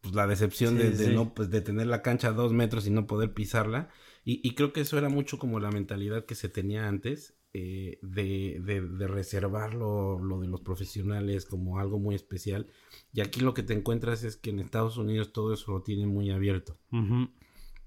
pues, 0.00 0.14
la 0.14 0.26
decepción 0.26 0.76
de, 0.76 0.90
no, 1.14 1.32
pues, 1.32 1.50
de 1.50 1.60
tener 1.60 1.86
la 1.86 2.02
cancha 2.02 2.28
a 2.28 2.32
dos 2.32 2.52
metros 2.52 2.86
y 2.86 2.90
no 2.90 3.06
poder 3.06 3.32
pisarla. 3.32 3.88
Y, 4.26 4.54
creo 4.54 4.72
que 4.72 4.80
eso 4.80 4.96
era 4.96 5.08
mucho 5.08 5.38
como 5.38 5.60
la 5.60 5.70
mentalidad 5.70 6.24
que 6.24 6.34
se 6.34 6.48
tenía 6.48 6.88
antes, 6.88 7.34
eh, 7.54 7.98
de, 8.02 8.60
de, 8.60 9.06
reservar 9.08 9.74
lo, 9.74 10.18
de 10.40 10.48
los 10.48 10.60
profesionales 10.60 11.46
como 11.46 11.78
algo 11.78 11.98
muy 11.98 12.14
especial. 12.14 12.66
Y 13.12 13.20
aquí 13.22 13.40
lo 13.40 13.54
que 13.54 13.62
te 13.62 13.72
encuentras 13.72 14.24
es 14.24 14.36
que 14.36 14.50
en 14.50 14.60
Estados 14.60 14.98
Unidos 14.98 15.32
todo 15.32 15.54
eso 15.54 15.72
lo 15.72 15.82
tienen 15.82 16.08
muy 16.08 16.30
abierto. 16.30 16.76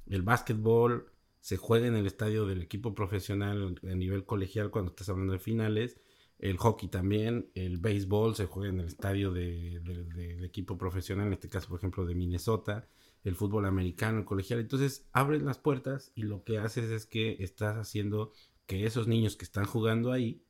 El 0.08 0.22
básquetbol 0.24 1.12
se 1.42 1.58
juega 1.58 1.88
en 1.88 1.96
el 1.96 2.08
estadio 2.08 2.46
del 2.48 2.62
equipo 2.62 2.96
profesional 2.96 3.80
a 3.84 3.96
nivel 3.96 4.26
colegial 4.26 4.72
cuando 4.72 4.90
estás 4.90 5.10
hablando 5.10 5.34
de 5.34 5.40
finales 5.40 6.00
el 6.40 6.58
hockey 6.58 6.90
también, 6.90 7.50
el 7.56 7.78
béisbol 7.78 8.36
se 8.36 8.46
juega 8.46 8.70
en 8.70 8.80
el 8.80 8.88
estadio 8.88 9.32
del 9.32 9.84
de, 9.84 10.46
equipo 10.46 10.78
profesional, 10.78 11.28
en 11.28 11.34
este 11.34 11.50
caso, 11.50 11.68
por 11.68 11.80
ejemplo, 11.80 12.06
de 12.06 12.14
Minnesota, 12.14 12.88
el 13.24 13.36
fútbol 13.36 13.66
americano, 13.66 14.20
el 14.20 14.26
colegial. 14.26 14.60
Entonces, 14.60 15.08
abres 15.14 15.42
las 15.42 15.58
puertas 15.58 16.12
y 16.16 16.24
lo 16.24 16.44
que 16.44 16.60
haces 16.60 16.92
es 16.92 17.08
que 17.08 17.38
estás 17.40 17.76
haciendo 17.78 18.34
que 18.68 18.86
esos 18.86 19.08
niños 19.08 19.36
que 19.36 19.46
están 19.46 19.66
jugando 19.66 20.12
ahí, 20.12 20.44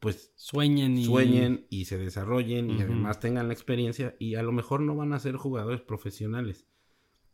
pues 0.00 0.32
sueñen 0.34 0.98
y, 0.98 1.04
sueñen 1.04 1.66
y 1.70 1.84
se 1.86 1.98
desarrollen 1.98 2.70
y 2.70 2.82
además 2.82 3.20
tengan 3.20 3.48
la 3.48 3.54
experiencia 3.54 4.16
y 4.18 4.34
a 4.34 4.42
lo 4.42 4.52
mejor 4.52 4.80
no 4.80 4.96
van 4.96 5.12
a 5.12 5.18
ser 5.18 5.36
jugadores 5.36 5.80
profesionales. 5.80 6.66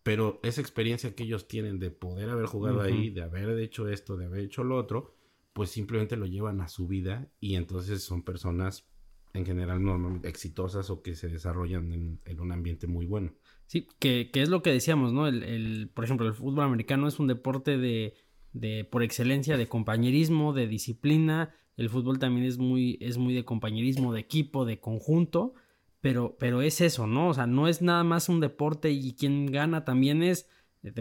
Pero 0.03 0.39
esa 0.45 0.61
experiencia 0.61 1.15
que 1.15 1.25
ellos 1.25 1.49
tienen 1.49 1.81
de 1.81 1.91
poder 1.91 2.31
haber 2.31 2.47
jugado 2.47 2.81
ahí, 2.81 3.11
de 3.11 3.23
haber 3.23 3.59
hecho 3.59 3.89
esto, 3.89 4.17
de 4.17 4.27
haber 4.27 4.45
hecho 4.45 4.63
lo 4.63 4.77
otro, 4.77 5.17
pues 5.53 5.71
simplemente 5.71 6.17
lo 6.17 6.27
llevan 6.27 6.61
a 6.61 6.69
su 6.69 6.87
vida 6.87 7.29
y 7.41 7.55
entonces 7.57 8.05
son 8.05 8.23
personas 8.23 8.87
en 9.33 9.45
general 9.45 9.83
normalmente 9.83 10.29
exitosas 10.29 10.91
o 10.91 11.03
que 11.03 11.15
se 11.15 11.29
desarrollan 11.29 12.21
en, 12.25 12.41
un 12.41 12.53
ambiente 12.53 12.87
muy 12.87 13.07
bueno. 13.07 13.33
Sí, 13.67 13.89
que, 13.99 14.31
es 14.33 14.49
lo 14.49 14.63
que 14.63 14.71
decíamos, 14.71 15.13
¿no? 15.13 15.27
El, 15.29 15.91
por 15.93 16.05
ejemplo, 16.05 16.27
el 16.27 16.35
fútbol 16.35 16.65
americano 16.65 17.09
es 17.09 17.19
un 17.19 17.27
deporte 17.27 17.79
de, 17.79 18.15
de, 18.57 18.85
por 18.85 19.03
excelencia, 19.03 19.57
de 19.57 19.69
compañerismo, 19.69 20.53
de 20.53 20.67
disciplina. 20.67 21.55
El 21.77 21.91
fútbol 21.91 22.19
también 22.19 22.47
es 22.47 22.59
muy, 22.59 22.99
es 23.01 23.19
muy 23.19 23.35
de 23.35 23.45
compañerismo, 23.45 24.13
de 24.13 24.21
equipo, 24.21 24.65
de 24.65 24.81
conjunto. 24.81 25.55
Pero, 26.01 26.37
pero 26.39 26.63
es 26.63 26.81
eso, 26.81 27.07
¿no? 27.07 27.29
O 27.29 27.35
sea, 27.35 27.47
no 27.47 27.69
es 27.69 27.83
nada 27.83 28.05
más 28.05 28.29
un 28.29 28.41
deporte 28.41 28.91
y 28.91 29.15
quien 29.15 29.47
gana 29.47 29.85
también 29.85 30.23
es, 30.23 30.49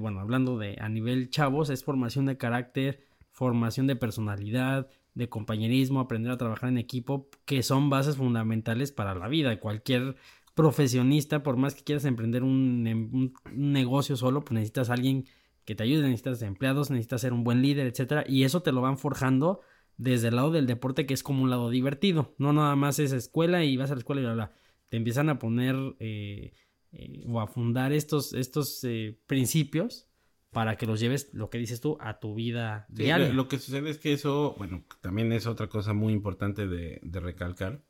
bueno, 0.01 0.19
hablando 0.19 0.57
de 0.57 0.77
a 0.79 0.89
nivel 0.89 1.29
chavos, 1.29 1.69
es 1.69 1.83
formación 1.83 2.25
de 2.25 2.37
carácter, 2.37 3.05
formación 3.31 3.87
de 3.87 3.95
personalidad, 3.95 4.89
de 5.13 5.29
compañerismo, 5.29 5.99
aprender 5.99 6.31
a 6.31 6.37
trabajar 6.37 6.69
en 6.69 6.77
equipo, 6.77 7.29
que 7.45 7.63
son 7.63 7.89
bases 7.89 8.17
fundamentales 8.17 8.91
para 8.91 9.15
la 9.15 9.27
vida. 9.27 9.59
Cualquier 9.59 10.15
profesionista, 10.55 11.43
por 11.43 11.57
más 11.57 11.75
que 11.75 11.83
quieras 11.83 12.05
emprender 12.05 12.43
un, 12.43 12.87
em, 12.87 13.33
negocio 13.53 14.15
solo, 14.17 14.41
pues 14.41 14.53
necesitas 14.53 14.89
a 14.89 14.93
alguien 14.93 15.25
que 15.66 15.76
te 15.76 15.84
ayude, 15.84 16.03
necesitas 16.03 16.41
empleados, 16.41 16.91
necesitas 16.91 17.22
ser 17.22 17.34
un 17.34 17.43
buen 17.43 17.61
líder, 17.61 17.88
etcétera, 17.88 18.24
y 18.28 18.43
eso 18.43 18.61
te 18.61 18.72
lo 18.72 18.82
van 18.82 18.97
forjando 18.97 19.61
desde 19.97 20.28
el 20.28 20.36
lado 20.36 20.51
del 20.51 20.68
deporte 20.68 21.05
que 21.05 21.13
es 21.13 21.24
como 21.24 21.43
un 21.43 21.49
lado 21.49 21.70
divertido, 21.70 22.36
no 22.38 22.53
nada 22.53 22.76
más 22.76 22.99
es 22.99 23.11
escuela 23.11 23.63
y 23.63 23.78
vas 23.78 23.91
a 23.91 23.95
la 23.95 23.99
escuela 23.99 24.22
y 24.22 24.26
bla, 24.26 24.34
bla. 24.34 24.51
te 24.89 24.97
empiezan 24.97 25.30
a 25.30 25.39
poner 25.39 25.76
eh, 25.99 26.53
eh, 26.91 27.24
o 27.28 27.39
a 27.41 27.47
fundar 27.47 27.93
estos, 27.93 28.34
estos 28.34 28.84
eh, 28.84 29.20
principios 29.28 30.07
para 30.55 30.78
que 30.78 30.86
los 30.86 31.01
lleves, 31.01 31.34
lo 31.34 31.49
que 31.49 31.57
dices 31.57 31.82
tú, 31.82 31.97
a 31.99 32.20
tu 32.22 32.34
vida 32.34 32.86
diaria. 32.88 33.28
Lo, 33.34 33.49
que 33.49 33.59
sucede 33.59 33.89
es 33.89 33.97
que 33.97 34.13
eso, 34.13 34.55
bueno, 34.57 34.86
también 35.01 35.34
es 35.34 35.47
otra 35.47 35.68
cosa 35.68 35.91
muy 35.91 36.13
importante 36.13 36.66
de, 36.66 37.01
recalcar. 37.20 37.84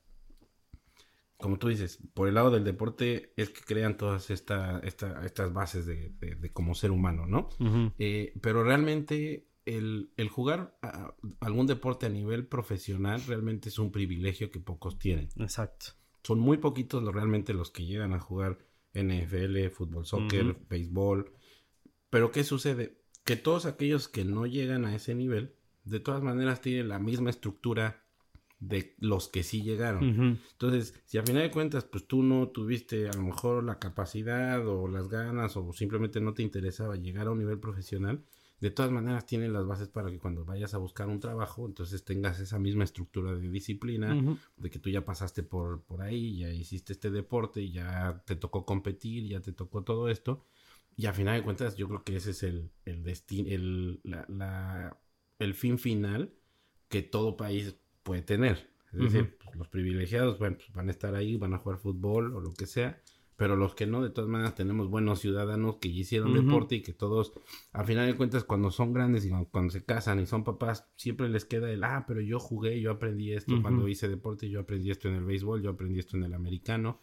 Como 1.38 1.58
tú 1.58 1.68
dices, 1.68 2.00
por 2.14 2.28
el 2.28 2.36
lado 2.36 2.52
del 2.52 2.64
deporte 2.64 3.34
es 3.36 3.50
que 3.50 3.62
crean 3.62 3.98
todas 3.98 4.30
esta, 4.30 4.80
estas 4.80 5.54
bases 5.54 5.86
de, 5.86 6.10
de, 6.20 6.54
como 6.54 6.76
ser 6.76 6.92
humano, 6.92 7.26
¿no? 7.26 7.50
Eh, 8.00 8.34
pero 8.42 8.64
realmente 8.64 9.50
el, 9.66 10.10
jugar 10.30 10.78
algún 11.42 11.68
deporte 11.68 12.06
a 12.06 12.10
nivel 12.10 12.48
profesional 12.48 13.22
realmente 13.28 13.70
es 13.70 13.80
un 13.80 13.92
privilegio 13.92 14.50
que 14.50 14.60
pocos 14.60 14.98
tienen. 14.98 15.30
Exacto. 15.38 15.88
Son 16.24 16.40
muy 16.40 16.58
poquitos 16.58 17.04
los, 17.04 17.14
realmente 17.14 17.54
los 17.54 17.70
que 17.70 17.86
llegan 17.86 18.14
a 18.14 18.20
jugar 18.20 18.58
NFL, 18.94 19.68
fútbol, 19.72 20.06
soccer, 20.06 20.58
béisbol 20.70 21.34
pero 22.16 22.32
¿qué 22.32 22.46
sucede? 22.46 22.98
Que 23.26 23.36
todos 23.36 23.66
aquellos 23.66 24.08
que 24.08 24.24
no 24.24 24.46
llegan 24.46 24.86
a 24.86 24.96
ese 24.96 25.16
nivel, 25.16 25.54
de 25.84 26.00
todas 26.00 26.24
maneras 26.24 26.62
tienen 26.62 26.88
la 26.88 26.98
misma 26.98 27.30
estructura 27.30 28.05
de 28.60 28.95
los 28.99 29.28
que 29.28 29.43
sí 29.43 29.62
llegaron. 29.62 30.39
Entonces, 30.51 30.93
si 31.06 31.18
a 31.18 31.24
final 31.24 31.43
de 31.43 31.51
cuentas, 31.51 31.84
pues 31.86 32.08
tú 32.08 32.24
no 32.24 32.49
tuviste 32.49 33.10
a 33.10 33.14
lo 33.14 33.24
mejor 33.24 33.64
la 33.64 33.80
capacidad 33.80 34.66
o 34.68 34.88
las 34.88 35.10
ganas 35.10 35.58
o 35.58 35.74
simplemente 35.74 36.22
no 36.22 36.34
te 36.34 36.43
interesaba 36.43 36.95
llegar 36.95 37.28
a 37.28 37.32
un 37.32 37.39
nivel 37.39 37.60
profesional, 37.60 38.24
de 38.62 38.72
todas 38.72 38.91
maneras 38.91 39.26
tienen 39.26 39.51
las 39.51 39.68
bases 39.68 39.89
para 39.89 40.10
que 40.10 40.18
cuando 40.18 40.45
vayas 40.45 40.74
a 40.74 40.78
buscar 40.78 41.10
un 41.10 41.20
trabajo, 41.20 41.68
entonces 41.68 42.06
tengas 42.06 42.39
esa 42.39 42.58
misma 42.58 42.86
estructura 42.86 43.36
de 43.36 43.49
disciplina, 43.49 44.39
de 44.56 44.70
que 44.70 44.80
tú 44.80 44.89
ya 44.89 45.03
pasaste 45.03 45.43
por, 45.43 45.84
por 45.84 46.01
ahí, 46.01 46.38
ya 46.38 46.49
hiciste 46.49 46.93
este 46.93 47.12
deporte, 47.12 47.70
ya 47.70 48.24
te 48.26 48.38
tocó 48.38 48.66
competir, 48.66 49.28
ya 49.28 49.41
te 49.41 49.51
tocó 49.51 49.84
todo 49.84 50.10
esto, 50.10 50.45
y 50.95 51.08
a 51.08 51.14
final 51.14 51.38
de 51.38 51.43
cuentas, 51.43 51.76
yo 51.76 51.88
creo 51.89 52.03
que 52.03 52.16
ese 52.16 52.32
es 52.32 52.43
el, 52.43 52.72
el 52.86 53.03
destino, 53.03 53.49
el, 53.49 53.99
la, 54.03 54.97
el 55.39 55.53
fin 55.53 55.78
final 55.78 56.34
que 56.88 57.01
todo 57.01 57.36
país 57.36 57.76
puede 58.06 58.22
tener. 58.22 58.70
Es 58.93 58.99
decir, 58.99 59.38
pues, 59.43 59.58
los 59.58 59.68
privilegiados 59.68 60.39
bueno, 60.39 60.56
pues, 60.56 60.72
van 60.72 60.88
a 60.88 60.91
estar 60.91 61.16
ahí, 61.16 61.36
van 61.36 61.53
a 61.53 61.58
jugar 61.58 61.80
fútbol 61.80 62.34
o 62.34 62.39
lo 62.39 62.53
que 62.53 62.66
sea, 62.66 63.01
pero 63.36 63.58
los 63.58 63.76
que 63.76 63.86
no, 63.86 64.01
de 64.01 64.10
todas 64.10 64.30
maneras, 64.30 64.56
tenemos 64.56 64.89
buenos 64.89 65.20
ciudadanos 65.20 65.78
que 65.78 65.89
hicieron 65.89 66.34
deporte 66.34 66.76
y 66.76 66.82
que 66.82 66.93
todos, 66.93 67.34
a 67.74 67.84
final 67.84 68.08
de 68.08 68.16
cuentas, 68.16 68.45
cuando 68.45 68.72
son 68.72 68.93
grandes 68.93 69.26
y 69.26 69.32
cuando, 69.51 69.72
se 69.72 69.84
casan 69.84 70.22
y 70.22 70.26
son 70.26 70.45
papás, 70.45 70.88
siempre 70.95 71.28
les 71.28 71.43
queda 71.43 71.70
el, 71.70 71.84
ah, 71.84 72.06
pero 72.08 72.22
yo 72.22 72.39
jugué, 72.39 72.80
yo 72.80 72.91
aprendí 72.91 73.34
esto 73.34 73.62
cuando 73.62 73.89
hice 73.89 74.08
deporte, 74.08 74.49
yo 74.49 74.62
aprendí 74.62 74.91
esto 74.91 75.10
en 75.10 75.16
el 75.16 75.26
béisbol, 75.26 75.62
yo 75.62 75.72
aprendí 75.72 75.99
esto 75.99 76.16
en 76.16 76.24
el 76.24 76.34
americano. 76.34 77.01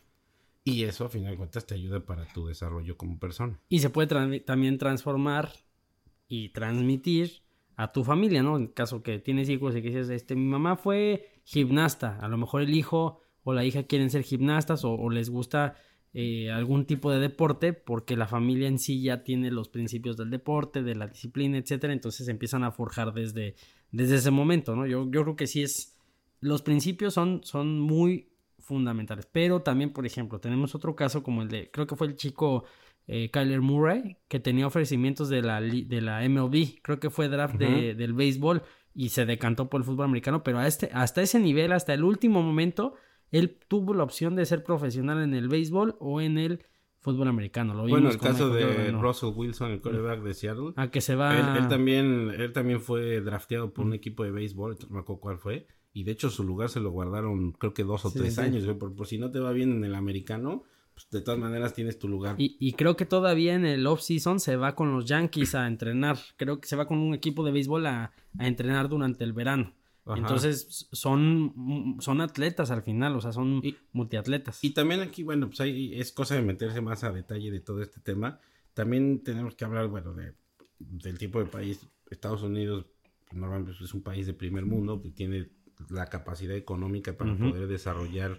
Y 0.64 0.84
eso, 0.84 1.04
a 1.04 1.08
final 1.08 1.32
de 1.32 1.36
cuentas, 1.36 1.66
te 1.66 1.74
ayuda 1.74 2.06
para 2.06 2.24
tu 2.32 2.46
desarrollo 2.46 2.96
como 2.96 3.18
persona. 3.18 3.60
Y 3.68 3.80
se 3.80 3.90
puede 3.90 4.40
también 4.40 4.78
transformar 4.78 5.52
y 6.28 6.50
transmitir 6.50 7.41
a 7.76 7.92
tu 7.92 8.04
familia, 8.04 8.42
¿no? 8.42 8.56
En 8.56 8.68
caso 8.68 9.02
que 9.02 9.18
tienes 9.18 9.48
hijos 9.48 9.74
y 9.74 9.82
que 9.82 9.88
dices, 9.88 10.10
este, 10.10 10.34
mi 10.34 10.46
mamá 10.46 10.76
fue 10.76 11.28
gimnasta, 11.44 12.18
a 12.20 12.28
lo 12.28 12.36
mejor 12.36 12.62
el 12.62 12.74
hijo 12.74 13.20
o 13.44 13.52
la 13.52 13.64
hija 13.64 13.84
quieren 13.84 14.10
ser 14.10 14.22
gimnastas 14.22 14.84
o, 14.84 15.10
les 15.10 15.30
gusta 15.30 15.74
eh, 16.12 16.50
algún 16.50 16.84
tipo 16.86 17.10
de 17.10 17.18
deporte 17.18 17.72
porque 17.72 18.16
la 18.16 18.26
familia 18.26 18.68
en 18.68 18.78
sí 18.78 19.02
ya 19.02 19.24
tiene 19.24 19.50
los 19.50 19.68
principios 19.68 20.16
del 20.16 20.30
deporte, 20.30 20.82
de 20.82 20.94
la 20.94 21.08
disciplina, 21.08 21.58
etcétera, 21.58 21.92
entonces 21.92 22.28
empiezan 22.28 22.64
a 22.64 22.70
forjar 22.70 23.12
desde, 23.12 23.56
desde 23.90 24.16
ese 24.16 24.30
momento, 24.30 24.76
¿no? 24.76 24.86
Yo, 24.86 25.10
yo 25.10 25.22
creo 25.22 25.36
que 25.36 25.46
sí 25.46 25.62
es, 25.62 25.96
los 26.40 26.62
principios 26.62 27.14
son, 27.14 27.40
son 27.42 27.80
muy 27.80 28.32
fundamentales. 28.62 29.26
Pero 29.30 29.62
también, 29.62 29.92
por 29.92 30.06
ejemplo, 30.06 30.40
tenemos 30.40 30.74
otro 30.74 30.96
caso 30.96 31.22
como 31.22 31.42
el 31.42 31.48
de, 31.48 31.70
creo 31.70 31.86
que 31.86 31.96
fue 31.96 32.06
el 32.06 32.16
chico 32.16 32.64
eh, 33.06 33.30
Kyler 33.30 33.60
Murray, 33.60 34.18
que 34.28 34.40
tenía 34.40 34.66
ofrecimientos 34.66 35.28
de 35.28 35.42
la, 35.42 35.60
de 35.60 36.00
la 36.00 36.26
MLB, 36.28 36.80
creo 36.82 37.00
que 37.00 37.10
fue 37.10 37.28
draft 37.28 37.56
de, 37.56 37.94
del 37.94 38.12
béisbol 38.12 38.62
y 38.94 39.08
se 39.10 39.26
decantó 39.26 39.68
por 39.68 39.80
el 39.80 39.84
fútbol 39.84 40.06
americano, 40.06 40.42
pero 40.42 40.58
a 40.58 40.66
este, 40.66 40.90
hasta 40.92 41.22
ese 41.22 41.38
nivel, 41.38 41.72
hasta 41.72 41.94
el 41.94 42.04
último 42.04 42.42
momento, 42.42 42.94
él 43.30 43.58
tuvo 43.68 43.94
la 43.94 44.04
opción 44.04 44.36
de 44.36 44.44
ser 44.44 44.62
profesional 44.62 45.22
en 45.22 45.34
el 45.34 45.48
béisbol 45.48 45.96
o 45.98 46.20
en 46.20 46.38
el 46.38 46.64
fútbol 47.02 47.28
americano. 47.28 47.74
Lo 47.74 47.88
bueno, 47.88 48.10
el 48.10 48.18
caso 48.18 48.48
de 48.50 48.92
Russell 48.92 49.30
Wilson, 49.34 49.72
el 49.72 49.80
quarterback 49.80 50.22
de 50.22 50.34
Seattle. 50.34 50.72
A 50.76 50.90
que 50.90 51.00
se 51.00 51.16
va. 51.16 51.58
Él, 51.58 51.68
también, 51.68 52.30
él 52.30 52.52
también 52.52 52.80
fue 52.80 53.20
drafteado 53.20 53.72
por 53.72 53.84
un 53.84 53.92
equipo 53.92 54.22
de 54.22 54.30
béisbol, 54.30 54.78
no 54.88 54.94
me 54.94 55.00
acuerdo 55.00 55.20
cuál 55.20 55.38
fue. 55.38 55.66
Y 55.92 56.04
de 56.04 56.12
hecho 56.12 56.30
su 56.30 56.44
lugar 56.44 56.70
se 56.70 56.80
lo 56.80 56.90
guardaron 56.90 57.52
creo 57.52 57.74
que 57.74 57.84
dos 57.84 58.04
o 58.04 58.12
tres 58.12 58.38
años. 58.38 58.64
Por, 58.76 59.06
si 59.06 59.18
no 59.18 59.30
te 59.30 59.40
va 59.40 59.52
bien 59.52 59.72
en 59.72 59.84
el 59.84 59.94
americano, 59.94 60.62
pues 60.94 61.08
de 61.10 61.20
todas 61.20 61.40
maneras 61.40 61.74
tienes 61.74 61.98
tu 61.98 62.08
lugar. 62.08 62.36
Y, 62.38 62.72
creo 62.72 62.96
que 62.96 63.06
todavía 63.06 63.54
en 63.54 63.64
el 63.64 63.86
off-season 63.86 64.40
se 64.40 64.56
va 64.56 64.74
con 64.74 64.92
los 64.92 65.06
Yankees 65.06 65.54
a 65.54 65.66
entrenar. 65.66 66.18
Creo 66.36 66.60
que 66.60 66.68
se 66.68 66.76
va 66.76 66.86
con 66.86 66.98
un 66.98 67.14
equipo 67.14 67.44
de 67.44 67.52
béisbol 67.52 67.86
a, 67.86 68.12
a 68.38 68.46
entrenar 68.46 68.88
durante 68.88 69.24
el 69.24 69.32
verano. 69.32 69.74
Entonces 70.04 70.88
son, 70.90 71.96
son 72.00 72.20
atletas 72.20 72.70
al 72.70 72.82
final, 72.82 73.14
o 73.14 73.20
sea, 73.20 73.32
son 73.32 73.62
multiatletas. 73.92 74.62
Y 74.64 74.70
también 74.70 75.00
aquí, 75.00 75.22
bueno, 75.22 75.46
pues 75.46 75.60
ahí 75.60 75.98
es 75.98 76.12
cosa 76.12 76.34
de 76.34 76.42
meterse 76.42 76.80
más 76.80 77.04
a 77.04 77.12
detalle 77.12 77.50
de 77.50 77.60
todo 77.60 77.82
este 77.82 78.00
tema. 78.00 78.40
También 78.74 79.22
tenemos 79.22 79.54
que 79.54 79.64
hablar, 79.64 79.86
bueno, 79.86 80.12
de, 80.12 80.34
del 80.80 81.18
tipo 81.18 81.38
de 81.38 81.46
país. 81.46 81.86
Estados 82.10 82.42
Unidos 82.42 82.86
normalmente 83.30 83.72
pues, 83.78 83.88
es 83.88 83.94
un 83.94 84.02
país 84.02 84.26
de 84.26 84.34
primer 84.34 84.66
mundo 84.66 85.00
que 85.00 85.10
tiene 85.10 85.50
la 85.88 86.06
capacidad 86.06 86.56
económica 86.56 87.16
para 87.16 87.36
poder 87.36 87.66
desarrollar 87.66 88.38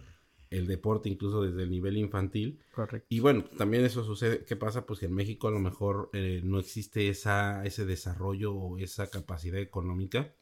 el 0.53 0.67
deporte 0.67 1.09
incluso 1.09 1.41
desde 1.41 1.63
el 1.63 1.69
nivel 1.69 1.97
infantil. 1.97 2.59
Correcto. 2.73 3.07
Y 3.09 3.19
bueno, 3.19 3.43
también 3.57 3.83
eso 3.83 4.03
sucede, 4.03 4.45
¿qué 4.45 4.55
pasa? 4.55 4.85
Pues 4.85 4.99
que 4.99 5.07
en 5.07 5.13
México 5.13 5.47
a 5.47 5.51
lo 5.51 5.59
mejor 5.59 6.09
eh, 6.13 6.41
no 6.43 6.59
existe 6.59 7.09
esa, 7.09 7.65
ese 7.65 7.85
desarrollo 7.85 8.53
o 8.53 8.77
esa 8.77 9.09
capacidad 9.09 9.59
económica 9.59 10.33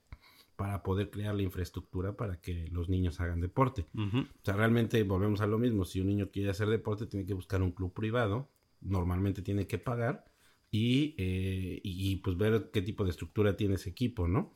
para 0.55 0.84
poder 0.84 1.09
crear 1.09 1.34
la 1.34 1.41
infraestructura 1.41 2.16
para 2.16 2.39
que 2.39 2.68
los 2.68 2.88
niños 2.88 3.20
hagan 3.20 3.41
deporte. 3.41 3.88
O 3.95 4.43
sea, 4.43 4.55
realmente 4.55 5.01
volvemos 5.01 5.41
a 5.41 5.47
lo 5.47 5.57
mismo, 5.57 5.86
si 5.86 6.01
un 6.01 6.07
niño 6.07 6.30
quiere 6.30 6.51
hacer 6.51 6.68
deporte 6.68 7.07
tiene 7.07 7.26
que 7.26 7.34
buscar 7.34 7.64
un 7.64 7.72
club 7.72 7.93
privado, 7.93 8.47
normalmente 8.82 9.41
tiene 9.41 9.66
que 9.66 9.80
pagar 9.80 10.26
y, 10.70 11.16
eh, 11.18 11.80
y, 11.84 12.18
pues 12.18 12.38
ver 12.38 12.70
qué 12.72 12.84
tipo 12.84 13.03
de 13.03 13.09
estructura 13.09 13.57
tiene 13.57 13.76
ese 13.76 13.89
equipo, 13.89 14.28
¿no? 14.28 14.53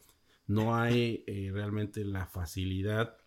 No 0.47 0.76
hay 0.76 1.24
eh, 1.26 1.49
realmente 1.51 2.06
la 2.06 2.28
facilidad 2.28 3.18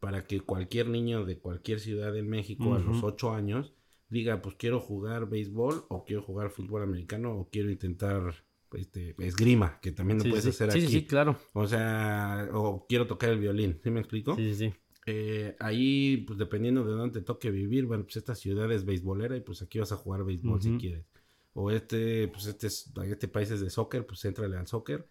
para 0.00 0.26
que 0.26 0.40
cualquier 0.40 0.88
niño 0.88 1.24
de 1.24 1.38
cualquier 1.38 1.80
ciudad 1.80 2.12
de 2.12 2.22
México 2.22 2.74
a 2.74 2.78
los 2.78 3.02
8 3.02 3.32
años 3.32 3.74
diga, 4.08 4.40
pues 4.40 4.54
quiero 4.56 4.80
jugar 4.80 5.28
béisbol 5.28 5.84
o 5.88 6.04
quiero 6.04 6.22
jugar 6.22 6.50
fútbol 6.50 6.82
americano 6.82 7.34
o 7.34 7.48
quiero 7.50 7.70
intentar 7.70 8.34
este, 8.72 9.14
esgrima, 9.18 9.78
que 9.80 9.92
también 9.92 10.18
lo 10.18 10.24
puedes 10.24 10.46
hacer 10.46 10.70
aquí. 10.70 10.80
Sí, 10.82 10.88
sí, 10.88 11.06
claro. 11.06 11.38
O 11.52 11.66
sea, 11.66 12.48
o 12.52 12.86
quiero 12.88 13.06
tocar 13.06 13.30
el 13.30 13.38
violín, 13.38 13.80
¿sí 13.82 13.90
me 13.90 14.00
explico? 14.00 14.36
Sí, 14.36 14.54
sí. 14.54 14.72
Eh, 15.06 15.56
ahí, 15.58 16.18
pues 16.26 16.38
dependiendo 16.38 16.84
de 16.84 16.92
dónde 16.92 17.20
te 17.20 17.24
toque 17.24 17.50
vivir, 17.50 17.86
bueno, 17.86 18.04
pues 18.04 18.16
esta 18.16 18.34
ciudad 18.34 18.70
es 18.70 18.84
beisbolera 18.84 19.36
y 19.36 19.40
pues 19.40 19.62
aquí 19.62 19.78
vas 19.78 19.92
a 19.92 19.96
jugar 19.96 20.24
béisbol 20.24 20.60
si 20.60 20.76
quieres. 20.76 21.06
O 21.54 21.70
este, 21.70 22.28
pues 22.28 22.46
este, 22.46 22.66
es, 22.66 22.92
este 23.06 23.26
país 23.26 23.50
es 23.50 23.60
de 23.60 23.70
soccer, 23.70 24.06
pues 24.06 24.24
éntrale 24.26 24.56
al 24.56 24.66
soccer. 24.66 25.08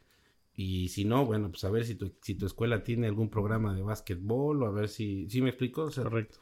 Y 0.58 0.89
si 0.89 1.05
no, 1.05 1.26
bueno, 1.26 1.49
pues 1.49 1.64
a 1.64 1.70
ver 1.70 1.86
si 1.86 1.95
tu, 1.95 2.14
si 2.22 2.36
tu 2.36 2.45
escuela 2.45 2.84
tiene 2.84 3.08
algún 3.08 3.30
programa 3.30 3.74
de 3.74 3.84
básquetbol 3.84 4.64
o 4.64 4.66
a 4.66 4.72
ver 4.72 4.89
si, 4.89 5.30
¿sí 5.30 5.41
me 5.41 5.49
explico? 5.49 5.89
Correcto. 5.89 6.39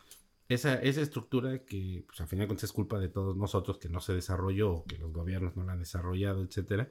Esa, 0.47 0.82
esa 0.82 1.01
estructura 1.01 1.63
que, 1.66 2.03
pues 2.07 2.20
a 2.22 2.26
fin 2.26 2.39
de 2.39 2.47
cuentas 2.47 2.63
es 2.63 2.72
culpa 2.72 2.97
de 2.97 3.09
todos 3.09 3.38
nosotros 3.38 3.78
que 3.78 3.89
no 3.89 3.99
se 3.99 4.13
desarrolló 4.13 4.72
o 4.72 4.86
que 4.86 4.97
los 4.97 5.13
gobiernos 5.13 5.55
no 5.55 5.63
la 5.63 5.74
han 5.74 5.80
desarrollado, 5.80 6.43
etcétera 6.43 6.89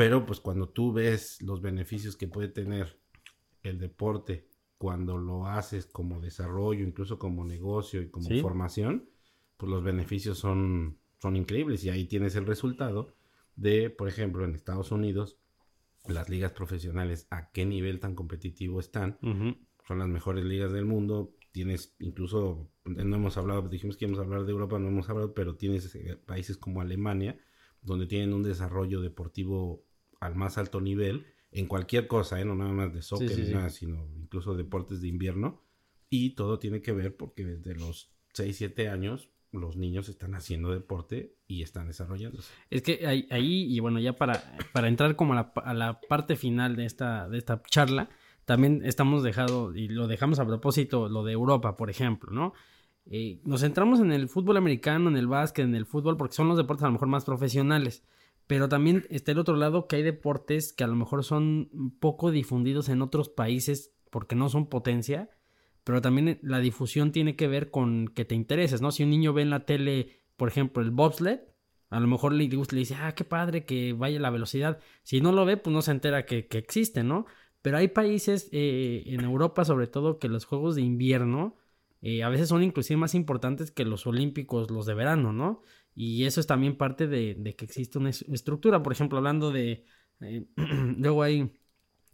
pero 0.00 0.24
pues 0.24 0.40
cuando 0.40 0.66
tú 0.66 0.94
ves 0.94 1.42
los 1.42 1.60
beneficios 1.60 2.16
que 2.16 2.26
puede 2.26 2.48
tener 2.48 2.98
el 3.62 3.78
deporte 3.78 4.48
cuando 4.78 5.18
lo 5.18 5.46
haces 5.46 5.84
como 5.84 6.20
desarrollo, 6.20 6.86
incluso 6.86 7.18
como 7.18 7.44
negocio 7.44 8.00
y 8.00 8.08
como 8.08 8.30
formación, 8.40 9.10
pues 9.58 9.70
los 9.70 9.84
beneficios 9.84 10.38
son, 10.38 10.96
son 11.18 11.36
increíbles 11.36 11.84
y 11.84 11.90
ahí 11.90 12.06
tienes 12.06 12.34
el 12.34 12.46
resultado 12.46 13.14
de, 13.56 13.90
por 13.90 14.08
ejemplo, 14.08 14.42
en 14.42 14.54
Estados 14.54 14.90
Unidos, 14.90 15.36
las 16.06 16.28
ligas 16.28 16.52
profesionales, 16.52 17.26
a 17.30 17.50
qué 17.52 17.64
nivel 17.66 18.00
tan 18.00 18.14
competitivo 18.14 18.80
están. 18.80 19.18
Son 19.86 19.98
las 19.98 20.08
mejores 20.08 20.44
ligas 20.44 20.72
del 20.72 20.84
mundo. 20.84 21.34
Tienes 21.52 21.96
incluso, 21.98 22.70
no 22.84 23.16
hemos 23.16 23.36
hablado, 23.36 23.68
dijimos 23.68 23.96
que 23.96 24.04
íbamos 24.04 24.20
a 24.20 24.22
hablar 24.22 24.44
de 24.44 24.52
Europa, 24.52 24.78
no 24.78 24.88
hemos 24.88 25.08
hablado, 25.08 25.34
pero 25.34 25.56
tienes 25.56 25.94
eh, 25.94 26.16
países 26.24 26.56
como 26.56 26.80
Alemania, 26.80 27.38
donde 27.82 28.06
tienen 28.06 28.32
un 28.32 28.42
desarrollo 28.42 29.00
deportivo 29.00 29.84
al 30.20 30.36
más 30.36 30.58
alto 30.58 30.80
nivel 30.80 31.26
en 31.52 31.66
cualquier 31.66 32.06
cosa, 32.06 32.40
¿eh? 32.40 32.44
no 32.44 32.54
nada 32.54 32.72
más 32.72 32.94
de 32.94 33.02
soccer, 33.02 33.52
nada, 33.52 33.70
sino 33.70 34.08
incluso 34.16 34.54
deportes 34.54 35.00
de 35.00 35.08
invierno. 35.08 35.62
Y 36.08 36.30
todo 36.30 36.58
tiene 36.58 36.82
que 36.82 36.92
ver 36.92 37.16
porque 37.16 37.44
desde 37.44 37.74
los 37.74 38.12
6, 38.34 38.56
7 38.56 38.88
años 38.88 39.30
los 39.52 39.76
niños 39.76 40.08
están 40.08 40.34
haciendo 40.34 40.70
deporte 40.70 41.34
y 41.46 41.62
están 41.62 41.88
desarrollándose. 41.88 42.52
Es 42.70 42.82
que 42.82 43.06
ahí, 43.06 43.66
y 43.68 43.80
bueno, 43.80 43.98
ya 43.98 44.14
para, 44.14 44.42
para 44.72 44.88
entrar 44.88 45.16
como 45.16 45.34
a 45.34 45.74
la, 45.74 46.00
parte 46.08 46.36
final 46.36 46.76
de 46.76 46.84
esta, 46.84 47.28
de 47.28 47.38
esta 47.38 47.62
charla, 47.62 48.08
también 48.44 48.82
estamos 48.84 49.22
dejado, 49.22 49.74
y 49.74 49.88
lo 49.88 50.06
dejamos 50.06 50.38
a 50.38 50.46
propósito, 50.46 51.08
lo 51.08 51.24
de 51.24 51.32
Europa, 51.32 51.76
por 51.76 51.90
ejemplo, 51.90 52.32
¿no? 52.32 52.52
Eh, 53.06 53.40
nos 53.44 53.62
centramos 53.62 54.00
en 54.00 54.12
el 54.12 54.28
fútbol 54.28 54.56
americano, 54.56 55.08
en 55.08 55.16
el 55.16 55.26
básquet, 55.26 55.64
en 55.64 55.74
el 55.74 55.86
fútbol, 55.86 56.16
porque 56.16 56.34
son 56.34 56.48
los 56.48 56.56
deportes 56.56 56.84
a 56.84 56.86
lo 56.86 56.92
mejor 56.92 57.08
más 57.08 57.24
profesionales. 57.24 58.04
Pero 58.46 58.68
también 58.68 59.06
está 59.10 59.32
el 59.32 59.38
otro 59.38 59.56
lado 59.56 59.86
que 59.86 59.96
hay 59.96 60.02
deportes 60.02 60.72
que 60.72 60.84
a 60.84 60.88
lo 60.88 60.96
mejor 60.96 61.24
son 61.24 61.96
poco 62.00 62.30
difundidos 62.30 62.88
en 62.88 63.02
otros 63.02 63.28
países 63.28 63.94
porque 64.10 64.34
no 64.34 64.48
son 64.48 64.68
potencia, 64.68 65.30
pero 65.84 66.00
también 66.00 66.38
la 66.42 66.58
difusión 66.58 67.12
tiene 67.12 67.36
que 67.36 67.48
ver 67.48 67.70
con 67.70 68.08
que 68.08 68.24
te 68.24 68.34
intereses, 68.34 68.80
¿no? 68.80 68.92
Si 68.92 69.02
un 69.02 69.10
niño 69.10 69.32
ve 69.32 69.42
en 69.42 69.50
la 69.50 69.64
tele, 69.66 70.20
por 70.36 70.48
ejemplo, 70.48 70.82
el 70.82 70.90
bobsled, 70.90 71.40
a 71.90 71.98
lo 72.00 72.06
mejor 72.06 72.32
le, 72.32 72.48
le 72.48 72.78
dice, 72.78 72.94
ah, 72.94 73.14
qué 73.14 73.24
padre 73.24 73.64
que 73.64 73.92
vaya 73.92 74.20
la 74.20 74.30
velocidad. 74.30 74.78
Si 75.02 75.20
no 75.20 75.32
lo 75.32 75.44
ve, 75.44 75.56
pues 75.56 75.74
no 75.74 75.82
se 75.82 75.90
entera 75.90 76.24
que, 76.24 76.46
existe, 76.52 77.02
¿no? 77.02 77.26
Pero 77.62 77.78
hay 77.78 77.88
países 77.88 78.48
eh, 78.52 79.02
en 79.06 79.20
Europa, 79.22 79.64
sobre 79.64 79.88
todo, 79.88 80.18
que 80.18 80.28
los 80.28 80.44
juegos 80.44 80.76
de 80.76 80.82
invierno 80.82 81.56
eh, 82.02 82.22
a 82.22 82.28
veces 82.28 82.48
son 82.48 82.62
inclusive 82.62 82.96
más 82.96 83.14
importantes 83.14 83.70
que 83.70 83.84
los 83.84 84.06
olímpicos, 84.06 84.70
los 84.70 84.86
de 84.86 84.94
verano, 84.94 85.32
¿no? 85.32 85.62
Y 85.94 86.24
eso 86.24 86.40
es 86.40 86.46
también 86.46 86.76
parte 86.76 87.06
de, 87.08 87.54
que 87.56 87.64
existe 87.64 87.98
una 87.98 88.10
estructura. 88.10 88.82
Por 88.82 88.92
ejemplo, 88.92 89.18
hablando 89.18 89.50
de... 89.50 89.84
Eh, 90.20 90.46
luego 90.96 91.22
hay 91.22 91.52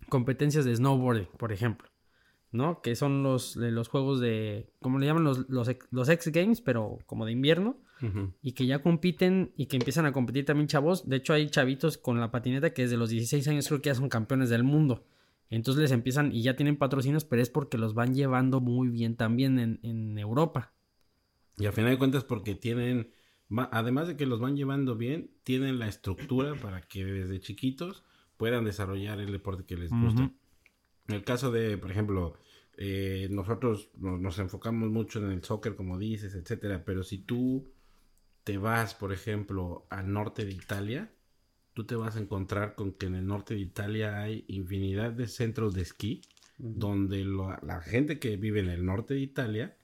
competencias 0.08 0.64
de 0.64 0.74
snowboarding, 0.74 1.28
por 1.38 1.52
ejemplo. 1.52 1.88
¿No? 2.57 2.80
Que 2.82 2.96
son 2.96 3.22
los, 3.22 3.57
los 3.57 3.88
juegos 3.88 4.20
de, 4.20 4.68
como 4.80 4.98
le 4.98 5.07
llaman 5.07 5.24
los, 5.24 5.48
los, 5.48 6.09
X 6.09 6.32
Games, 6.32 6.61
pero 6.61 6.98
como 7.07 7.26
de 7.26 7.32
invierno. 7.32 7.78
Y 8.42 8.52
que 8.52 8.66
ya 8.66 8.82
compiten 8.82 9.52
y 9.57 9.66
que 9.66 9.78
empiezan 9.78 10.04
a 10.04 10.12
competir 10.12 10.44
también 10.44 10.68
chavos. 10.68 11.09
De 11.09 11.16
hecho, 11.16 11.32
hay 11.32 11.48
chavitos 11.48 11.96
con 11.96 12.20
la 12.20 12.30
patineta 12.30 12.74
que 12.74 12.82
desde 12.82 12.98
los 12.98 13.09
16 13.09 13.48
años 13.48 13.68
creo 13.68 13.80
que 13.80 13.88
ya 13.88 13.94
son 13.94 14.11
campeones 14.11 14.50
del 14.50 14.64
mundo. 14.64 15.07
Entonces 15.48 15.80
les 15.80 15.92
empiezan 15.92 16.30
y 16.30 16.42
ya 16.42 16.57
tienen 16.57 16.76
patrocinios, 16.76 17.24
pero 17.24 17.40
es 17.40 17.48
porque 17.48 17.78
los 17.78 17.94
van 17.94 18.14
llevando 18.14 18.61
muy 18.61 18.88
bien 18.88 19.16
también 19.16 19.59
en, 19.59 19.80
en 19.82 20.18
Europa. 20.18 20.74
Y 21.57 21.64
al 21.64 21.72
final 21.72 21.92
de 21.92 21.98
cuentas 21.98 22.24
porque 22.24 22.54
tienen 22.54 23.12
además 23.70 24.09
de 24.09 24.16
que 24.16 24.26
los 24.26 24.40
van 24.40 24.57
llevando 24.57 24.96
bien, 24.96 25.30
tienen 25.44 25.78
la 25.78 25.88
estructura 25.88 26.54
para 26.54 26.82
que 26.82 27.04
desde 27.04 27.40
chiquitos 27.40 28.04
puedan 28.36 28.64
desarrollar 28.64 29.20
el 29.20 29.32
deporte 29.32 29.64
que 29.64 29.76
les 29.76 29.90
gusta. 29.90 30.32
En 31.09 31.14
el 31.14 31.24
caso 31.24 31.52
de, 31.52 31.78
por 31.78 31.90
ejemplo, 31.90 32.34
eh, 32.76 33.28
nosotros 33.30 33.90
nos, 33.96 34.38
enfocamos 34.38 34.90
mucho 34.90 35.18
en 35.18 35.32
el 35.32 35.42
soccer, 35.42 35.76
como 35.76 35.98
dices, 35.98 36.34
etcétera, 36.34 36.84
pero 36.84 37.02
si 37.02 37.18
tú 37.18 37.68
te 38.44 38.58
vas, 38.58 38.94
por 38.94 39.12
ejemplo, 39.12 39.86
al 39.90 40.12
norte 40.12 40.44
de 40.44 40.52
Italia, 40.52 41.10
tú 41.74 41.84
te 41.84 41.96
vas 41.96 42.16
a 42.16 42.20
encontrar 42.20 42.74
con 42.74 42.92
que 42.92 43.06
en 43.06 43.14
el 43.14 43.26
norte 43.26 43.54
de 43.54 43.60
Italia 43.60 44.20
hay 44.20 44.44
infinidad 44.48 45.12
de 45.12 45.26
centros 45.26 45.74
de 45.74 45.82
esquí, 45.82 46.22
donde 46.58 47.24
la 47.24 47.80
gente 47.82 48.18
que 48.18 48.36
vive 48.36 48.60
en 48.60 48.70
el 48.70 48.84
norte 48.84 49.14
de 49.14 49.20
Italia, 49.20 49.76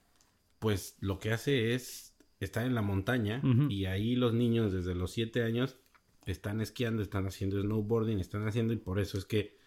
pues 0.59 0.97
lo 1.01 1.19
que 1.19 1.31
hace 1.31 1.75
es 1.75 2.13
está 2.39 2.65
en 2.65 2.75
la 2.75 2.81
montaña 2.81 3.41
y 3.69 3.85
ahí 3.85 4.15
los 4.15 4.33
niños 4.33 4.73
desde 4.73 4.95
los 4.95 5.11
7 5.11 5.43
años 5.43 5.77
están 6.25 6.61
esquiando, 6.61 7.01
están 7.01 7.25
haciendo 7.25 7.61
snowboarding, 7.61 8.19
están 8.19 8.47
haciendo 8.47 8.73
y 8.73 8.77
por 8.77 8.99
eso 8.99 9.17
es 9.17 9.25
que 9.25 9.57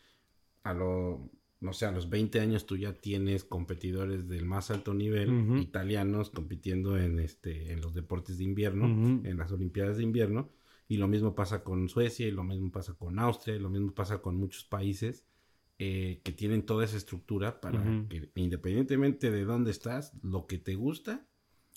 a 0.62 0.72
lo 0.72 1.30
no 1.60 1.72
sé, 1.72 1.86
a 1.86 1.92
los 1.92 2.10
20 2.10 2.40
años 2.40 2.66
tú 2.66 2.76
ya 2.76 2.92
tienes 2.92 3.44
competidores 3.44 4.28
del 4.28 4.44
más 4.44 4.70
alto 4.70 4.94
nivel 4.94 5.58
italianos 5.58 6.30
compitiendo 6.30 6.98
en 6.98 7.18
este 7.18 7.72
en 7.72 7.80
los 7.80 7.94
deportes 7.94 8.38
de 8.38 8.44
invierno, 8.44 8.86
en 8.86 9.36
las 9.36 9.52
olimpiadas 9.52 9.96
de 9.96 10.02
invierno 10.02 10.50
y 10.88 10.98
lo 10.98 11.08
mismo 11.08 11.34
pasa 11.34 11.64
con 11.64 11.88
Suecia 11.88 12.26
y 12.26 12.30
lo 12.30 12.44
mismo 12.44 12.70
pasa 12.70 12.94
con 12.94 13.18
Austria 13.18 13.56
y 13.56 13.58
lo 13.58 13.70
mismo 13.70 13.92
pasa 13.92 14.18
con 14.18 14.36
muchos 14.36 14.64
países 14.64 15.24
eh, 15.78 16.20
que 16.24 16.32
tienen 16.32 16.64
toda 16.64 16.84
esa 16.84 16.96
estructura 16.96 17.60
para 17.60 17.82
que 18.08 18.30
independientemente 18.34 19.30
de 19.30 19.44
dónde 19.44 19.70
estás, 19.70 20.12
lo 20.22 20.46
que 20.46 20.58
te 20.58 20.74
gusta 20.74 21.26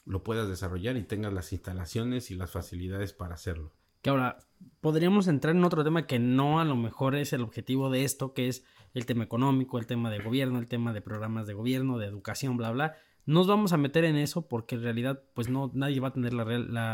lo 0.06 0.24
puedas 0.24 0.48
desarrollar 0.48 0.98
y 0.98 1.04
tengas 1.04 1.34
las 1.34 1.52
instalaciones 1.54 2.32
y 2.32 2.36
las 2.36 2.52
facilidades 2.52 3.14
para 3.14 3.36
hacerlo. 3.36 3.74
Que 4.02 4.10
ahora 4.10 4.40
podríamos 4.82 5.28
entrar 5.28 5.56
en 5.56 5.64
otro 5.64 5.84
tema 5.84 6.08
que 6.08 6.20
no 6.20 6.60
a 6.60 6.66
lo 6.66 6.76
mejor 6.76 7.16
es 7.16 7.34
el 7.34 7.42
objetivo 7.42 7.90
de 7.90 8.04
esto, 8.06 8.34
que 8.34 8.48
es 8.48 8.64
el 8.94 9.06
tema 9.06 9.24
económico, 9.24 9.78
el 9.78 9.86
tema 9.86 10.10
de 10.10 10.20
gobierno, 10.20 10.60
el 10.60 10.68
tema 10.68 10.94
de 10.94 11.02
programas 11.02 11.48
de 11.48 11.54
gobierno, 11.54 11.98
de 11.98 12.08
educación, 12.08 12.58
bla, 12.58 12.72
bla. 12.72 12.96
Nos 13.26 13.48
vamos 13.48 13.74
a 13.74 13.78
meter 13.78 14.06
en 14.06 14.16
eso 14.16 14.48
porque 14.48 14.76
en 14.76 14.82
realidad 14.82 15.22
pues 15.36 15.50
no, 15.50 15.70
nadie 15.74 16.00
va 16.00 16.08
a 16.08 16.14
tener 16.14 16.34
la, 16.34 16.46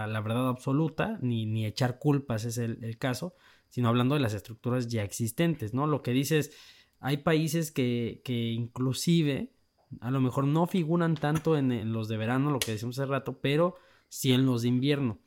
la, 0.07 0.21
verdad 0.21 0.49
absoluta 0.49 1.17
ni, 1.21 1.45
ni 1.45 1.65
echar 1.65 1.97
culpas 1.97 2.43
es 2.43 2.57
el, 2.57 2.97
caso, 2.97 3.35
sino 3.69 3.87
hablando 3.87 4.15
de 4.15 4.21
las 4.21 4.33
estructuras 4.33 4.87
ya 4.89 5.03
existentes, 5.03 5.73
¿no? 5.73 5.87
Lo 5.87 6.01
que 6.01 6.11
dices, 6.11 6.51
hay 6.99 7.17
países 7.17 7.71
que, 7.71 8.21
que 8.25 8.51
inclusive 8.51 9.53
a 10.01 10.11
lo 10.11 10.19
mejor 10.19 10.45
no 10.45 10.67
figuran 10.67 11.15
tanto 11.15 11.57
en, 11.57 11.93
los 11.93 12.07
de 12.07 12.17
verano, 12.17 12.51
lo 12.51 12.59
que 12.59 12.71
decimos 12.71 12.99
hace 12.99 13.09
rato, 13.09 13.39
pero 13.39 13.75
sí 14.09 14.33
en 14.33 14.45
los 14.45 14.63
de 14.63 14.67
invierno. 14.67 15.19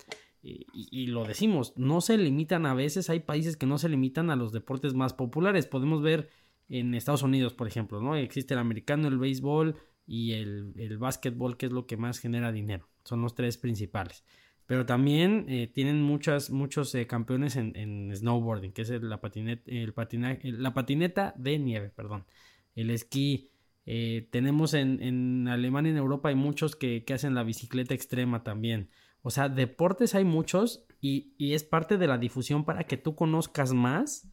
Y, 0.43 0.67
y, 0.73 1.07
lo 1.07 1.25
decimos, 1.25 1.73
no 1.77 2.01
se 2.01 2.17
limitan 2.17 2.67
a 2.67 2.75
veces, 2.75 3.11
hay 3.11 3.21
países 3.21 3.57
que 3.57 3.67
no 3.67 3.79
se 3.79 3.89
limitan 3.89 4.31
a 4.31 4.37
los 4.37 4.53
deportes 4.53 4.95
más 4.95 5.15
populares. 5.15 5.67
Podemos 5.67 6.03
ver 6.03 6.31
en 6.69 6.95
Estados 6.95 7.23
Unidos, 7.23 7.55
por 7.55 7.67
ejemplo, 7.67 8.01
¿no? 8.01 8.17
Existe 8.17 8.55
el 8.55 8.61
americano, 8.61 9.09
el 9.09 9.19
béisbol 9.19 9.77
y 10.07 10.33
el, 10.33 10.73
el 10.77 10.99
básquetbol, 10.99 11.57
que 11.57 11.67
es 11.67 11.73
lo 11.73 11.87
que 11.87 11.97
más 11.97 12.19
genera 12.19 12.53
dinero. 12.53 12.89
Son 13.05 13.23
los 13.23 13.35
tres 13.35 13.59
principales. 13.59 14.25
Pero 14.67 14.85
también 14.85 15.47
eh, 15.49 15.67
tienen 15.67 16.03
muchas, 16.03 16.51
muchos 16.51 16.95
eh, 16.95 17.07
campeones 17.07 17.57
en, 17.57 17.75
en, 17.75 18.15
snowboarding, 18.15 18.73
que 18.73 18.83
es 18.83 18.91
la, 18.91 19.19
patineta, 19.19 19.63
el 19.71 19.95
patinaje, 19.95 20.53
la 20.53 20.75
patineta 20.75 21.33
de 21.39 21.59
nieve, 21.59 21.89
perdón. 21.89 22.27
El 22.75 22.91
esquí. 22.91 23.51
Eh, 23.87 24.29
tenemos 24.31 24.75
en, 24.75 25.03
en, 25.03 25.49
Alemania 25.49 25.91
en 25.91 25.97
Europa 25.97 26.29
hay 26.29 26.35
muchos 26.35 26.77
que, 26.77 27.03
que, 27.05 27.15
hacen 27.15 27.35
la 27.35 27.45
bicicleta 27.45 27.95
extrema 27.95 28.43
también. 28.43 28.91
O 29.23 29.31
sea, 29.31 29.49
deportes 29.49 30.15
hay 30.15 30.25
muchos 30.25 30.85
y, 31.01 31.33
y 31.39 31.55
es 31.55 31.65
parte 31.65 31.97
de 31.97 32.07
la 32.07 32.19
difusión 32.19 32.67
para 32.67 32.85
que 32.85 32.99
tú 32.99 33.15
conozcas 33.15 33.73
más 33.73 34.29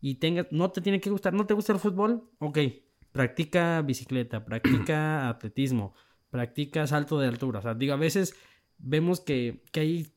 y 0.00 0.16
tengas, 0.16 0.46
no 0.50 0.70
te 0.70 0.80
tiene 0.80 1.00
que 1.00 1.10
gustar, 1.10 1.34
no 1.34 1.46
te 1.46 1.54
gusta 1.54 1.72
el 1.72 1.78
fútbol, 1.78 2.30
ok, 2.38 2.58
practica 3.12 3.82
bicicleta, 3.82 4.44
practica 4.44 5.28
atletismo, 5.30 5.94
practica 6.30 6.86
salto 6.86 7.18
de 7.18 7.28
altura, 7.28 7.58
o 7.60 7.62
sea, 7.62 7.74
digo, 7.74 7.94
a 7.94 7.98
veces 7.98 8.34
vemos 8.78 9.20
que, 9.20 9.62
que 9.72 9.80
hay 9.80 10.12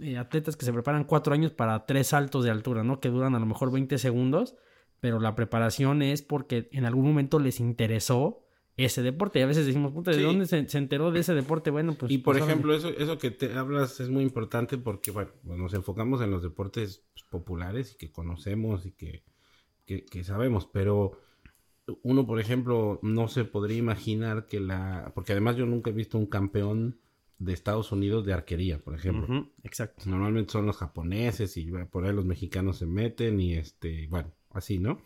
eh, 0.00 0.18
atletas 0.18 0.56
que 0.56 0.64
se 0.64 0.72
preparan 0.72 1.04
cuatro 1.04 1.34
años 1.34 1.52
para 1.52 1.86
tres 1.86 2.08
saltos 2.08 2.44
de 2.44 2.50
altura, 2.50 2.82
¿no? 2.82 3.00
Que 3.00 3.10
duran 3.10 3.34
a 3.34 3.38
lo 3.38 3.46
mejor 3.46 3.70
20 3.70 3.96
segundos, 3.98 4.56
pero 5.00 5.20
la 5.20 5.34
preparación 5.34 6.02
es 6.02 6.22
porque 6.22 6.68
en 6.72 6.84
algún 6.84 7.06
momento 7.06 7.38
les 7.38 7.60
interesó 7.60 8.43
ese 8.76 9.02
deporte. 9.02 9.38
Y 9.38 9.42
a 9.42 9.46
veces 9.46 9.66
decimos, 9.66 9.92
puta, 9.92 10.10
¿de 10.10 10.22
dónde 10.22 10.46
se, 10.46 10.78
enteró 10.78 11.10
de 11.10 11.20
ese 11.20 11.34
deporte? 11.34 11.70
Bueno, 11.70 11.94
pues... 11.94 12.10
Y 12.10 12.18
por 12.18 12.36
pues, 12.36 12.44
ejemplo, 12.44 12.74
eso, 12.74 12.88
eso 12.88 13.18
que 13.18 13.30
te 13.30 13.52
hablas 13.54 14.00
es 14.00 14.08
muy 14.08 14.22
importante 14.22 14.78
porque, 14.78 15.10
bueno, 15.10 15.30
pues, 15.44 15.58
nos 15.58 15.74
enfocamos 15.74 16.20
en 16.22 16.30
los 16.30 16.42
deportes 16.42 17.04
pues, 17.12 17.24
populares 17.24 17.92
y 17.92 17.96
que 17.96 18.10
conocemos 18.10 18.86
y 18.86 18.92
que, 18.92 19.24
que, 19.86 20.24
sabemos, 20.24 20.66
pero 20.66 21.20
uno, 22.02 22.26
por 22.26 22.40
ejemplo, 22.40 22.98
no 23.02 23.28
se 23.28 23.44
podría 23.44 23.76
imaginar 23.76 24.46
que 24.46 24.60
la... 24.60 25.12
Porque 25.14 25.32
además 25.32 25.56
yo 25.56 25.66
nunca 25.66 25.90
he 25.90 25.94
visto 25.94 26.18
un 26.18 26.26
campeón 26.26 26.98
de 27.38 27.52
Estados 27.52 27.92
Unidos 27.92 28.24
de 28.24 28.32
arquería, 28.32 28.78
por 28.78 28.94
ejemplo. 28.94 29.50
exacto. 29.62 30.08
Normalmente 30.08 30.52
son 30.52 30.66
los 30.66 30.76
japoneses 30.76 31.56
y 31.56 31.70
por 31.90 32.06
ahí 32.06 32.14
los 32.14 32.24
mexicanos 32.24 32.78
se 32.78 32.86
meten 32.86 33.40
y 33.40 33.54
este, 33.54 34.06
bueno, 34.08 34.32
así, 34.50 34.78
¿no? 34.78 35.02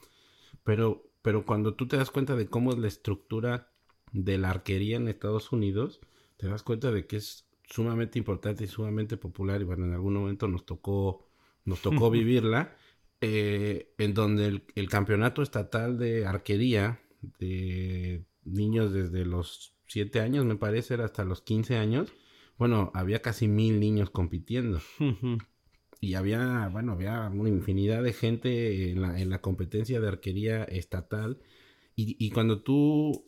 Pero 0.62 1.07
pero 1.22 1.44
cuando 1.44 1.74
tú 1.74 1.88
te 1.88 1.96
das 1.96 2.10
cuenta 2.10 2.36
de 2.36 2.48
cómo 2.48 2.72
es 2.72 2.78
la 2.78 2.88
estructura 2.88 3.72
de 4.12 4.38
la 4.38 4.50
arquería 4.50 4.96
en 4.96 5.08
Estados 5.08 5.52
Unidos, 5.52 6.00
te 6.36 6.48
das 6.48 6.62
cuenta 6.62 6.90
de 6.90 7.06
que 7.06 7.16
es 7.16 7.48
sumamente 7.68 8.18
importante 8.18 8.64
y 8.64 8.68
sumamente 8.68 9.16
popular 9.16 9.60
y 9.60 9.64
bueno, 9.64 9.84
en 9.84 9.92
algún 9.92 10.14
momento 10.14 10.48
nos 10.48 10.64
tocó, 10.64 11.28
nos 11.64 11.82
tocó 11.82 12.10
vivirla, 12.10 12.76
eh, 13.20 13.94
en 13.98 14.14
donde 14.14 14.62
el, 14.74 14.88
campeonato 14.88 15.42
estatal 15.42 15.98
de 15.98 16.24
arquería 16.24 17.00
de 17.20 18.24
niños 18.44 18.92
desde 18.92 19.26
los 19.26 19.74
7 19.86 20.20
años, 20.20 20.44
me 20.44 20.56
parece, 20.56 20.94
era 20.94 21.04
hasta 21.04 21.24
los 21.24 21.42
15 21.42 21.76
años, 21.76 22.12
bueno, 22.56 22.90
había 22.94 23.20
casi 23.20 23.48
mil 23.48 23.80
niños 23.80 24.10
compitiendo 24.10 24.80
y 26.00 26.14
había, 26.14 26.68
bueno, 26.68 26.92
había 26.92 27.28
una 27.28 27.48
infinidad 27.48 28.02
de 28.02 28.12
gente 28.12 28.90
en 28.90 29.02
la, 29.02 29.20
en 29.20 29.30
la 29.30 29.40
competencia 29.40 30.00
de 30.00 30.08
arquería 30.08 30.64
estatal. 30.64 31.38
Y, 31.96 32.16
y 32.24 32.30
cuando 32.30 32.62
tú, 32.62 33.24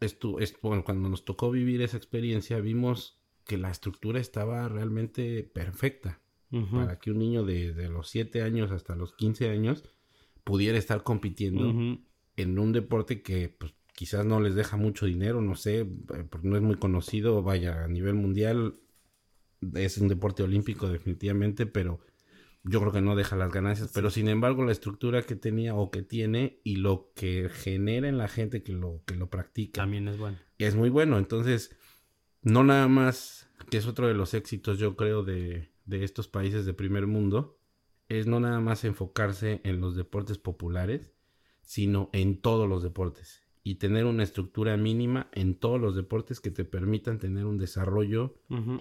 estu, 0.00 0.38
bueno, 0.62 0.84
cuando 0.84 1.08
nos 1.08 1.24
tocó 1.24 1.50
vivir 1.50 1.82
esa 1.82 1.96
experiencia, 1.96 2.60
vimos 2.60 3.18
que 3.44 3.58
la 3.58 3.70
estructura 3.70 4.20
estaba 4.20 4.68
realmente 4.68 5.42
perfecta 5.42 6.20
para 6.70 6.98
que 6.98 7.10
un 7.10 7.18
niño 7.18 7.44
de, 7.44 7.72
de, 7.72 7.88
los 7.88 8.10
7 8.10 8.42
años 8.42 8.72
hasta 8.72 8.94
los 8.94 9.14
15 9.14 9.48
años 9.48 9.84
pudiera 10.44 10.76
estar 10.76 11.02
compitiendo 11.02 11.98
en 12.36 12.58
un 12.58 12.72
deporte 12.72 13.22
que 13.22 13.48
pues, 13.48 13.72
quizás 13.94 14.26
no 14.26 14.38
les 14.38 14.54
deja 14.54 14.76
mucho 14.76 15.06
dinero, 15.06 15.40
no 15.40 15.54
sé, 15.54 15.80
eh, 15.80 15.86
porque 16.28 16.48
no 16.48 16.56
es 16.56 16.62
muy 16.62 16.76
conocido, 16.76 17.42
vaya, 17.42 17.84
a 17.84 17.88
nivel 17.88 18.14
mundial 18.14 18.74
es 19.74 19.96
un 19.98 20.08
deporte 20.08 20.42
olímpico 20.42 20.88
definitivamente, 20.88 21.64
pero 21.64 22.00
yo 22.64 22.80
creo 22.80 22.92
que 22.92 23.00
no 23.00 23.16
deja 23.16 23.36
las 23.36 23.52
ganancias, 23.52 23.90
pero 23.92 24.10
sin 24.10 24.28
embargo 24.28 24.64
la 24.64 24.72
estructura 24.72 25.22
que 25.22 25.36
tenía 25.36 25.74
o 25.74 25.90
que 25.90 26.02
tiene 26.02 26.60
y 26.62 26.76
lo 26.76 27.10
que 27.14 27.48
genera 27.48 28.08
en 28.08 28.18
la 28.18 28.28
gente 28.28 28.62
que 28.62 28.72
lo, 28.72 29.02
que 29.04 29.16
lo 29.16 29.30
practica. 29.30 29.82
También 29.82 30.08
es 30.08 30.18
bueno. 30.18 30.38
Es 30.58 30.74
muy 30.74 30.88
bueno, 30.88 31.18
entonces 31.18 31.76
no 32.42 32.62
nada 32.62 32.88
más, 32.88 33.48
que 33.70 33.78
es 33.78 33.86
otro 33.86 34.06
de 34.06 34.14
los 34.14 34.34
éxitos 34.34 34.78
yo 34.78 34.96
creo 34.96 35.24
de, 35.24 35.72
de 35.86 36.04
estos 36.04 36.28
países 36.28 36.64
de 36.64 36.74
primer 36.74 37.06
mundo, 37.06 37.58
es 38.08 38.26
no 38.26 38.40
nada 38.40 38.60
más 38.60 38.84
enfocarse 38.84 39.60
en 39.64 39.80
los 39.80 39.96
deportes 39.96 40.38
populares, 40.38 41.12
sino 41.62 42.10
en 42.12 42.40
todos 42.40 42.68
los 42.68 42.82
deportes 42.82 43.42
y 43.64 43.76
tener 43.76 44.06
una 44.06 44.24
estructura 44.24 44.76
mínima 44.76 45.28
en 45.32 45.54
todos 45.54 45.80
los 45.80 45.94
deportes 45.94 46.40
que 46.40 46.50
te 46.50 46.64
permitan 46.64 47.18
tener 47.18 47.44
un 47.44 47.58
desarrollo 47.58 48.34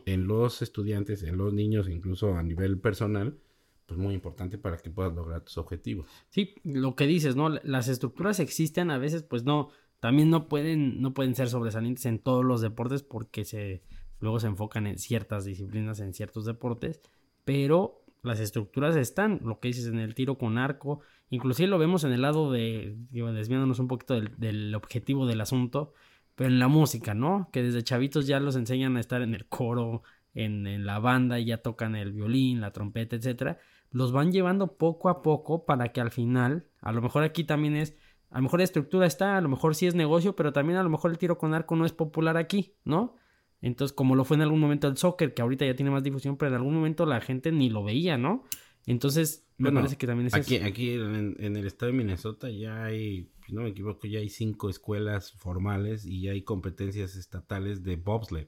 en 0.06 0.28
los 0.28 0.62
estudiantes, 0.62 1.24
en 1.24 1.38
los 1.38 1.54
niños, 1.54 1.88
incluso 1.88 2.36
a 2.36 2.44
nivel 2.44 2.80
personal, 2.80 3.38
pues 3.86 4.00
muy 4.00 4.14
importante 4.14 4.58
para 4.58 4.78
que 4.78 4.90
puedas 4.90 5.14
lograr 5.14 5.42
tus 5.42 5.58
objetivos. 5.58 6.08
Sí, 6.30 6.56
lo 6.64 6.96
que 6.96 7.08
dices, 7.08 7.36
¿no? 7.36 7.50
Las 7.50 7.88
estructuras 7.88 8.40
existen 8.40 8.92
a 8.92 8.98
veces, 8.98 9.24
pues 9.24 9.44
no, 9.44 9.70
también 10.00 10.30
no 10.30 10.48
pueden, 10.48 11.02
no 11.02 11.14
pueden 11.14 11.36
ser 11.36 11.50
sobresalientes 11.50 12.06
en 12.06 12.20
todos 12.20 12.44
los 12.44 12.62
deportes 12.62 13.04
porque 13.04 13.46
se, 13.46 13.84
luego 14.20 14.40
se 14.40 14.48
enfocan 14.48 14.88
en 14.88 14.98
ciertas 14.98 15.46
disciplinas, 15.46 16.00
en 16.00 16.14
ciertos 16.14 16.46
deportes, 16.46 17.02
pero 17.44 18.04
las 18.24 18.40
estructuras 18.40 18.96
están, 18.96 19.40
lo 19.44 19.60
que 19.60 19.70
dices 19.70 19.88
en 19.88 20.00
el 20.00 20.16
tiro 20.16 20.38
con 20.38 20.58
arco, 20.58 21.02
inclusive 21.30 21.68
lo 21.68 21.80
vemos 21.80 22.04
en 22.04 22.12
el 22.12 22.22
lado 22.22 22.52
de, 22.52 22.96
desviándonos 23.10 23.80
un 23.80 23.88
poquito 23.88 24.14
del, 24.14 24.38
del 24.38 24.76
objetivo 24.76 25.26
del 25.26 25.42
asunto, 25.42 25.94
pero 26.36 26.50
en 26.50 26.60
la 26.60 26.68
música, 26.68 27.14
¿no? 27.14 27.50
Que 27.52 27.62
desde 27.62 27.84
chavitos 27.84 28.28
ya 28.28 28.40
los 28.40 28.56
enseñan 28.56 28.98
a 28.98 29.00
estar 29.00 29.22
en 29.22 29.34
el 29.34 29.46
coro, 29.48 30.04
en, 30.34 30.68
en, 30.68 30.86
la 30.86 31.00
banda 31.00 31.40
y 31.40 31.46
ya 31.46 31.58
tocan 31.58 31.96
el 31.96 32.14
violín, 32.14 32.62
la 32.62 32.72
trompeta, 32.72 33.16
etcétera 33.16 33.58
los 33.92 34.12
van 34.12 34.32
llevando 34.32 34.78
poco 34.78 35.10
a 35.10 35.22
poco 35.22 35.66
para 35.66 35.92
que 35.92 36.02
al 36.02 36.12
final, 36.12 36.66
a 36.80 36.92
lo 36.92 37.02
mejor 37.02 37.24
aquí 37.24 37.44
también 37.44 37.76
es, 37.76 37.96
a 38.30 38.38
lo 38.38 38.44
mejor 38.44 38.62
la 38.62 38.64
estructura 38.64 39.06
está, 39.06 39.38
a 39.38 39.42
lo 39.42 39.50
mejor 39.50 39.76
sí 39.76 39.86
es 39.86 39.96
negocio, 39.96 40.36
pero 40.36 40.54
también 40.54 40.80
a 40.80 40.84
lo 40.84 40.90
mejor 40.90 41.12
el 41.12 41.18
tiro 41.18 41.38
con 41.38 41.54
arco 41.54 41.76
no 41.76 41.86
es 41.86 41.92
popular 41.92 42.38
aquí, 42.38 42.74
¿no? 42.86 43.18
Entonces, 43.62 43.94
como 43.94 44.16
lo 44.16 44.24
fue 44.24 44.38
en 44.38 44.42
algún 44.42 44.60
momento 44.60 44.88
el 44.88 44.98
soccer, 44.98 45.34
que 45.34 45.42
ahorita 45.42 45.66
ya 45.66 45.76
tiene 45.76 45.92
más 45.92 46.04
difusión, 46.04 46.38
pero 46.38 46.50
en 46.50 46.56
algún 46.56 46.74
momento 46.74 47.06
la 47.06 47.22
gente 47.22 47.52
ni 47.52 47.70
lo 47.70 47.84
veía, 47.84 48.18
¿no? 48.18 48.44
Entonces, 48.88 49.46
me 49.58 49.72
parece 49.72 49.98
que 49.98 50.08
también 50.08 50.28
es 50.28 50.34
aquí, 50.34 50.58
Aquí 50.58 50.94
en, 50.94 51.36
el 51.38 51.68
estado 51.68 51.92
de 51.92 51.98
Minnesota 51.98 52.50
ya 52.50 52.86
hay, 52.86 53.30
si 53.46 53.54
no 53.54 53.62
me 53.62 53.70
equivoco, 53.70 54.08
ya 54.08 54.20
hay 54.20 54.30
cinco 54.30 54.70
escuelas 54.70 55.34
formales 55.34 56.06
y 56.06 56.22
ya 56.22 56.32
hay 56.32 56.42
competencias 56.42 57.16
estatales 57.16 57.84
de 57.84 57.98
bobsled. 57.98 58.48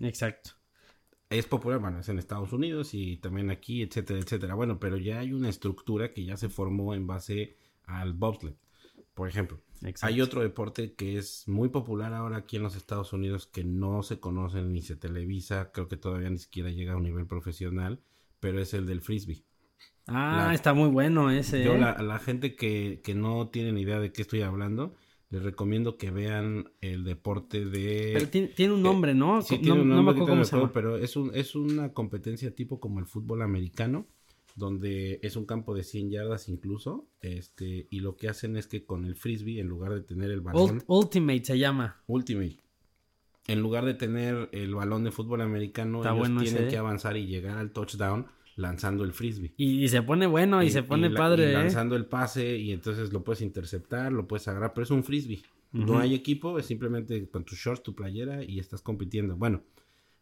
exacto 0.00 0.52
es 1.30 1.46
popular, 1.46 1.80
bueno, 1.80 2.00
es 2.00 2.08
en 2.08 2.18
Estados 2.18 2.52
Unidos 2.52 2.94
y 2.94 3.16
también 3.16 3.50
aquí, 3.50 3.82
etcétera, 3.82 4.20
etcétera. 4.20 4.54
Bueno, 4.54 4.78
pero 4.78 4.96
ya 4.96 5.20
hay 5.20 5.32
una 5.32 5.48
estructura 5.48 6.12
que 6.12 6.24
ya 6.24 6.36
se 6.36 6.48
formó 6.48 6.94
en 6.94 7.06
base 7.06 7.56
al 7.84 8.12
bobsled, 8.12 8.54
por 9.14 9.28
ejemplo. 9.28 9.60
Hay 10.00 10.20
otro 10.22 10.40
deporte 10.40 10.94
que 10.94 11.18
es 11.18 11.46
muy 11.46 11.68
popular 11.68 12.14
ahora 12.14 12.38
aquí 12.38 12.56
en 12.56 12.62
los 12.62 12.74
Estados 12.74 13.12
Unidos 13.12 13.46
que 13.46 13.64
no 13.64 14.02
se 14.02 14.18
conoce 14.18 14.62
ni 14.62 14.80
se 14.80 14.96
televisa, 14.96 15.72
creo 15.72 15.88
que 15.88 15.96
todavía 15.96 16.30
ni 16.30 16.38
siquiera 16.38 16.70
llega 16.70 16.94
a 16.94 16.96
un 16.96 17.02
nivel 17.02 17.26
profesional, 17.26 18.00
pero 18.40 18.60
es 18.60 18.72
el 18.72 18.86
del 18.86 19.02
frisbee. 19.02 19.44
Ah, 20.06 20.52
está 20.54 20.74
muy 20.74 20.88
bueno 20.88 21.30
ese. 21.30 21.64
Yo, 21.64 21.74
¿eh? 21.74 21.78
la, 21.78 22.00
la 22.02 22.18
gente 22.18 22.54
que, 22.56 23.00
que 23.02 23.14
no 23.14 23.48
tiene 23.48 23.72
ni 23.72 23.82
idea 23.82 24.00
de 24.00 24.12
qué 24.12 24.22
estoy 24.22 24.42
hablando, 24.42 24.94
les 25.30 25.42
recomiendo 25.42 25.96
que 25.96 26.10
vean 26.10 26.70
el 26.80 27.04
deporte 27.04 27.64
de... 27.64 28.12
Pero 28.14 28.28
tiene, 28.28 28.72
un 28.72 28.82
nombre, 28.82 29.14
¿no? 29.14 29.42
Sí, 29.42 29.58
tiene 29.58 29.80
un 29.80 29.88
nombre, 29.88 30.14
no 30.14 30.36
me 30.36 30.68
pero 30.68 30.96
es, 30.96 31.16
un, 31.16 31.30
es 31.34 31.54
una 31.54 31.92
competencia 31.92 32.54
tipo 32.54 32.80
como 32.80 33.00
el 33.00 33.06
fútbol 33.06 33.42
americano, 33.42 34.06
donde 34.56 35.18
es 35.22 35.36
un 35.36 35.46
campo 35.46 35.74
de 35.74 35.82
100 35.82 36.10
yardas 36.10 36.48
incluso, 36.48 37.08
este, 37.20 37.88
y 37.90 38.00
lo 38.00 38.16
que 38.16 38.28
hacen 38.28 38.56
es 38.56 38.66
que 38.66 38.84
con 38.84 39.04
el 39.04 39.16
frisbee, 39.16 39.60
en 39.60 39.68
lugar 39.68 39.94
de 39.94 40.02
tener 40.02 40.30
el 40.30 40.40
balón... 40.40 40.82
Ultimate 40.86 41.44
se 41.44 41.58
llama. 41.58 42.02
Ultimate. 42.06 42.58
en 43.46 43.60
lugar 43.60 43.84
de 43.84 43.94
tener 43.94 44.48
el 44.52 44.74
balón 44.74 45.04
de 45.04 45.10
fútbol 45.10 45.40
americano, 45.40 45.98
Está 45.98 46.10
ellos 46.10 46.20
bueno 46.20 46.42
tienen 46.42 46.62
ese, 46.62 46.70
que 46.70 46.76
¿eh? 46.76 46.78
avanzar 46.78 47.16
y 47.16 47.26
llegar 47.26 47.58
al 47.58 47.72
touchdown 47.72 48.26
lanzando 48.56 49.04
el 49.04 49.12
frisbee. 49.12 49.52
Y, 49.56 49.82
y 49.84 49.88
se 49.88 50.02
pone 50.02 50.26
bueno 50.26 50.62
y, 50.62 50.70
se 50.70 50.82
pone 50.82 51.10
la- 51.10 51.18
padre, 51.18 51.46
y 51.46 51.50
¿eh? 51.50 51.52
lanzando 51.54 51.96
el 51.96 52.06
pase 52.06 52.56
y 52.56 52.72
entonces 52.72 53.12
lo 53.12 53.24
puedes 53.24 53.42
interceptar, 53.42 54.12
lo 54.12 54.26
puedes 54.26 54.46
agarrar, 54.48 54.72
pero 54.74 54.84
es 54.84 54.90
un 54.90 55.04
frisbee. 55.04 55.42
No 55.72 55.84
Ujú. 55.84 55.98
hay 55.98 56.14
equipo, 56.14 56.58
es 56.58 56.66
simplemente 56.66 57.28
con 57.28 57.44
tus 57.44 57.58
shorts, 57.58 57.82
tu 57.82 57.94
playera 57.96 58.44
y 58.44 58.60
estás 58.60 58.80
compitiendo. 58.80 59.36
Bueno, 59.36 59.62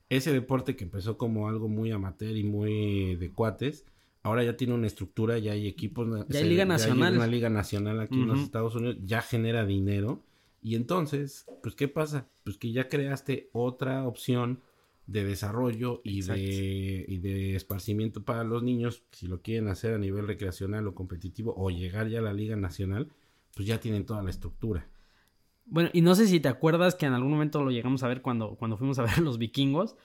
ese 0.08 0.32
deporte 0.32 0.76
que 0.76 0.84
empezó 0.84 1.18
como 1.18 1.48
algo 1.48 1.68
muy 1.68 1.90
amateur 1.90 2.34
y 2.36 2.42
muy 2.44 3.16
de 3.16 3.30
cuates, 3.32 3.84
ahora 4.22 4.44
ya 4.44 4.56
tiene 4.56 4.72
una 4.74 4.86
estructura, 4.86 5.38
ya 5.38 5.52
hay 5.52 5.66
equipos. 5.66 6.08
Ya 6.30 6.38
hay 6.38 6.48
liga 6.48 6.64
nacional. 6.64 7.16
una 7.16 7.26
liga 7.26 7.50
nacional 7.50 8.00
aquí 8.00 8.14
en 8.22 8.28
los. 8.28 8.40
Estados 8.40 8.74
Unidos, 8.74 8.96
ya 9.04 9.20
genera 9.20 9.66
dinero. 9.66 10.22
Y 10.62 10.76
entonces, 10.76 11.44
pues, 11.62 11.74
¿qué 11.74 11.88
pasa? 11.88 12.28
Pues 12.44 12.56
que 12.56 12.72
ya 12.72 12.88
creaste 12.88 13.50
otra 13.52 14.06
opción 14.06 14.60
de 15.06 15.24
desarrollo 15.24 16.00
y 16.04 16.22
de, 16.22 17.04
y 17.08 17.18
de 17.18 17.56
esparcimiento 17.56 18.24
para 18.24 18.44
los 18.44 18.62
niños, 18.62 19.02
si 19.10 19.26
lo 19.26 19.42
quieren 19.42 19.68
hacer 19.68 19.94
a 19.94 19.98
nivel 19.98 20.26
recreacional 20.26 20.86
o 20.86 20.94
competitivo 20.94 21.54
o 21.56 21.70
llegar 21.70 22.08
ya 22.08 22.20
a 22.20 22.22
la 22.22 22.32
liga 22.32 22.56
nacional, 22.56 23.08
pues 23.54 23.66
ya 23.66 23.80
tienen 23.80 24.06
toda 24.06 24.22
la 24.22 24.30
estructura. 24.30 24.88
Bueno, 25.64 25.90
y 25.92 26.00
no 26.00 26.14
sé 26.14 26.26
si 26.26 26.40
te 26.40 26.48
acuerdas 26.48 26.94
que 26.94 27.06
en 27.06 27.12
algún 27.12 27.32
momento 27.32 27.62
lo 27.62 27.70
llegamos 27.70 28.02
a 28.02 28.08
ver 28.08 28.22
cuando, 28.22 28.56
cuando 28.56 28.76
fuimos 28.76 28.98
a 28.98 29.02
ver 29.02 29.18
los 29.18 29.38
vikingos. 29.38 29.96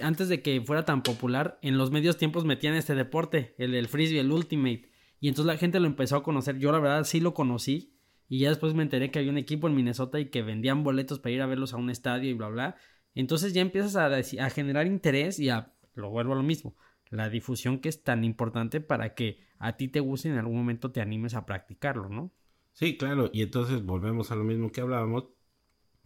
Antes 0.00 0.28
de 0.28 0.42
que 0.42 0.60
fuera 0.60 0.84
tan 0.84 1.02
popular, 1.02 1.58
en 1.62 1.78
los 1.78 1.90
medios 1.90 2.18
tiempos 2.18 2.44
metían 2.44 2.74
este 2.74 2.94
deporte, 2.94 3.54
el 3.58 3.72
del 3.72 3.88
frisbee, 3.88 4.20
el 4.20 4.30
ultimate. 4.30 4.90
Y 5.20 5.28
entonces 5.28 5.46
la 5.46 5.58
gente 5.58 5.80
lo 5.80 5.86
empezó 5.86 6.16
a 6.16 6.22
conocer. 6.22 6.58
Yo 6.58 6.70
la 6.70 6.80
verdad 6.80 7.04
sí 7.04 7.20
lo 7.20 7.34
conocí. 7.34 7.94
Y 8.28 8.40
ya 8.40 8.48
después 8.48 8.74
me 8.74 8.82
enteré 8.82 9.10
que 9.10 9.20
había 9.20 9.30
un 9.30 9.38
equipo 9.38 9.68
en 9.68 9.74
Minnesota 9.74 10.18
y 10.18 10.30
que 10.30 10.42
vendían 10.42 10.82
boletos 10.82 11.20
para 11.20 11.32
ir 11.32 11.42
a 11.42 11.46
verlos 11.46 11.72
a 11.72 11.76
un 11.76 11.90
estadio 11.90 12.28
y 12.28 12.34
bla, 12.34 12.48
bla. 12.48 12.76
Entonces 13.16 13.52
ya 13.52 13.62
empiezas 13.62 13.96
a, 13.96 14.06
a 14.06 14.50
generar 14.50 14.86
interés 14.86 15.40
y 15.40 15.48
a, 15.48 15.72
lo 15.94 16.10
vuelvo 16.10 16.34
a 16.34 16.36
lo 16.36 16.44
mismo, 16.44 16.76
la 17.10 17.28
difusión 17.28 17.80
que 17.80 17.88
es 17.88 18.04
tan 18.04 18.22
importante 18.22 18.80
para 18.80 19.14
que 19.14 19.40
a 19.58 19.76
ti 19.76 19.88
te 19.88 19.98
guste 20.00 20.28
y 20.28 20.32
en 20.32 20.38
algún 20.38 20.56
momento 20.56 20.92
te 20.92 21.00
animes 21.00 21.34
a 21.34 21.44
practicarlo, 21.46 22.08
¿no? 22.08 22.30
Sí, 22.72 22.96
claro, 22.96 23.30
y 23.32 23.42
entonces 23.42 23.84
volvemos 23.84 24.30
a 24.30 24.36
lo 24.36 24.44
mismo 24.44 24.70
que 24.70 24.82
hablábamos. 24.82 25.24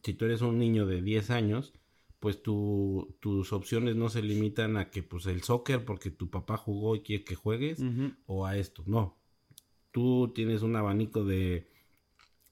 Si 0.02 0.14
tú 0.14 0.24
eres 0.24 0.40
un 0.40 0.58
niño 0.58 0.86
de 0.86 1.02
10 1.02 1.30
años, 1.30 1.74
pues 2.20 2.42
tu- 2.42 3.16
tus 3.20 3.52
opciones 3.52 3.96
no 3.96 4.08
se 4.08 4.22
limitan 4.22 4.76
a 4.76 4.90
que 4.90 5.02
pues 5.02 5.26
el 5.26 5.42
soccer 5.42 5.84
porque 5.84 6.10
tu 6.10 6.30
papá 6.30 6.56
jugó 6.56 6.94
y 6.96 7.00
quiere 7.02 7.24
que 7.24 7.34
juegues 7.34 7.82
o 8.26 8.46
a 8.46 8.56
esto, 8.56 8.82
no. 8.86 9.18
Tú 9.90 10.32
tienes 10.34 10.62
un 10.62 10.76
abanico 10.76 11.24
de 11.24 11.68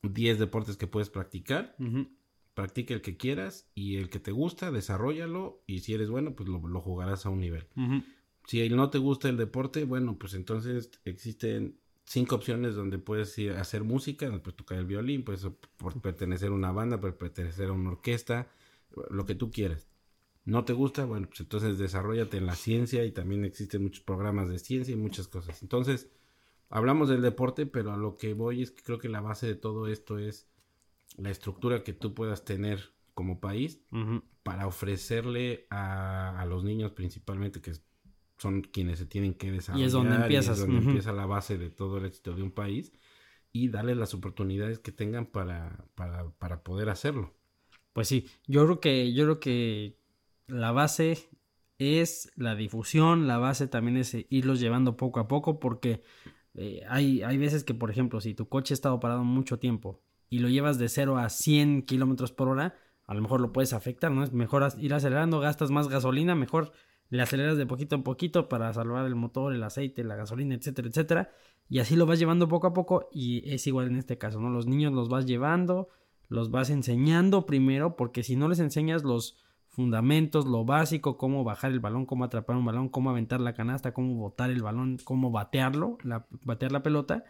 10 0.02 0.38
deportes 0.38 0.76
que 0.76 0.86
puedes 0.88 1.10
practicar, 1.10 1.76
Ujú. 1.78 2.08
Practica 2.58 2.92
el 2.92 3.02
que 3.02 3.16
quieras 3.16 3.70
y 3.76 3.98
el 3.98 4.10
que 4.10 4.18
te 4.18 4.32
gusta, 4.32 4.72
desarrollalo 4.72 5.62
y 5.68 5.78
si 5.78 5.94
eres 5.94 6.10
bueno, 6.10 6.34
pues 6.34 6.48
lo, 6.48 6.58
lo 6.66 6.80
jugarás 6.80 7.24
a 7.24 7.28
un 7.28 7.38
nivel. 7.38 7.68
Si 8.48 8.68
no 8.70 8.90
te 8.90 8.98
gusta 8.98 9.28
el 9.28 9.36
deporte, 9.36 9.84
bueno, 9.84 10.18
pues 10.18 10.34
entonces 10.34 10.90
existen 11.04 11.78
cinco 12.02 12.34
opciones 12.34 12.74
donde 12.74 12.98
puedes 12.98 13.38
ir 13.38 13.52
a 13.52 13.60
hacer 13.60 13.84
música, 13.84 14.28
puedes 14.42 14.56
tocar 14.56 14.76
el 14.76 14.86
violín, 14.86 15.22
puedes 15.22 15.46
por 15.76 16.00
pertenecer 16.00 16.48
a 16.48 16.52
una 16.52 16.72
banda, 16.72 17.00
puedes 17.00 17.14
pertenecer 17.14 17.68
a 17.68 17.72
una 17.74 17.90
orquesta, 17.90 18.48
lo 19.08 19.24
que 19.24 19.36
tú 19.36 19.52
quieras. 19.52 19.86
¿No 20.44 20.64
te 20.64 20.72
gusta? 20.72 21.04
Bueno, 21.04 21.28
pues 21.28 21.38
entonces 21.38 21.78
desarrollate 21.78 22.38
en 22.38 22.46
la 22.46 22.56
ciencia 22.56 23.04
y 23.04 23.12
también 23.12 23.44
existen 23.44 23.84
muchos 23.84 24.02
programas 24.02 24.48
de 24.48 24.58
ciencia 24.58 24.94
y 24.94 24.96
muchas 24.96 25.28
cosas. 25.28 25.62
Entonces, 25.62 26.10
hablamos 26.70 27.08
del 27.08 27.22
deporte, 27.22 27.66
pero 27.66 27.92
a 27.92 27.96
lo 27.96 28.16
que 28.16 28.34
voy 28.34 28.62
es 28.62 28.72
que 28.72 28.82
creo 28.82 28.98
que 28.98 29.08
la 29.08 29.20
base 29.20 29.46
de 29.46 29.54
todo 29.54 29.86
esto 29.86 30.18
es 30.18 30.48
la 31.18 31.30
estructura 31.30 31.82
que 31.82 31.92
tú 31.92 32.14
puedas 32.14 32.44
tener 32.44 32.94
como 33.14 33.40
país 33.40 33.82
para 34.44 34.66
ofrecerle 34.66 35.66
a, 35.70 36.40
a 36.40 36.46
los 36.46 36.64
niños 36.64 36.92
principalmente 36.92 37.60
que 37.60 37.72
son 38.38 38.62
quienes 38.62 39.00
se 39.00 39.06
tienen 39.06 39.34
que 39.34 39.50
desarrollar 39.50 39.82
Y 39.82 39.86
es 39.86 39.92
donde 39.92 40.14
empiezas, 40.14 40.58
es 40.58 40.66
donde 40.66 40.86
empieza 40.86 41.12
la 41.12 41.26
base 41.26 41.58
de 41.58 41.70
todo 41.70 41.98
el 41.98 42.04
éxito 42.04 42.34
de 42.34 42.42
un 42.42 42.52
país 42.52 42.92
y 43.52 43.68
darles 43.68 43.96
las 43.96 44.14
oportunidades 44.14 44.78
que 44.78 44.92
tengan 44.92 45.26
para, 45.26 45.84
para, 45.96 46.30
para 46.30 46.62
poder 46.62 46.88
hacerlo. 46.88 47.34
Pues 47.92 48.06
sí, 48.06 48.28
yo 48.46 48.64
creo 48.64 48.80
que, 48.80 49.12
yo 49.12 49.24
creo 49.24 49.40
que 49.40 49.98
la 50.46 50.70
base 50.70 51.28
es 51.78 52.30
la 52.36 52.54
difusión, 52.54 53.26
la 53.26 53.38
base 53.38 53.66
también 53.66 53.96
es 53.96 54.14
eh, 54.14 54.26
irlos 54.30 54.60
llevando 54.60 54.96
poco 54.96 55.18
a 55.18 55.26
poco, 55.26 55.58
porque 55.58 56.02
eh, 56.54 56.82
hay, 56.88 57.22
hay 57.22 57.38
veces 57.38 57.64
que, 57.64 57.74
por 57.74 57.90
ejemplo, 57.90 58.20
si 58.20 58.34
tu 58.34 58.48
coche 58.48 58.74
ha 58.74 58.76
estado 58.76 59.00
parado 59.00 59.24
mucho 59.24 59.58
tiempo 59.58 60.00
y 60.30 60.40
lo 60.40 60.48
llevas 60.48 60.78
de 60.78 60.88
0 60.88 61.18
a 61.18 61.28
100 61.28 61.82
kilómetros 61.82 62.32
por 62.32 62.48
hora, 62.48 62.74
a 63.06 63.14
lo 63.14 63.22
mejor 63.22 63.40
lo 63.40 63.52
puedes 63.52 63.72
afectar, 63.72 64.10
¿no? 64.10 64.22
Es 64.22 64.32
mejor 64.32 64.66
ir 64.78 64.92
acelerando, 64.92 65.40
gastas 65.40 65.70
más 65.70 65.88
gasolina, 65.88 66.34
mejor 66.34 66.72
le 67.10 67.22
aceleras 67.22 67.56
de 67.56 67.66
poquito 67.66 67.96
en 67.96 68.02
poquito 68.02 68.48
para 68.48 68.72
salvar 68.72 69.06
el 69.06 69.14
motor, 69.14 69.54
el 69.54 69.62
aceite, 69.62 70.04
la 70.04 70.16
gasolina, 70.16 70.54
etcétera, 70.54 70.88
etcétera. 70.88 71.30
Y 71.68 71.78
así 71.78 71.96
lo 71.96 72.06
vas 72.06 72.18
llevando 72.18 72.48
poco 72.48 72.66
a 72.66 72.74
poco 72.74 73.08
y 73.12 73.50
es 73.50 73.66
igual 73.66 73.86
en 73.86 73.96
este 73.96 74.18
caso, 74.18 74.40
¿no? 74.40 74.50
Los 74.50 74.66
niños 74.66 74.92
los 74.92 75.08
vas 75.08 75.26
llevando, 75.26 75.88
los 76.28 76.50
vas 76.50 76.70
enseñando 76.70 77.46
primero, 77.46 77.96
porque 77.96 78.22
si 78.22 78.36
no 78.36 78.48
les 78.48 78.58
enseñas 78.58 79.04
los 79.04 79.36
fundamentos, 79.68 80.46
lo 80.46 80.64
básico, 80.64 81.16
cómo 81.16 81.44
bajar 81.44 81.70
el 81.70 81.80
balón, 81.80 82.04
cómo 82.04 82.24
atrapar 82.24 82.56
un 82.56 82.64
balón, 82.64 82.88
cómo 82.88 83.10
aventar 83.10 83.40
la 83.40 83.54
canasta, 83.54 83.92
cómo 83.92 84.14
botar 84.16 84.50
el 84.50 84.62
balón, 84.62 84.98
cómo 85.04 85.30
batearlo, 85.30 85.98
la, 86.02 86.26
batear 86.44 86.72
la 86.72 86.82
pelota, 86.82 87.24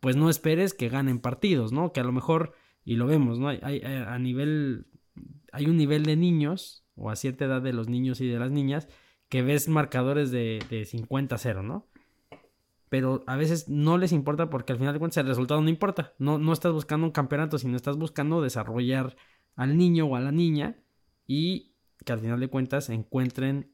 pues 0.00 0.16
no 0.16 0.28
esperes 0.30 0.74
que 0.74 0.88
ganen 0.88 1.18
partidos, 1.20 1.72
¿no? 1.72 1.92
Que 1.92 2.00
a 2.00 2.04
lo 2.04 2.12
mejor, 2.12 2.52
y 2.84 2.96
lo 2.96 3.06
vemos, 3.06 3.38
¿no? 3.38 3.48
Hay, 3.48 3.58
hay- 3.62 3.80
a 3.82 4.18
nivel, 4.18 4.86
hay 5.52 5.66
un 5.66 5.76
nivel 5.76 6.04
de 6.04 6.16
niños, 6.16 6.84
o 6.96 7.10
a 7.10 7.16
cierta 7.16 7.44
edad 7.46 7.62
de 7.62 7.72
los 7.72 7.88
niños 7.88 8.20
y 8.20 8.26
de 8.28 8.38
las 8.38 8.50
niñas, 8.50 8.88
que 9.28 9.42
ves 9.42 9.68
marcadores 9.68 10.30
de, 10.30 10.60
de 10.70 10.82
50-0, 10.84 11.62
¿no? 11.64 11.86
Pero 12.88 13.24
a 13.26 13.36
veces 13.36 13.68
no 13.68 13.98
les 13.98 14.12
importa 14.12 14.50
porque 14.50 14.72
al 14.72 14.78
final 14.78 14.92
de 14.92 14.98
cuentas 15.00 15.16
el 15.16 15.26
resultado 15.26 15.60
no 15.60 15.68
importa. 15.68 16.12
No, 16.18 16.38
no 16.38 16.52
estás 16.52 16.72
buscando 16.72 17.06
un 17.06 17.12
campeonato, 17.12 17.58
sino 17.58 17.74
estás 17.76 17.96
buscando 17.96 18.40
desarrollar 18.42 19.16
al 19.56 19.76
niño 19.76 20.06
o 20.06 20.14
a 20.16 20.20
la 20.20 20.30
niña 20.30 20.76
y 21.26 21.72
que 22.04 22.12
al 22.12 22.20
final 22.20 22.38
de 22.38 22.48
cuentas 22.48 22.90
encuentren 22.90 23.72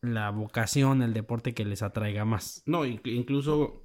la 0.00 0.30
vocación, 0.30 1.02
el 1.02 1.12
deporte 1.12 1.54
que 1.54 1.64
les 1.64 1.82
atraiga 1.82 2.24
más. 2.24 2.62
No, 2.66 2.84
inc- 2.84 3.06
incluso 3.06 3.84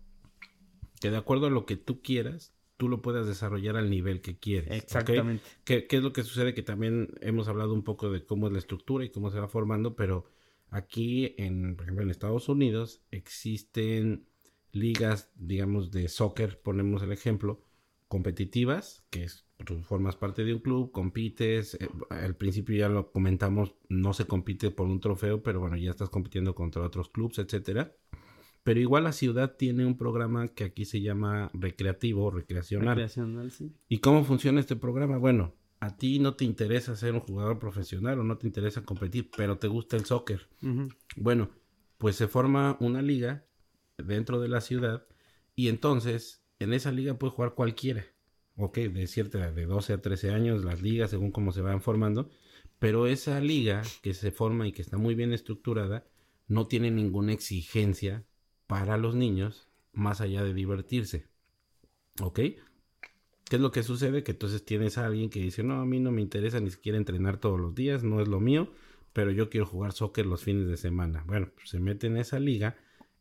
que 0.99 1.11
de 1.11 1.17
acuerdo 1.17 1.47
a 1.47 1.49
lo 1.49 1.65
que 1.65 1.77
tú 1.77 2.01
quieras, 2.01 2.53
tú 2.77 2.89
lo 2.89 3.01
puedas 3.01 3.27
desarrollar 3.27 3.75
al 3.75 3.89
nivel 3.89 4.21
que 4.21 4.37
quieres. 4.37 4.71
Exactamente. 4.83 5.43
¿Qué, 5.63 5.87
qué 5.87 5.97
es 5.97 6.03
lo 6.03 6.13
que 6.13 6.23
sucede? 6.23 6.53
Que 6.53 6.63
también 6.63 7.09
hemos 7.21 7.47
hablado 7.47 7.73
un 7.73 7.83
poco 7.83 8.11
de 8.11 8.25
cómo 8.25 8.47
es 8.47 8.53
la 8.53 8.59
estructura 8.59 9.03
y 9.03 9.09
cómo 9.09 9.31
se 9.31 9.39
va 9.39 9.47
formando, 9.47 9.95
pero 9.95 10.25
aquí, 10.69 11.35
en, 11.37 11.75
por 11.75 11.85
ejemplo, 11.85 12.03
en 12.03 12.11
Estados 12.11 12.49
Unidos 12.49 13.01
existen 13.11 14.27
ligas, 14.71 15.31
digamos, 15.35 15.91
de 15.91 16.07
soccer, 16.07 16.61
ponemos 16.61 17.01
el 17.01 17.11
ejemplo, 17.11 17.63
competitivas, 18.07 19.05
que 19.09 19.23
es, 19.23 19.45
tú 19.65 19.81
formas 19.81 20.15
parte 20.15 20.43
de 20.45 20.53
un 20.53 20.59
club, 20.59 20.91
compites, 20.91 21.75
eh, 21.75 21.89
al 22.09 22.35
principio 22.35 22.75
ya 22.75 22.89
lo 22.89 23.11
comentamos, 23.11 23.75
no 23.89 24.13
se 24.13 24.25
compite 24.25 24.71
por 24.71 24.87
un 24.87 24.99
trofeo, 24.99 25.43
pero 25.43 25.59
bueno, 25.59 25.77
ya 25.77 25.91
estás 25.91 26.09
compitiendo 26.09 26.55
contra 26.55 26.83
otros 26.83 27.09
clubes, 27.09 27.39
etcétera. 27.39 27.93
Pero 28.67 28.81
igual 28.81 29.05
la 29.05 29.13
ciudad 29.13 29.55
tiene 29.55 29.85
un 29.85 29.95
programa 29.95 30.49
que 30.49 30.65
aquí 30.65 30.83
se 30.83 30.99
llama 30.99 31.49
recreativo 31.53 32.25
o 32.25 32.31
recreacional. 32.31 32.97
Recreacional, 32.97 33.49
sí. 33.49 33.71
¿Y 33.87 33.99
cómo 33.99 34.25
funciona 34.25 34.59
este 34.59 34.75
programa? 34.75 35.17
Bueno, 35.17 35.55
a 35.79 35.95
ti 35.95 36.19
no 36.19 36.33
te 36.33 36.43
interesa 36.43 36.97
ser 36.97 37.13
un 37.13 37.21
jugador 37.21 37.59
profesional 37.59 38.19
o 38.19 38.25
no 38.25 38.37
te 38.37 38.45
interesa 38.45 38.83
competir, 38.83 39.29
pero 39.37 39.57
te 39.57 39.69
gusta 39.69 39.95
el 39.95 40.03
soccer. 40.03 40.49
Bueno, 41.15 41.49
pues 41.97 42.17
se 42.17 42.27
forma 42.27 42.75
una 42.81 43.01
liga 43.01 43.45
dentro 43.97 44.41
de 44.41 44.49
la 44.49 44.59
ciudad 44.59 45.07
y 45.55 45.69
entonces 45.69 46.43
en 46.59 46.73
esa 46.73 46.91
liga 46.91 47.17
puede 47.17 47.31
jugar 47.31 47.53
cualquiera. 47.53 48.05
Ok, 48.57 48.79
de 48.79 49.07
cierta, 49.07 49.49
de 49.49 49.65
12 49.65 49.93
a 49.93 50.01
13 50.01 50.31
años, 50.31 50.65
las 50.65 50.81
ligas 50.81 51.11
según 51.11 51.31
cómo 51.31 51.53
se 51.53 51.61
van 51.61 51.79
formando, 51.79 52.29
pero 52.79 53.07
esa 53.07 53.39
liga 53.39 53.81
que 54.01 54.13
se 54.13 54.31
forma 54.31 54.67
y 54.67 54.73
que 54.73 54.81
está 54.81 54.97
muy 54.97 55.15
bien 55.15 55.31
estructurada 55.31 56.05
no 56.49 56.67
tiene 56.67 56.91
ninguna 56.91 57.31
exigencia 57.31 58.25
para 58.67 58.97
los 58.97 59.15
niños 59.15 59.67
más 59.93 60.21
allá 60.21 60.43
de 60.43 60.53
divertirse. 60.53 61.27
¿Ok? 62.21 62.39
¿Qué 63.49 63.55
es 63.55 63.61
lo 63.61 63.71
que 63.71 63.83
sucede? 63.83 64.23
Que 64.23 64.31
entonces 64.31 64.65
tienes 64.65 64.97
a 64.97 65.05
alguien 65.05 65.29
que 65.29 65.39
dice, 65.39 65.63
no, 65.63 65.81
a 65.81 65.85
mí 65.85 65.99
no 65.99 66.11
me 66.11 66.21
interesa 66.21 66.59
ni 66.59 66.69
siquiera 66.69 66.97
entrenar 66.97 67.37
todos 67.37 67.59
los 67.59 67.73
días, 67.73 68.03
no 68.03 68.21
es 68.21 68.27
lo 68.27 68.39
mío, 68.39 68.69
pero 69.13 69.31
yo 69.31 69.49
quiero 69.49 69.65
jugar 69.65 69.93
soccer 69.93 70.25
los 70.25 70.43
fines 70.43 70.67
de 70.67 70.77
semana. 70.77 71.23
Bueno, 71.25 71.49
pues 71.55 71.69
se 71.69 71.79
meten 71.79 72.13
en 72.13 72.17
esa 72.17 72.39
liga, 72.39 72.75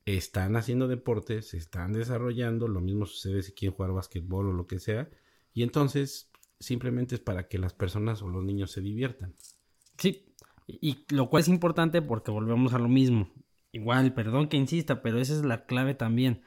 están 0.05 0.57
haciendo 0.57 0.89
deportes, 0.89 1.49
se 1.49 1.59
están 1.59 1.93
desarrollando, 1.93 2.67
lo 2.67 2.81
mismo 2.81 3.07
sucede 3.07 3.43
si 3.43 3.53
quieren 3.53 3.77
jugar 3.77 3.93
básquetbol 3.93 4.49
o 4.49 4.53
lo 4.53 4.67
que 4.67 4.81
sea, 4.81 5.09
y 5.55 5.63
entonces 5.63 6.31
simplemente 6.59 7.15
es 7.15 7.21
para 7.21 7.49
que 7.49 7.59
las 7.59 7.73
personas 7.73 8.23
o 8.23 8.29
los 8.29 8.45
niños 8.45 8.73
se 8.73 8.81
diviertan. 8.81 9.35
Sí, 9.97 10.27
y 10.67 11.05
lo 11.11 11.31
cual 11.31 11.43
es 11.43 11.49
importante 11.49 12.03
porque 12.03 12.31
volvemos 12.31 12.75
a 12.75 12.79
lo 12.79 12.89
mismo. 12.89 13.31
Igual, 13.73 14.15
perdón 14.15 14.49
que 14.49 14.57
insista, 14.57 15.03
pero 15.03 15.19
esa 15.19 15.35
es 15.35 15.45
la 15.45 15.67
clave 15.67 15.95
también. 15.95 16.43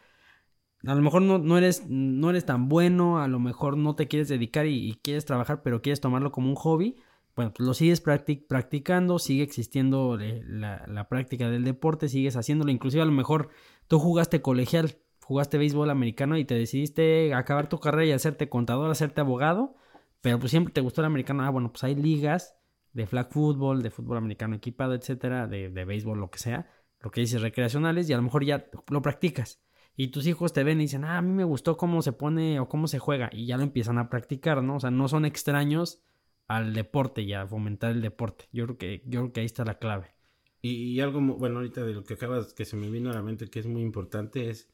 A 0.85 0.95
lo 0.95 1.01
mejor 1.01 1.21
no, 1.21 1.37
no, 1.37 1.57
eres, 1.57 1.85
no 1.89 2.29
eres 2.29 2.45
tan 2.45 2.69
bueno, 2.69 3.19
a 3.19 3.27
lo 3.27 3.39
mejor 3.39 3.75
no 3.77 3.95
te 3.95 4.07
quieres 4.07 4.29
dedicar 4.29 4.65
y, 4.65 4.97
quieres 5.03 5.25
trabajar, 5.25 5.61
pero 5.61 5.81
quieres 5.81 5.99
tomarlo 5.99 6.31
como 6.31 6.49
un 6.49 6.55
hobby, 6.55 6.95
bueno, 7.35 7.53
pues 7.53 7.67
lo 7.67 7.73
sigues 7.73 8.01
practicando, 8.01 9.19
sigue 9.19 9.43
existiendo 9.43 10.17
eh, 10.19 10.41
la, 10.45 10.85
la, 10.87 11.07
práctica 11.09 11.49
del 11.49 11.63
deporte, 11.65 12.09
sigues 12.09 12.35
haciéndolo, 12.35 12.71
inclusive 12.71 13.01
a 13.01 13.05
lo 13.05 13.11
mejor 13.11 13.49
tú 13.87 13.99
jugaste 13.99 14.41
colegial, 14.41 14.97
jugaste 15.23 15.57
béisbol 15.57 15.89
americano 15.89 16.37
y 16.37 16.45
te 16.45 16.55
decidiste 16.55 17.33
acabar 17.33 17.69
tu 17.69 17.79
carrera 17.79 18.05
y 18.05 18.11
hacerte 18.13 18.49
contador, 18.49 18.89
hacerte 18.89 19.21
abogado, 19.21 19.75
pero 20.21 20.39
pues 20.39 20.51
siempre 20.51 20.73
te 20.73 20.81
gustó 20.81 21.01
el 21.01 21.05
americano, 21.05 21.43
ah, 21.43 21.49
bueno, 21.49 21.71
pues 21.71 21.83
hay 21.83 21.95
ligas 21.95 22.55
de 22.93 23.05
flag 23.05 23.31
football, 23.31 23.83
de 23.83 23.91
fútbol 23.91 24.17
americano 24.17 24.55
equipado, 24.55 24.93
etcétera, 24.93 25.47
de, 25.47 25.69
de 25.69 25.85
béisbol, 25.85 26.19
lo 26.19 26.31
que 26.31 26.39
sea, 26.39 26.67
lo 27.01 27.11
que 27.11 27.21
dices 27.21 27.41
recreacionales 27.41 28.09
y 28.09 28.13
a 28.13 28.17
lo 28.17 28.23
mejor 28.23 28.45
ya 28.45 28.69
lo 28.89 29.01
practicas. 29.01 29.61
Y 29.95 30.09
tus 30.09 30.27
hijos 30.27 30.53
te 30.53 30.63
ven 30.63 30.79
y 30.79 30.83
dicen, 30.83 31.03
ah, 31.03 31.17
a 31.17 31.21
mí 31.21 31.31
me 31.31 31.43
gustó 31.43 31.75
cómo 31.75 32.01
se 32.01 32.13
pone 32.13 32.59
o 32.59 32.69
cómo 32.69 32.87
se 32.87 32.99
juega. 32.99 33.29
Y 33.33 33.45
ya 33.45 33.57
lo 33.57 33.63
empiezan 33.63 33.97
a 33.97 34.09
practicar, 34.09 34.63
¿no? 34.63 34.77
O 34.77 34.79
sea, 34.79 34.91
no 34.91 35.07
son 35.07 35.25
extraños 35.25 36.01
al 36.47 36.73
deporte 36.73 37.21
y 37.21 37.33
a 37.33 37.45
fomentar 37.45 37.91
el 37.91 38.01
deporte. 38.01 38.45
Yo 38.51 38.65
creo 38.65 38.77
que, 38.77 39.03
yo 39.05 39.21
creo 39.21 39.33
que 39.33 39.39
ahí 39.41 39.45
está 39.45 39.65
la 39.65 39.77
clave. 39.77 40.15
Y, 40.61 40.99
algo, 40.99 41.21
bueno, 41.21 41.57
ahorita 41.57 41.83
de 41.85 41.93
lo 41.93 42.03
que 42.03 42.15
acabas, 42.15 42.53
que 42.53 42.65
se 42.65 42.75
me 42.75 42.89
vino 42.89 43.09
a 43.09 43.13
la 43.13 43.21
mente 43.21 43.49
que 43.49 43.59
es 43.59 43.67
muy 43.67 43.81
importante 43.81 44.49
es 44.49 44.69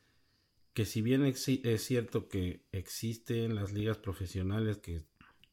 que 0.74 0.86
si 0.86 1.02
bien 1.02 1.24
es 1.24 1.84
cierto 1.84 2.28
que 2.28 2.66
existen 2.72 3.56
las 3.56 3.72
ligas 3.72 3.98
profesionales 3.98 4.78
que 4.78 5.04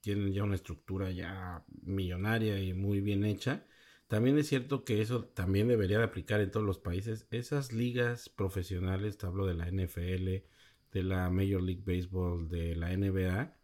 tienen 0.00 0.32
ya 0.32 0.42
una 0.42 0.54
estructura 0.54 1.10
ya 1.10 1.64
millonaria 1.82 2.58
y 2.60 2.72
muy 2.72 3.00
bien 3.00 3.24
hecha, 3.24 3.66
también 4.12 4.36
es 4.36 4.46
cierto 4.48 4.84
que 4.84 5.00
eso 5.00 5.24
también 5.24 5.68
debería 5.68 5.96
de 5.96 6.04
aplicar 6.04 6.42
en 6.42 6.50
todos 6.50 6.66
los 6.66 6.78
países. 6.78 7.26
Esas 7.30 7.72
ligas 7.72 8.28
profesionales, 8.28 9.16
te 9.16 9.24
hablo 9.24 9.46
de 9.46 9.54
la 9.54 9.70
NFL, 9.70 10.44
de 10.92 11.02
la 11.02 11.30
Major 11.30 11.62
League 11.62 11.82
Baseball, 11.82 12.46
de 12.46 12.76
la 12.76 12.94
NBA, 12.94 13.56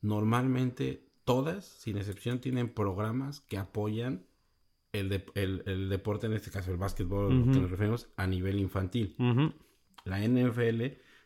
normalmente 0.00 1.10
todas, 1.24 1.66
sin 1.66 1.98
excepción, 1.98 2.40
tienen 2.40 2.72
programas 2.72 3.42
que 3.42 3.58
apoyan 3.58 4.24
el, 4.92 5.10
deporte, 5.10 6.26
en 6.26 6.32
este 6.32 6.50
caso 6.50 6.70
el 6.70 6.78
básquetbol, 6.78 7.52
que 7.52 7.60
nos 7.60 7.70
referimos, 7.70 8.08
a 8.16 8.26
nivel 8.26 8.60
infantil. 8.60 9.14
La 10.06 10.26
NFL 10.26 10.84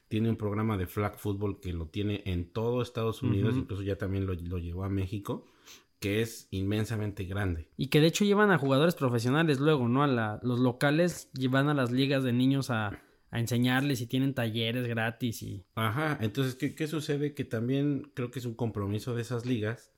tiene 0.08 0.28
un 0.28 0.36
programa 0.36 0.76
de 0.76 0.88
flag 0.88 1.16
football 1.20 1.60
que 1.60 1.72
lo 1.72 1.86
tiene 1.86 2.24
en 2.26 2.52
todo 2.52 2.82
Estados 2.82 3.22
Unidos, 3.22 3.54
incluso 3.56 3.84
ya 3.84 3.96
también 3.96 4.26
lo, 4.26 4.34
lo 4.34 4.58
llevó 4.58 4.82
a 4.82 4.88
México 4.88 5.46
que 6.00 6.20
es 6.20 6.48
inmensamente 6.50 7.24
grande. 7.24 7.68
Y 7.76 7.88
que 7.88 8.00
de 8.00 8.08
hecho 8.08 8.24
llevan 8.24 8.50
a 8.50 8.58
jugadores 8.58 8.94
profesionales 8.94 9.60
luego, 9.60 9.88
¿no? 9.88 10.02
A 10.02 10.06
la, 10.06 10.40
los 10.42 10.58
locales 10.58 11.30
llevan 11.32 11.68
a 11.68 11.74
las 11.74 11.90
ligas 11.90 12.22
de 12.22 12.32
niños 12.32 12.70
a, 12.70 13.00
a 13.30 13.40
enseñarles 13.40 14.00
y 14.00 14.06
tienen 14.06 14.34
talleres 14.34 14.86
gratis 14.86 15.42
y... 15.42 15.64
Ajá, 15.74 16.18
entonces, 16.20 16.54
¿qué, 16.54 16.74
¿qué 16.74 16.86
sucede? 16.86 17.34
Que 17.34 17.44
también 17.44 18.10
creo 18.14 18.30
que 18.30 18.38
es 18.38 18.44
un 18.44 18.54
compromiso 18.54 19.14
de 19.14 19.22
esas 19.22 19.46
ligas 19.46 19.92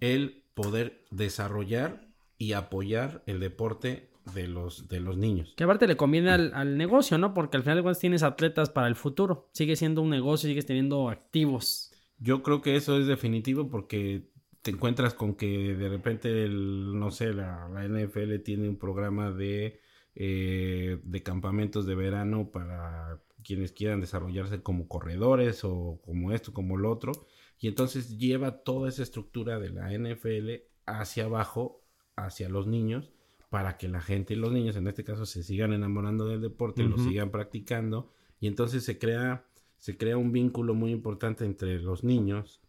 el 0.00 0.44
poder 0.54 1.04
desarrollar 1.10 2.08
y 2.38 2.52
apoyar 2.52 3.22
el 3.26 3.40
deporte 3.40 4.10
de 4.34 4.46
los, 4.46 4.88
de 4.88 5.00
los 5.00 5.16
niños. 5.16 5.54
Que 5.56 5.64
aparte 5.64 5.86
le 5.86 5.96
conviene 5.96 6.30
al, 6.30 6.52
al 6.54 6.76
negocio, 6.76 7.18
¿no? 7.18 7.34
Porque 7.34 7.56
al 7.56 7.62
final 7.62 7.78
de 7.78 7.82
cuentas 7.82 8.00
tienes 8.00 8.22
atletas 8.22 8.70
para 8.70 8.88
el 8.88 8.94
futuro. 8.94 9.48
Sigue 9.52 9.76
siendo 9.76 10.02
un 10.02 10.10
negocio, 10.10 10.48
sigues 10.48 10.66
teniendo 10.66 11.08
activos. 11.08 11.92
Yo 12.18 12.42
creo 12.42 12.62
que 12.62 12.76
eso 12.76 12.98
es 12.98 13.06
definitivo 13.06 13.68
porque 13.68 14.30
te 14.62 14.70
encuentras 14.70 15.14
con 15.14 15.34
que 15.34 15.74
de 15.74 15.88
repente, 15.88 16.44
el, 16.44 16.98
no 16.98 17.10
sé, 17.10 17.32
la, 17.32 17.68
NFL 17.88 18.40
tiene 18.44 18.68
un 18.68 18.78
programa 18.78 19.30
de, 19.30 19.80
eh, 20.14 21.00
de 21.02 21.22
campamentos 21.22 21.86
de 21.86 21.94
verano 21.94 22.50
para 22.50 23.20
quienes 23.44 23.72
quieran 23.72 24.00
desarrollarse 24.00 24.62
como 24.62 24.88
corredores 24.88 25.64
o 25.64 26.00
como 26.04 26.32
esto, 26.32 26.52
como 26.52 26.76
lo 26.76 26.90
otro. 26.90 27.12
Y 27.60 27.68
entonces 27.68 28.18
lleva 28.18 28.62
toda 28.62 28.88
esa 28.88 29.02
estructura 29.02 29.58
de 29.58 29.70
la 29.70 29.92
NFL 29.92 30.64
hacia 30.86 31.24
abajo, 31.24 31.82
hacia 32.16 32.48
los 32.48 32.66
niños, 32.66 33.10
para 33.50 33.78
que 33.78 33.88
la 33.88 34.00
gente 34.00 34.34
y 34.34 34.36
los 34.36 34.52
niños, 34.52 34.76
en 34.76 34.86
este 34.86 35.04
caso, 35.04 35.24
se 35.24 35.42
sigan 35.42 35.72
enamorando 35.72 36.26
del 36.28 36.40
deporte, 36.40 36.82
lo 36.84 36.98
sigan 36.98 37.30
practicando. 37.30 38.12
Y 38.40 38.46
entonces 38.46 38.84
se 38.84 38.98
crea, 38.98 39.46
se 39.78 39.96
crea 39.96 40.16
un 40.16 40.32
vínculo 40.32 40.74
muy 40.74 40.92
importante 40.92 41.44
entre 41.44 41.80
los 41.80 42.04
niños 42.04 42.60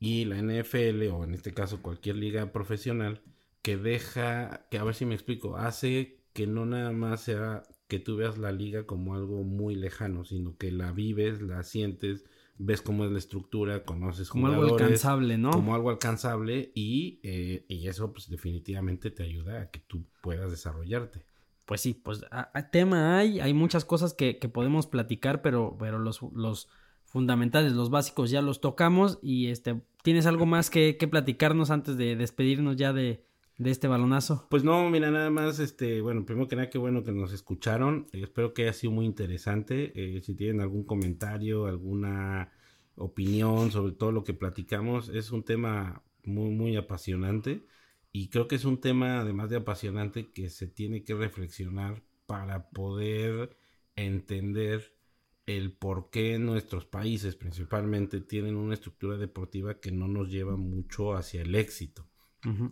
y 0.00 0.24
la 0.24 0.36
NFL 0.36 1.06
o 1.12 1.22
en 1.22 1.34
este 1.34 1.52
caso 1.52 1.82
cualquier 1.82 2.16
liga 2.16 2.50
profesional 2.50 3.22
que 3.62 3.76
deja, 3.76 4.66
que 4.70 4.78
a 4.78 4.84
ver 4.84 4.94
si 4.94 5.04
me 5.04 5.14
explico, 5.14 5.56
hace 5.56 6.24
que 6.32 6.46
no 6.46 6.64
nada 6.64 6.90
más 6.90 7.20
sea 7.22 7.62
que 7.86 7.98
tú 7.98 8.16
veas 8.16 8.38
la 8.38 8.50
liga 8.50 8.86
como 8.86 9.14
algo 9.14 9.42
muy 9.44 9.74
lejano, 9.74 10.24
sino 10.24 10.56
que 10.56 10.72
la 10.72 10.92
vives, 10.92 11.42
la 11.42 11.62
sientes, 11.62 12.24
ves 12.56 12.80
cómo 12.80 13.04
es 13.04 13.10
la 13.10 13.18
estructura, 13.18 13.84
conoces 13.84 14.30
como 14.30 14.46
algo 14.46 14.62
alcanzable, 14.62 15.36
¿no? 15.36 15.50
Como 15.50 15.74
algo 15.74 15.90
alcanzable 15.90 16.72
y, 16.74 17.20
eh, 17.22 17.66
y 17.68 17.86
eso 17.88 18.12
pues 18.12 18.30
definitivamente 18.30 19.10
te 19.10 19.24
ayuda 19.24 19.60
a 19.60 19.70
que 19.70 19.80
tú 19.80 20.06
puedas 20.22 20.50
desarrollarte. 20.50 21.26
Pues 21.66 21.82
sí, 21.82 21.94
pues 21.94 22.24
a, 22.30 22.70
tema 22.70 23.18
hay, 23.18 23.40
hay 23.40 23.52
muchas 23.52 23.84
cosas 23.84 24.14
que, 24.14 24.38
que 24.38 24.48
podemos 24.48 24.86
platicar, 24.86 25.42
pero, 25.42 25.76
pero 25.78 25.98
los, 25.98 26.22
los 26.34 26.68
fundamentales, 27.10 27.72
los 27.72 27.90
básicos 27.90 28.30
ya 28.30 28.40
los 28.40 28.60
tocamos 28.60 29.18
y 29.20 29.48
este, 29.48 29.82
¿tienes 30.02 30.26
algo 30.26 30.46
más 30.46 30.70
que, 30.70 30.96
que 30.96 31.08
platicarnos 31.08 31.70
antes 31.70 31.96
de 31.96 32.14
despedirnos 32.14 32.76
ya 32.76 32.92
de, 32.92 33.24
de, 33.58 33.70
este 33.70 33.88
balonazo? 33.88 34.46
Pues 34.48 34.62
no, 34.62 34.88
mira, 34.88 35.10
nada 35.10 35.28
más, 35.28 35.58
este, 35.58 36.00
bueno, 36.00 36.24
primero 36.24 36.46
que 36.46 36.54
nada, 36.54 36.70
qué 36.70 36.78
bueno 36.78 37.02
que 37.02 37.10
nos 37.10 37.32
escucharon, 37.32 38.06
eh, 38.12 38.20
espero 38.22 38.54
que 38.54 38.62
haya 38.62 38.72
sido 38.72 38.92
muy 38.92 39.06
interesante, 39.06 39.92
eh, 39.96 40.20
si 40.22 40.36
tienen 40.36 40.60
algún 40.60 40.84
comentario, 40.84 41.66
alguna 41.66 42.52
opinión 42.94 43.72
sobre 43.72 43.92
todo 43.92 44.12
lo 44.12 44.22
que 44.22 44.32
platicamos, 44.32 45.08
es 45.08 45.32
un 45.32 45.42
tema 45.42 46.04
muy, 46.24 46.50
muy 46.50 46.76
apasionante 46.76 47.66
y 48.12 48.28
creo 48.28 48.46
que 48.46 48.54
es 48.54 48.64
un 48.64 48.80
tema, 48.80 49.20
además 49.20 49.50
de 49.50 49.56
apasionante, 49.56 50.30
que 50.30 50.48
se 50.48 50.68
tiene 50.68 51.02
que 51.02 51.14
reflexionar 51.14 52.02
para 52.26 52.70
poder 52.70 53.56
entender 53.96 54.99
el 55.46 55.72
por 55.72 56.10
qué 56.10 56.38
nuestros 56.38 56.86
países 56.86 57.36
principalmente 57.36 58.20
tienen 58.20 58.56
una 58.56 58.74
estructura 58.74 59.16
deportiva 59.16 59.80
que 59.80 59.90
no 59.90 60.08
nos 60.08 60.30
lleva 60.30 60.56
mucho 60.56 61.14
hacia 61.14 61.42
el 61.42 61.54
éxito. 61.54 62.08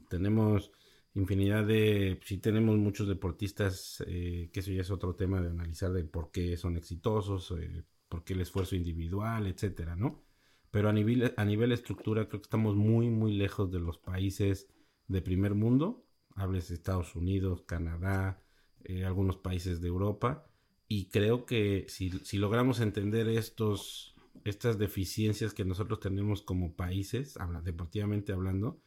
Tenemos 0.09 0.73
infinidad 1.15 1.67
de, 1.67 2.21
sí 2.25 2.39
tenemos 2.39 2.79
muchos 2.79 3.09
deportistas, 3.09 4.03
eh, 4.07 4.51
que 4.53 4.61
eso 4.61 4.71
ya 4.71 4.83
es 4.83 4.91
otro 4.91 5.15
tema 5.15 5.41
de 5.41 5.51
analizar 5.51 5.93
de 5.93 6.05
por 6.05 6.31
qué 6.31 6.57
son 6.57 6.77
exitosos, 6.77 7.53
eh, 7.59 7.85
por 8.09 8.25
qué 8.25 8.35
el 8.35 8.41
esfuerzo 8.41 8.77
individual, 8.77 9.47
etcétera, 9.47 9.97
¿no? 9.97 10.25
Pero 10.71 10.89
a 10.89 10.93
nivel, 10.93 11.35
a 11.37 11.45
nivel 11.45 11.73
estructura 11.73 12.29
creo 12.29 12.41
que 12.41 12.47
estamos 12.47 12.77
muy, 12.77 13.11
muy 13.11 13.37
lejos 13.37 13.71
de 13.71 13.81
los 13.81 13.99
países 13.99 14.69
de 15.07 15.23
primer 15.23 15.55
mundo, 15.55 16.07
hables 16.35 16.69
de 16.69 16.75
Estados 16.75 17.17
Unidos, 17.17 17.63
Canadá, 17.63 18.43
eh, 18.85 19.05
algunos 19.05 19.37
países 19.37 19.81
de 19.81 19.89
Europa, 19.89 20.47
y 20.89 21.07
creo 21.11 21.45
que 21.45 21.85
si, 21.89 22.11
si 22.25 22.39
logramos 22.39 22.81
entender 22.81 23.29
estos, 23.29 24.15
estas 24.45 24.79
deficiencias 24.79 25.53
que 25.53 25.67
nosotros 25.67 26.01
tenemos 26.01 26.41
como 26.41 26.75
países, 26.75 27.37
habla, 27.37 27.61
deportivamente 27.61 28.33
hablando, 28.33 28.81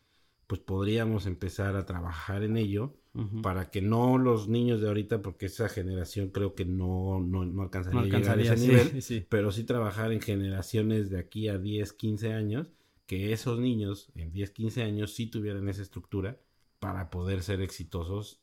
pues 0.47 0.59
podríamos 0.59 1.27
empezar 1.27 1.75
a 1.77 1.85
trabajar 1.85 2.43
en 2.43 2.57
ello 2.57 2.97
para 3.43 3.69
que 3.69 3.81
no 3.81 4.17
los 4.17 4.47
niños 4.47 4.81
de 4.81 4.87
ahorita, 4.87 5.21
porque 5.21 5.45
esa 5.45 5.69
generación 5.69 6.29
creo 6.29 6.55
que 6.55 6.65
no, 6.65 7.21
no, 7.21 7.45
no 7.45 7.61
alcanzaría, 7.61 8.01
a 8.01 8.19
llegar 8.19 8.39
a 8.39 8.41
ese 8.41 8.67
nivel, 8.67 9.25
pero 9.29 9.51
sí 9.51 9.63
trabajar 9.63 10.11
en 10.11 10.21
generaciones 10.21 11.09
de 11.09 11.19
aquí 11.19 11.47
a 11.47 11.57
10, 11.57 11.93
15 11.93 12.33
años, 12.33 12.67
que 13.05 13.31
esos 13.31 13.59
niños 13.59 14.11
en 14.15 14.31
10, 14.31 14.51
15 14.51 14.83
años 14.83 15.13
sí 15.13 15.27
tuvieran 15.27 15.69
esa 15.69 15.83
estructura 15.83 16.39
para 16.79 17.09
poder 17.09 17.43
ser 17.43 17.61
exitosos 17.61 18.40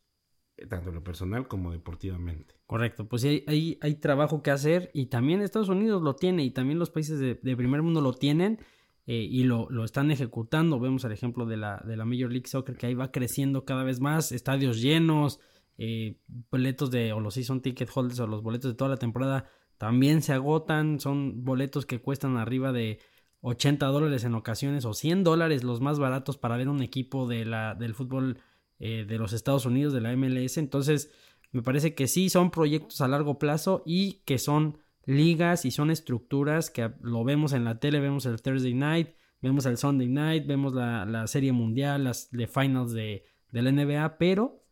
tanto 0.69 0.89
en 0.91 0.97
lo 0.97 1.05
personal 1.05 1.47
como 1.49 1.73
deportivamente. 1.73 2.55
Correcto, 2.67 3.09
pues 3.09 3.25
hay, 3.25 3.45
hay, 3.47 3.79
hay, 3.81 3.95
trabajo 3.97 4.43
que 4.43 4.51
hacer 4.51 4.91
y 4.93 5.07
también 5.07 5.41
Estados 5.41 5.69
Unidos 5.69 6.03
lo 6.03 6.17
tiene 6.17 6.45
y 6.45 6.51
también 6.51 6.79
los 6.79 6.91
países 6.91 7.19
de, 7.19 7.35
primer 7.57 7.83
mundo 7.83 8.01
lo 8.01 8.13
tienen 8.13 8.59
eh, 9.07 9.27
y 9.31 9.45
lo, 9.45 9.69
lo, 9.71 9.85
están 9.85 10.11
ejecutando. 10.11 10.81
Vemos 10.81 11.05
el 11.05 11.13
ejemplo 11.13 11.47
de 11.47 11.57
la, 11.57 11.83
de 11.87 11.97
la 11.97 12.05
Major 12.05 12.31
League 12.31 12.49
Soccer 12.49 12.77
que 12.77 12.87
ahí 12.87 12.95
va 12.95 13.11
creciendo 13.11 13.65
cada 13.65 13.85
vez 13.85 14.01
más, 14.01 14.33
estadios 14.33 14.81
llenos, 14.81 15.41
eh, 15.79 16.17
boletos 16.51 16.91
de 16.91 17.13
o 17.13 17.21
los 17.21 17.35
season 17.35 17.63
ticket 17.63 17.89
holders 17.95 18.21
o 18.21 18.27
los 18.27 18.43
boletos 18.43 18.73
de 18.73 18.77
toda 18.77 18.91
la 18.91 18.97
temporada 18.97 19.47
también 19.79 20.23
se 20.23 20.33
agotan, 20.33 20.99
son 20.99 21.45
boletos 21.45 21.87
que 21.87 22.01
cuestan 22.01 22.37
arriba 22.37 22.73
de 22.73 22.99
80 23.43 23.87
dólares 23.87 24.25
en 24.25 24.35
ocasiones 24.35 24.85
o 24.85 24.93
100 24.93 25.23
dólares 25.23 25.63
los 25.63 25.81
más 25.81 26.01
baratos 26.01 26.37
para 26.37 26.57
ver 26.57 26.69
un 26.69 26.83
equipo 26.83 27.29
de 27.29 27.45
la, 27.45 27.77
del 27.77 27.95
fútbol 27.95 28.39
eh, 28.79 29.05
de 29.07 29.19
los 29.19 29.33
Estados 29.33 29.67
Unidos, 29.67 29.93
de 29.93 30.01
la 30.01 30.17
MLS. 30.17 30.59
Entonces, 30.59 31.11
me 31.53 31.63
parece 31.63 31.95
que 31.95 32.07
sí 32.07 32.29
son 32.31 32.51
proyectos 32.51 33.01
a 33.01 33.09
largo 33.09 33.39
plazo 33.39 33.83
y 33.87 34.23
que 34.25 34.39
son 34.39 34.79
ligas 35.05 35.65
y 35.65 35.71
son 35.71 35.91
estructuras 35.91 36.71
que 36.71 36.91
lo 37.01 37.25
vemos 37.25 37.55
en 37.55 37.65
la 37.65 37.81
tele, 37.81 37.99
vemos 37.99 38.27
el 38.27 38.43
Thursday 38.43 38.75
Night, 38.75 39.09
vemos 39.41 39.65
el 39.65 39.79
Sunday 39.79 40.09
Night, 40.09 40.47
vemos 40.47 40.75
la, 40.75 41.27
Serie 41.27 41.53
Mundial, 41.53 42.05
las 42.05 42.31
de 42.31 42.47
finals 42.47 42.93
de, 42.93 43.25
la 43.51 43.73
NBA, 43.73 44.19
pero 44.19 44.63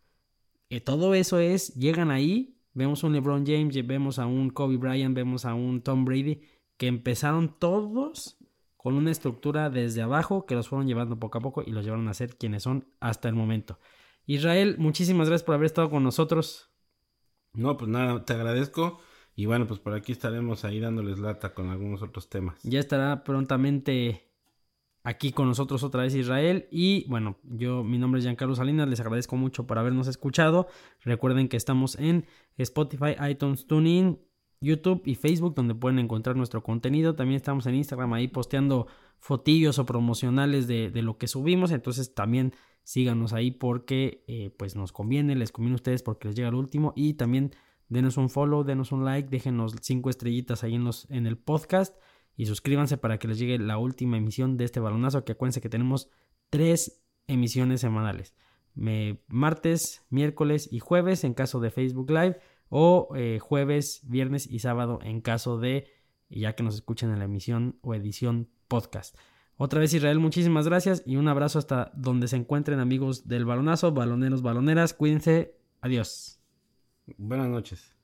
eh, 0.69 0.81
todo 0.81 1.15
eso 1.15 1.39
es, 1.39 1.75
llegan 1.75 2.11
ahí, 2.11 2.59
vemos 2.75 3.03
un 3.03 3.15
LeBron 3.15 3.47
James, 3.47 3.75
vemos 3.87 4.19
a 4.19 4.27
un 4.27 4.51
Kobe 4.51 4.77
Bryant, 4.77 5.17
vemos 5.17 5.47
a 5.47 5.55
un 5.55 5.81
Tom 5.81 6.05
Brady, 6.05 6.43
que 6.77 6.87
empezaron 6.87 7.59
todos 7.59 8.37
con 8.77 8.95
una 8.95 9.11
estructura 9.11 9.71
desde 9.71 10.03
abajo 10.03 10.45
que 10.45 10.55
los 10.55 10.69
fueron 10.69 10.87
llevando 10.87 11.19
poco 11.19 11.39
a 11.39 11.41
poco 11.41 11.63
y 11.67 11.71
los 11.71 11.85
llevaron 11.85 12.09
a 12.09 12.15
ser 12.15 12.37
quienes 12.37 12.63
son 12.63 12.87
hasta 13.01 13.29
el 13.29 13.35
momento. 13.35 13.79
Israel, 14.27 14.77
muchísimas 14.79 15.29
gracias 15.29 15.45
por 15.45 15.55
haber 15.55 15.67
estado 15.67 15.89
con 15.89 16.03
nosotros. 16.03 16.71
No, 17.55 17.77
pues 17.77 17.89
nada, 17.91 18.25
te 18.25 18.35
agradezco. 18.35 19.01
Y 19.35 19.47
bueno, 19.47 19.67
pues 19.67 19.81
por 19.81 19.95
aquí 19.95 20.13
estaremos 20.13 20.65
ahí 20.65 20.81
dándoles 20.81 21.19
lata 21.19 21.55
con 21.55 21.71
algunos 21.71 22.03
otros 22.03 22.29
temas. 22.29 22.59
Ya 22.63 22.81
estará 22.81 23.23
prontamente 23.23 24.27
aquí 25.07 25.31
con 25.31 25.47
nosotros 25.47 25.85
otra 25.85 26.03
vez 26.03 26.15
Israel. 26.15 26.67
Y 26.71 27.07
bueno, 27.09 27.37
yo, 27.45 27.85
mi 27.85 27.97
nombre 27.97 28.19
es 28.19 28.25
Giancarlo 28.25 28.57
Salinas, 28.57 28.89
les 28.89 28.99
agradezco 28.99 29.37
mucho 29.37 29.67
por 29.67 29.79
habernos 29.79 30.09
escuchado. 30.09 30.67
Recuerden 31.05 31.49
que 31.49 31.57
estamos 31.57 31.97
en 31.97 32.27
Spotify, 32.57 33.15
iTunes, 33.31 33.67
TuneIn, 33.67 34.19
YouTube 34.61 35.03
y 35.05 35.15
Facebook, 35.15 35.55
donde 35.55 35.75
pueden 35.75 36.01
encontrar 36.01 36.35
nuestro 36.35 36.63
contenido. 36.63 37.15
También 37.15 37.37
estamos 37.37 37.67
en 37.67 37.77
Instagram 37.77 38.13
ahí 38.15 38.27
posteando 38.27 38.89
fotillos 39.19 39.79
o 39.79 39.87
promocionales 39.87 40.67
de, 40.67 40.91
lo 41.03 41.19
que 41.19 41.29
subimos. 41.29 41.71
Entonces 41.71 42.15
también 42.15 42.53
síganos 42.87 43.33
ahí 43.33 43.51
porque 43.51 44.23
eh, 44.29 44.55
pues 44.57 44.77
nos 44.77 44.93
conviene, 44.93 45.35
les 45.35 45.51
conviene 45.51 45.75
a 45.75 45.83
ustedes 45.83 46.05
porque 46.05 46.29
les 46.29 46.37
llega 46.37 46.51
el 46.51 46.55
último. 46.55 46.93
Y 46.95 47.15
también 47.15 47.51
denos 47.89 48.17
un 48.17 48.31
follow, 48.31 48.63
denos 48.63 48.93
un 48.93 49.05
like, 49.05 49.29
déjenos 49.29 49.75
cinco 49.83 50.09
estrellitas 50.09 50.63
ahí 50.63 50.77
en, 50.77 50.85
los, 50.85 51.11
en 51.11 51.27
el 51.27 51.37
podcast 51.37 51.97
y 52.37 52.47
suscríbanse 52.47 52.97
para 52.97 53.19
que 53.19 53.27
les 53.27 53.41
llegue 53.41 53.59
la 53.59 53.77
última 53.77 54.19
emisión 54.19 54.57
de 54.57 54.67
este 54.67 54.79
balonazo, 54.79 55.25
que 55.25 55.33
acuérdense 55.33 55.61
que 55.61 55.69
tenemos 55.69 56.11
tres 56.49 57.03
emisiones 57.27 57.81
semanales. 57.81 58.37
martes, 59.27 60.07
miércoles 60.09 60.69
y 60.71 60.79
jueves 60.79 61.25
en 61.25 61.35
caso 61.35 61.59
de 61.59 61.73
Facebook 61.73 62.09
Live 62.09 62.39
o 62.69 63.09
eh, 63.17 63.41
jueves, 63.41 64.03
viernes 64.05 64.47
y 64.47 64.61
sábado 64.61 65.01
en 65.03 65.23
caso 65.23 65.59
de 65.59 65.89
ya 66.29 66.55
que 66.55 66.63
nos 66.63 66.77
escuchen 66.77 67.11
en 67.11 67.19
la 67.19 67.25
emisión 67.25 67.81
o 67.83 67.95
edición 67.95 68.49
podcast. 68.69 69.17
Otra 69.59 69.81
vez 69.81 69.95
Israel, 69.95 70.19
muchísimas 70.19 70.67
gracias 70.67 71.03
y 71.07 71.17
un 71.17 71.29
abrazo 71.29 71.59
hasta 71.59 71.91
donde 71.95 72.29
se 72.29 72.37
encuentren 72.37 72.79
amigos 72.79 73.27
del 73.27 73.47
balonazo, 73.47 73.93
baloneros, 73.93 74.43
baloneras, 74.43 74.93
cuídense, 74.93 75.55
adiós. 75.81 76.39
Buenas 77.17 77.49
noches. 77.49 77.96